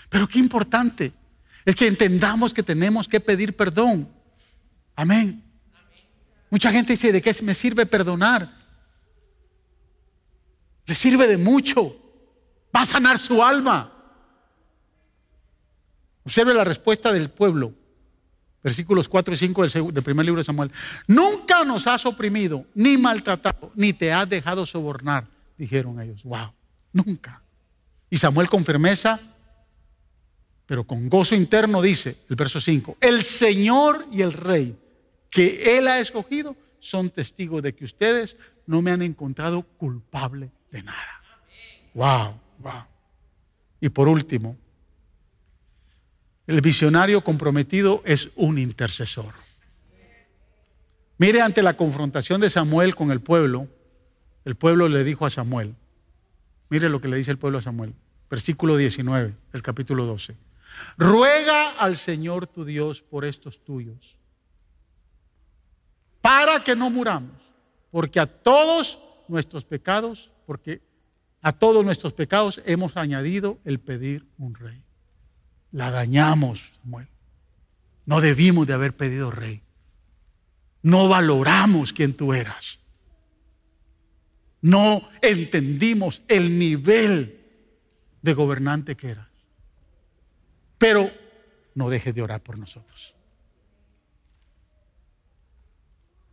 Pero 0.08 0.28
qué 0.28 0.40
importante 0.40 1.12
es 1.68 1.76
que 1.76 1.86
entendamos 1.86 2.54
que 2.54 2.64
tenemos 2.64 3.10
que 3.10 3.20
pedir 3.20 3.54
perdón. 3.54 4.10
Amén. 4.96 5.44
Mucha 6.50 6.72
gente 6.72 6.94
dice, 6.94 7.12
¿de 7.12 7.22
qué 7.22 7.36
me 7.44 7.54
sirve 7.54 7.86
perdonar? 7.86 8.50
Le 10.86 10.96
sirve 10.96 11.28
de 11.28 11.36
mucho. 11.36 11.94
Va 12.74 12.84
a 12.84 12.86
sanar 12.86 13.20
su 13.20 13.44
alma. 13.44 13.92
Observe 16.24 16.54
la 16.54 16.64
respuesta 16.64 17.12
del 17.12 17.30
pueblo. 17.30 17.74
Versículos 18.64 19.10
4 19.10 19.34
y 19.34 19.38
5 19.38 19.68
del, 19.68 19.94
del, 19.94 20.04
primer 20.04 20.26
libro 20.26 20.40
de 20.40 20.46
Samuel. 20.46 20.72
Nunca 21.06 21.66
nos 21.66 21.86
has 21.86 22.06
oprimido, 22.06 22.66
ni 22.76 22.96
maltratado, 22.96 23.74
ni 23.76 23.92
te 23.92 24.14
has 24.14 24.30
dejado 24.30 24.66
sobornar, 24.66 25.28
dijeron 25.58 26.00
ellos. 26.00 26.24
Wow, 26.24 26.54
nunca. 26.94 27.42
Y 28.10 28.16
Samuel 28.16 28.48
con 28.48 28.64
firmeza, 28.64 29.20
pero 30.68 30.84
con 30.84 31.10
gozo 31.10 31.34
interno 31.34 31.82
dice, 31.82 32.16
el 32.30 32.36
verso 32.36 32.60
5, 32.62 32.98
el 33.02 33.24
Señor 33.24 34.06
y 34.12 34.22
el 34.22 34.34
Rey 34.34 34.76
que 35.32 35.78
Él 35.78 35.88
ha 35.88 36.00
escogido 36.00 36.56
son 36.80 37.10
testigos 37.10 37.64
de 37.64 37.74
que 37.74 37.86
ustedes 37.86 38.38
no 38.66 38.82
me 38.82 38.92
han 38.92 39.02
encontrado 39.02 39.64
culpable 39.64 40.52
de 40.70 40.84
nada. 40.84 41.22
Wow, 41.94 42.40
wow. 42.60 42.84
Y 43.80 43.90
por 43.90 44.10
último, 44.10 44.58
el 46.46 46.62
visionario 46.62 47.22
comprometido 47.22 48.02
es 48.06 48.30
un 48.36 48.60
intercesor. 48.60 49.34
Mire, 51.18 51.42
ante 51.42 51.64
la 51.64 51.76
confrontación 51.76 52.42
de 52.42 52.50
Samuel 52.50 52.94
con 52.94 53.12
el 53.12 53.22
pueblo, 53.22 53.68
el 54.46 54.56
pueblo 54.56 54.88
le 54.90 55.04
dijo 55.04 55.26
a 55.26 55.30
Samuel, 55.30 55.76
mire 56.70 56.90
lo 56.90 57.02
que 57.02 57.08
le 57.08 57.18
dice 57.18 57.32
el 57.32 57.38
pueblo 57.38 57.58
a 57.58 57.62
Samuel, 57.62 57.94
versículo 58.30 58.78
19 58.78 59.34
del 59.52 59.62
capítulo 59.62 60.06
12. 60.06 60.47
Ruega 60.98 61.72
al 61.72 61.98
Señor 61.98 62.48
tu 62.48 62.66
Dios 62.66 63.02
por 63.02 63.26
estos 63.26 63.64
tuyos, 63.64 64.18
para 66.22 66.64
que 66.64 66.76
no 66.76 66.90
muramos, 66.90 67.42
porque 67.92 68.20
a 68.20 68.26
todos 68.26 69.04
nuestros 69.28 69.66
pecados, 69.66 70.32
porque 70.46 70.82
a 71.42 71.52
todos 71.52 71.86
nuestros 71.86 72.14
pecados 72.14 72.62
hemos 72.66 72.98
añadido 72.98 73.60
el 73.64 73.80
pedir 73.80 74.28
un 74.38 74.56
rey. 74.56 74.84
La 75.72 75.92
dañamos, 75.92 76.72
Samuel. 76.82 77.08
No 78.06 78.22
debimos 78.22 78.68
de 78.68 78.74
haber 78.74 78.96
pedido 78.96 79.32
rey. 79.32 79.62
No 80.82 81.10
valoramos 81.10 81.94
quién 81.94 82.14
tú 82.14 82.34
eras. 82.34 82.80
No 84.62 85.02
entendimos 85.22 86.24
el 86.28 86.58
nivel 86.58 87.38
de 88.22 88.34
gobernante 88.34 88.96
que 88.96 89.10
eras. 89.10 89.28
Pero 90.78 91.10
no 91.76 91.90
dejes 91.90 92.14
de 92.14 92.22
orar 92.22 92.42
por 92.42 92.58
nosotros. 92.58 93.16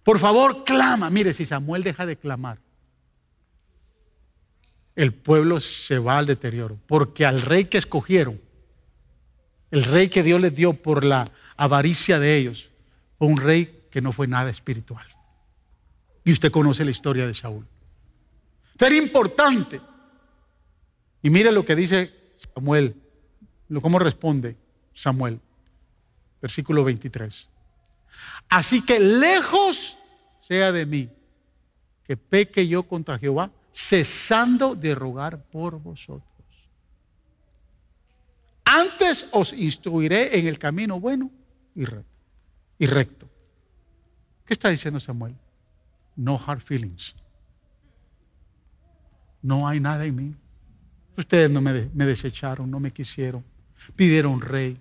Por 0.03 0.19
favor, 0.19 0.65
clama. 0.65 1.09
Mire, 1.11 1.33
si 1.33 1.47
Samuel 1.47 1.83
deja 1.83 2.05
de 2.05 2.17
clamar, 2.17 2.59
el 4.97 5.15
pueblo 5.15 5.61
se 5.61 5.99
va 5.99 6.19
al 6.19 6.27
deterioro. 6.27 6.79
Porque 6.87 7.25
al 7.25 7.41
rey 7.41 7.65
que 7.65 7.79
escogieron 7.79 8.41
el 9.75 9.83
rey 9.83 10.09
que 10.09 10.23
Dios 10.23 10.41
les 10.41 10.55
dio 10.55 10.73
por 10.73 11.05
la 11.05 11.29
avaricia 11.57 12.21
de 12.21 12.37
ellos 12.37 12.71
fue 13.19 13.27
un 13.27 13.39
rey 13.39 13.87
que 13.91 14.01
no 14.01 14.13
fue 14.13 14.29
nada 14.29 14.49
espiritual. 14.49 15.05
Y 16.23 16.31
usted 16.31 16.53
conoce 16.53 16.85
la 16.85 16.93
historia 16.93 17.27
de 17.27 17.35
Saúl. 17.35 17.67
Era 18.79 18.95
importante. 18.95 19.81
Y 21.23 21.31
mire 21.31 21.51
lo 21.51 21.65
que 21.65 21.75
dice 21.75 22.37
Samuel, 22.55 22.95
cómo 23.81 23.99
responde 23.99 24.57
Samuel. 24.93 25.41
Versículo 26.41 26.85
23. 26.85 27.49
Así 28.49 28.85
que 28.85 28.99
lejos 29.01 29.97
sea 30.41 30.73
de 30.73 30.87
mí 30.87 31.09
que 32.05 32.17
peque 32.17 32.69
yo 32.69 32.83
contra 32.83 33.19
Jehová, 33.19 33.51
cesando 33.73 34.75
de 34.75 34.95
rogar 34.95 35.43
por 35.45 35.81
vosotros. 35.81 36.25
Antes 38.65 39.31
os 39.33 39.53
instruiré 39.55 40.39
en 40.39 40.47
el 40.47 40.59
camino 40.59 41.01
bueno 41.01 41.31
y 41.75 41.87
recto. 42.87 43.29
¿Qué 44.45 44.53
está 44.53 44.69
diciendo 44.69 45.01
Samuel? 45.01 45.35
No 46.15 46.39
hard 46.47 46.61
feelings. 46.61 47.17
No 49.41 49.67
hay 49.67 49.81
nada 49.81 50.05
en 50.05 50.15
mí. 50.15 50.35
Ustedes 51.17 51.51
no 51.51 51.61
me 51.61 51.73
desecharon, 52.07 52.71
no 52.71 52.79
me 52.81 52.91
quisieron. 52.93 53.45
Pidieron 53.97 54.41
rey. 54.41 54.79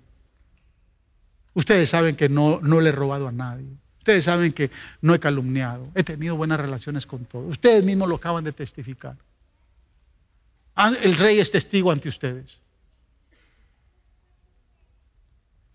Ustedes 1.53 1.89
saben 1.89 2.15
que 2.15 2.29
no, 2.29 2.59
no 2.61 2.81
le 2.81 2.89
he 2.89 2.91
robado 2.91 3.27
a 3.27 3.31
nadie. 3.31 3.67
Ustedes 3.99 4.25
saben 4.25 4.51
que 4.51 4.69
no 5.01 5.13
he 5.13 5.19
calumniado. 5.19 5.87
He 5.95 6.03
tenido 6.03 6.35
buenas 6.35 6.59
relaciones 6.59 7.05
con 7.05 7.25
todos. 7.25 7.51
Ustedes 7.51 7.83
mismos 7.83 8.09
lo 8.09 8.15
acaban 8.15 8.43
de 8.43 8.51
testificar. 8.51 9.15
Ah, 10.75 10.91
el 11.01 11.15
rey 11.15 11.39
es 11.39 11.51
testigo 11.51 11.91
ante 11.91 12.09
ustedes. 12.09 12.59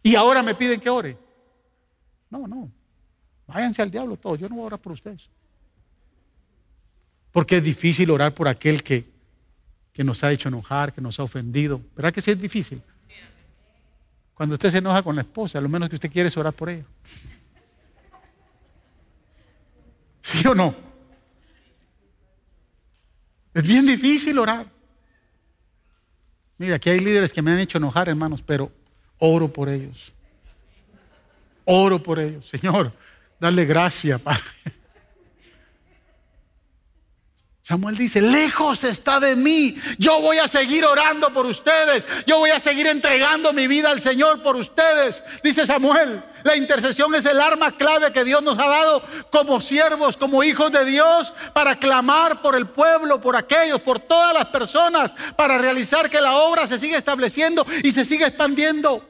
Y 0.02 0.14
ahora 0.14 0.42
me 0.42 0.54
piden 0.54 0.80
que 0.80 0.90
ore. 0.90 1.16
No, 2.30 2.46
no. 2.46 2.70
Váyanse 3.46 3.82
al 3.82 3.90
diablo 3.90 4.16
todos. 4.16 4.38
Yo 4.38 4.48
no 4.48 4.56
voy 4.56 4.64
a 4.64 4.66
orar 4.66 4.80
por 4.80 4.92
ustedes. 4.92 5.28
Porque 7.32 7.58
es 7.58 7.64
difícil 7.64 8.10
orar 8.10 8.34
por 8.34 8.48
aquel 8.48 8.82
que, 8.82 9.06
que 9.92 10.04
nos 10.04 10.22
ha 10.24 10.32
hecho 10.32 10.48
enojar, 10.48 10.92
que 10.92 11.00
nos 11.00 11.18
ha 11.18 11.22
ofendido. 11.22 11.80
¿Verdad 11.96 12.12
que 12.12 12.20
sí 12.20 12.30
es 12.30 12.40
difícil? 12.40 12.82
Cuando 14.38 14.54
usted 14.54 14.70
se 14.70 14.78
enoja 14.78 15.02
con 15.02 15.16
la 15.16 15.22
esposa, 15.22 15.60
lo 15.60 15.68
menos 15.68 15.88
que 15.88 15.96
usted 15.96 16.10
quiere 16.10 16.28
es 16.28 16.36
orar 16.36 16.52
por 16.52 16.70
ella. 16.70 16.84
¿Sí 20.22 20.46
o 20.46 20.54
no? 20.54 20.74
Es 23.52 23.64
bien 23.64 23.84
difícil 23.84 24.38
orar. 24.38 24.64
Mira, 26.56 26.76
aquí 26.76 26.88
hay 26.88 27.00
líderes 27.00 27.32
que 27.32 27.42
me 27.42 27.50
han 27.50 27.58
hecho 27.58 27.78
enojar, 27.78 28.08
hermanos, 28.08 28.40
pero 28.40 28.70
Oro 29.18 29.52
por 29.52 29.68
ellos. 29.68 30.12
Oro 31.64 31.98
por 32.00 32.20
ellos. 32.20 32.48
Señor, 32.48 32.92
dale 33.40 33.64
gracia, 33.64 34.18
Padre. 34.18 34.40
Samuel 37.68 37.98
dice, 37.98 38.22
lejos 38.22 38.82
está 38.82 39.20
de 39.20 39.36
mí. 39.36 39.76
Yo 39.98 40.22
voy 40.22 40.38
a 40.38 40.48
seguir 40.48 40.86
orando 40.86 41.28
por 41.34 41.44
ustedes. 41.44 42.06
Yo 42.26 42.38
voy 42.38 42.48
a 42.48 42.58
seguir 42.58 42.86
entregando 42.86 43.52
mi 43.52 43.66
vida 43.66 43.90
al 43.90 44.00
Señor 44.00 44.40
por 44.40 44.56
ustedes. 44.56 45.22
Dice 45.44 45.66
Samuel, 45.66 46.22
la 46.44 46.56
intercesión 46.56 47.14
es 47.14 47.26
el 47.26 47.38
arma 47.38 47.72
clave 47.72 48.10
que 48.10 48.24
Dios 48.24 48.42
nos 48.42 48.58
ha 48.58 48.68
dado 48.68 49.02
como 49.30 49.60
siervos, 49.60 50.16
como 50.16 50.42
hijos 50.42 50.72
de 50.72 50.86
Dios, 50.86 51.34
para 51.52 51.76
clamar 51.76 52.40
por 52.40 52.56
el 52.56 52.68
pueblo, 52.68 53.20
por 53.20 53.36
aquellos, 53.36 53.82
por 53.82 54.00
todas 54.00 54.32
las 54.32 54.46
personas, 54.46 55.12
para 55.36 55.58
realizar 55.58 56.08
que 56.08 56.22
la 56.22 56.38
obra 56.38 56.66
se 56.66 56.78
siga 56.78 56.96
estableciendo 56.96 57.66
y 57.82 57.92
se 57.92 58.06
siga 58.06 58.28
expandiendo. 58.28 59.06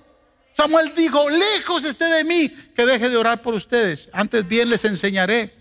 Samuel 0.52 0.92
dijo, 0.96 1.30
lejos 1.30 1.84
esté 1.84 2.06
de 2.06 2.24
mí 2.24 2.48
que 2.74 2.84
deje 2.84 3.08
de 3.08 3.18
orar 3.18 3.40
por 3.40 3.54
ustedes. 3.54 4.08
Antes 4.12 4.48
bien 4.48 4.68
les 4.68 4.84
enseñaré 4.84 5.57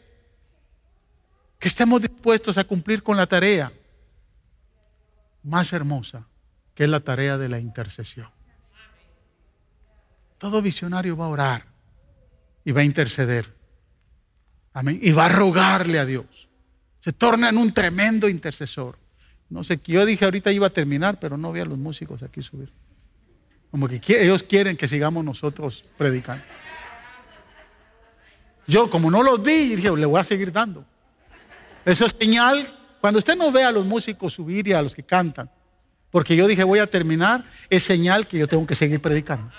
que 1.59 1.67
estemos 1.67 2.01
dispuestos 2.01 2.57
a 2.57 2.63
cumplir 2.63 3.03
con 3.03 3.17
la 3.17 3.27
tarea 3.27 3.71
más 5.43 5.73
hermosa, 5.73 6.27
que 6.75 6.83
es 6.83 6.89
la 6.89 6.99
tarea 6.99 7.37
de 7.37 7.49
la 7.49 7.59
intercesión. 7.59 8.29
Todo 10.37 10.61
visionario 10.61 11.17
va 11.17 11.25
a 11.25 11.29
orar 11.29 11.65
y 12.63 12.71
va 12.71 12.81
a 12.81 12.83
interceder 12.83 13.57
Amén. 14.77 14.99
Y 15.01 15.11
va 15.11 15.25
a 15.25 15.29
rogarle 15.29 15.97
a 15.97 16.05
Dios. 16.05 16.47
Se 16.99 17.11
torna 17.11 17.49
en 17.49 17.57
un 17.57 17.73
tremendo 17.73 18.29
intercesor. 18.29 18.95
No 19.49 19.63
sé, 19.63 19.79
yo 19.83 20.05
dije 20.05 20.23
ahorita 20.23 20.51
iba 20.51 20.67
a 20.67 20.69
terminar, 20.69 21.19
pero 21.19 21.35
no 21.35 21.51
vi 21.51 21.61
a 21.61 21.65
los 21.65 21.79
músicos 21.79 22.21
aquí 22.21 22.43
subir. 22.43 22.71
Como 23.71 23.87
que 23.87 23.99
ellos 24.21 24.43
quieren 24.43 24.77
que 24.77 24.87
sigamos 24.87 25.25
nosotros 25.25 25.83
predicando. 25.97 26.43
Yo, 28.67 28.87
como 28.87 29.09
no 29.09 29.23
los 29.23 29.41
vi, 29.41 29.75
dije, 29.75 29.89
le 29.97 30.05
voy 30.05 30.19
a 30.19 30.23
seguir 30.23 30.51
dando. 30.51 30.85
Eso 31.87 32.05
es 32.05 32.13
señal. 32.19 32.67
Cuando 32.99 33.19
usted 33.19 33.37
no 33.37 33.49
ve 33.49 33.63
a 33.63 33.71
los 33.71 33.85
músicos 33.85 34.33
subir 34.33 34.67
y 34.67 34.73
a 34.73 34.81
los 34.81 34.93
que 34.93 35.03
cantan, 35.03 35.49
porque 36.11 36.35
yo 36.35 36.45
dije 36.45 36.65
voy 36.65 36.79
a 36.79 36.87
terminar, 36.87 37.43
es 37.69 37.83
señal 37.83 38.27
que 38.27 38.37
yo 38.37 38.47
tengo 38.47 38.67
que 38.67 38.75
seguir 38.75 39.01
predicando. 39.01 39.49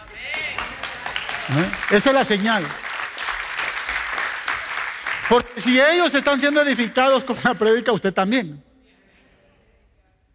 ¿Eh? 1.48 1.96
Esa 1.96 2.10
es 2.10 2.14
la 2.14 2.24
señal. 2.24 2.62
Porque 5.30 5.58
si 5.58 5.80
ellos 5.80 6.14
están 6.14 6.38
siendo 6.38 6.60
edificados 6.60 7.24
con 7.24 7.36
la 7.42 7.54
predica, 7.54 7.92
usted 7.92 8.12
también. 8.12 8.62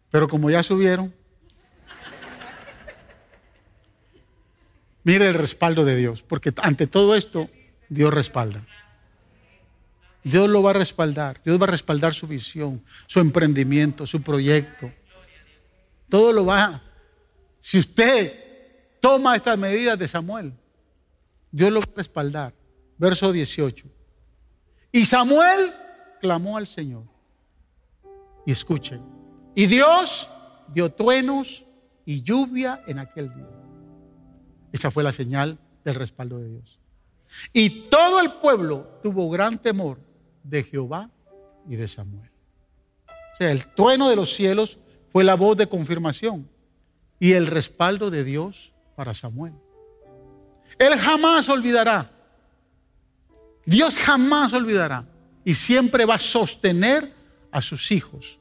Pero 0.10 0.28
como 0.28 0.49
ya 0.49 0.64
subieron, 0.64 1.14
mire 5.03 5.28
el 5.28 5.36
respaldo 5.36 5.86
de 5.86 5.95
Dios, 5.95 6.24
porque 6.24 6.52
ante 6.57 6.88
todo 6.88 7.15
esto 7.15 7.52
Dios 7.88 8.11
respalda. 8.11 8.61
Dios 10.23 10.49
lo 10.49 10.63
va 10.63 10.69
a 10.69 10.73
respaldar, 10.73 11.41
Dios 11.43 11.59
va 11.59 11.65
a 11.65 11.71
respaldar 11.71 12.13
su 12.13 12.27
visión, 12.27 12.81
su 13.07 13.19
emprendimiento, 13.19 14.07
su 14.07 14.21
proyecto. 14.21 14.91
Todo 16.07 16.31
lo 16.31 16.45
va. 16.45 16.81
Si 17.59 17.77
usted 17.77 18.31
toma 19.01 19.35
estas 19.35 19.57
medidas 19.57 19.99
de 19.99 20.07
Samuel, 20.07 20.53
Dios 21.51 21.71
lo 21.71 21.81
va 21.81 21.87
a 21.87 21.97
respaldar. 21.97 22.53
Verso 22.97 23.31
18. 23.31 23.85
Y 24.91 25.05
Samuel 25.05 25.71
clamó 26.21 26.57
al 26.57 26.67
Señor. 26.67 27.03
Y 28.45 28.51
escuchen. 28.51 29.01
Y 29.55 29.65
Dios 29.65 30.29
dio 30.73 30.91
truenos 30.91 31.65
y 32.05 32.21
lluvia 32.21 32.81
en 32.87 32.99
aquel 32.99 33.33
día. 33.33 33.49
Esa 34.71 34.89
fue 34.89 35.03
la 35.03 35.11
señal 35.11 35.59
del 35.83 35.95
respaldo 35.95 36.39
de 36.39 36.49
Dios. 36.49 36.79
Y 37.51 37.89
todo 37.89 38.21
el 38.21 38.31
pueblo 38.33 38.99
tuvo 39.01 39.29
gran 39.29 39.57
temor 39.57 39.99
de 40.44 40.64
Jehová 40.64 41.10
y 41.68 41.76
de 41.76 41.88
Samuel. 41.88 42.30
O 43.07 43.36
sea, 43.36 43.52
el 43.52 43.65
trueno 43.74 44.10
de 44.10 44.15
los 44.15 44.34
cielos 44.34 44.78
fue 45.11 45.24
la 45.24 45.36
voz 45.36 45.57
de 45.57 45.68
confirmación 45.68 46.48
y 47.20 47.34
el 47.34 47.48
respaldo 47.48 48.11
de 48.11 48.24
Dios 48.24 48.74
para 48.95 49.14
Samuel. 49.14 49.53
Él 50.78 50.98
jamás 50.99 51.49
olvidará. 51.49 52.11
Dios 53.65 53.98
jamás 53.98 54.53
olvidará. 54.53 55.06
Y 55.45 55.53
siempre 55.53 56.06
va 56.06 56.15
a 56.15 56.20
sostener 56.20 57.11
a 57.52 57.61
sus 57.61 57.91
hijos, 57.91 58.40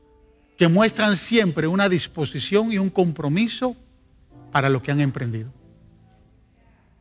que 0.57 0.69
muestran 0.69 1.17
siempre 1.17 1.67
una 1.67 1.89
disposición 1.89 2.73
y 2.73 2.79
un 2.79 2.91
compromiso 2.91 3.77
para 4.51 4.69
lo 4.69 4.83
que 4.83 4.93
han 4.93 5.01
emprendido. 5.01 5.53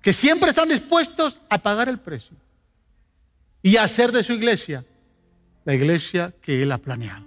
Que 0.02 0.12
siempre 0.12 0.50
están 0.50 0.70
dispuestos 0.70 1.40
a 1.50 1.58
pagar 1.60 1.88
el 1.88 2.00
precio 2.00 2.36
y 3.62 3.78
a 3.78 3.84
hacer 3.84 4.12
de 4.12 4.24
su 4.24 4.34
iglesia 4.34 4.84
la 5.64 5.74
iglesia 5.74 6.34
que 6.42 6.62
Él 6.64 6.72
ha 6.72 6.78
planeado. 6.78 7.26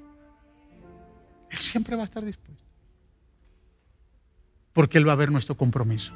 Él 1.50 1.58
siempre 1.58 1.96
va 1.96 2.02
a 2.02 2.04
estar 2.04 2.24
dispuesto. 2.24 2.62
Porque 4.72 4.98
Él 4.98 5.08
va 5.08 5.12
a 5.12 5.16
ver 5.16 5.30
nuestro 5.30 5.56
compromiso. 5.56 6.12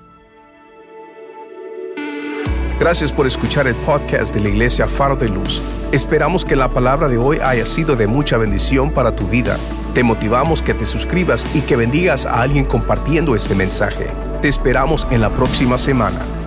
Gracias 2.80 3.10
por 3.12 3.26
escuchar 3.26 3.66
el 3.66 3.74
podcast 3.74 4.32
de 4.32 4.40
la 4.40 4.48
Iglesia 4.50 4.86
Faro 4.86 5.16
de 5.16 5.28
Luz. 5.28 5.60
Esperamos 5.90 6.44
que 6.44 6.54
la 6.54 6.70
palabra 6.70 7.08
de 7.08 7.18
hoy 7.18 7.38
haya 7.42 7.66
sido 7.66 7.96
de 7.96 8.06
mucha 8.06 8.36
bendición 8.36 8.92
para 8.92 9.16
tu 9.16 9.26
vida. 9.26 9.58
Te 9.94 10.04
motivamos 10.04 10.62
que 10.62 10.74
te 10.74 10.86
suscribas 10.86 11.44
y 11.54 11.62
que 11.62 11.74
bendigas 11.74 12.24
a 12.24 12.40
alguien 12.40 12.64
compartiendo 12.64 13.34
este 13.34 13.56
mensaje. 13.56 14.12
Te 14.42 14.48
esperamos 14.48 15.08
en 15.10 15.20
la 15.20 15.30
próxima 15.30 15.76
semana. 15.76 16.37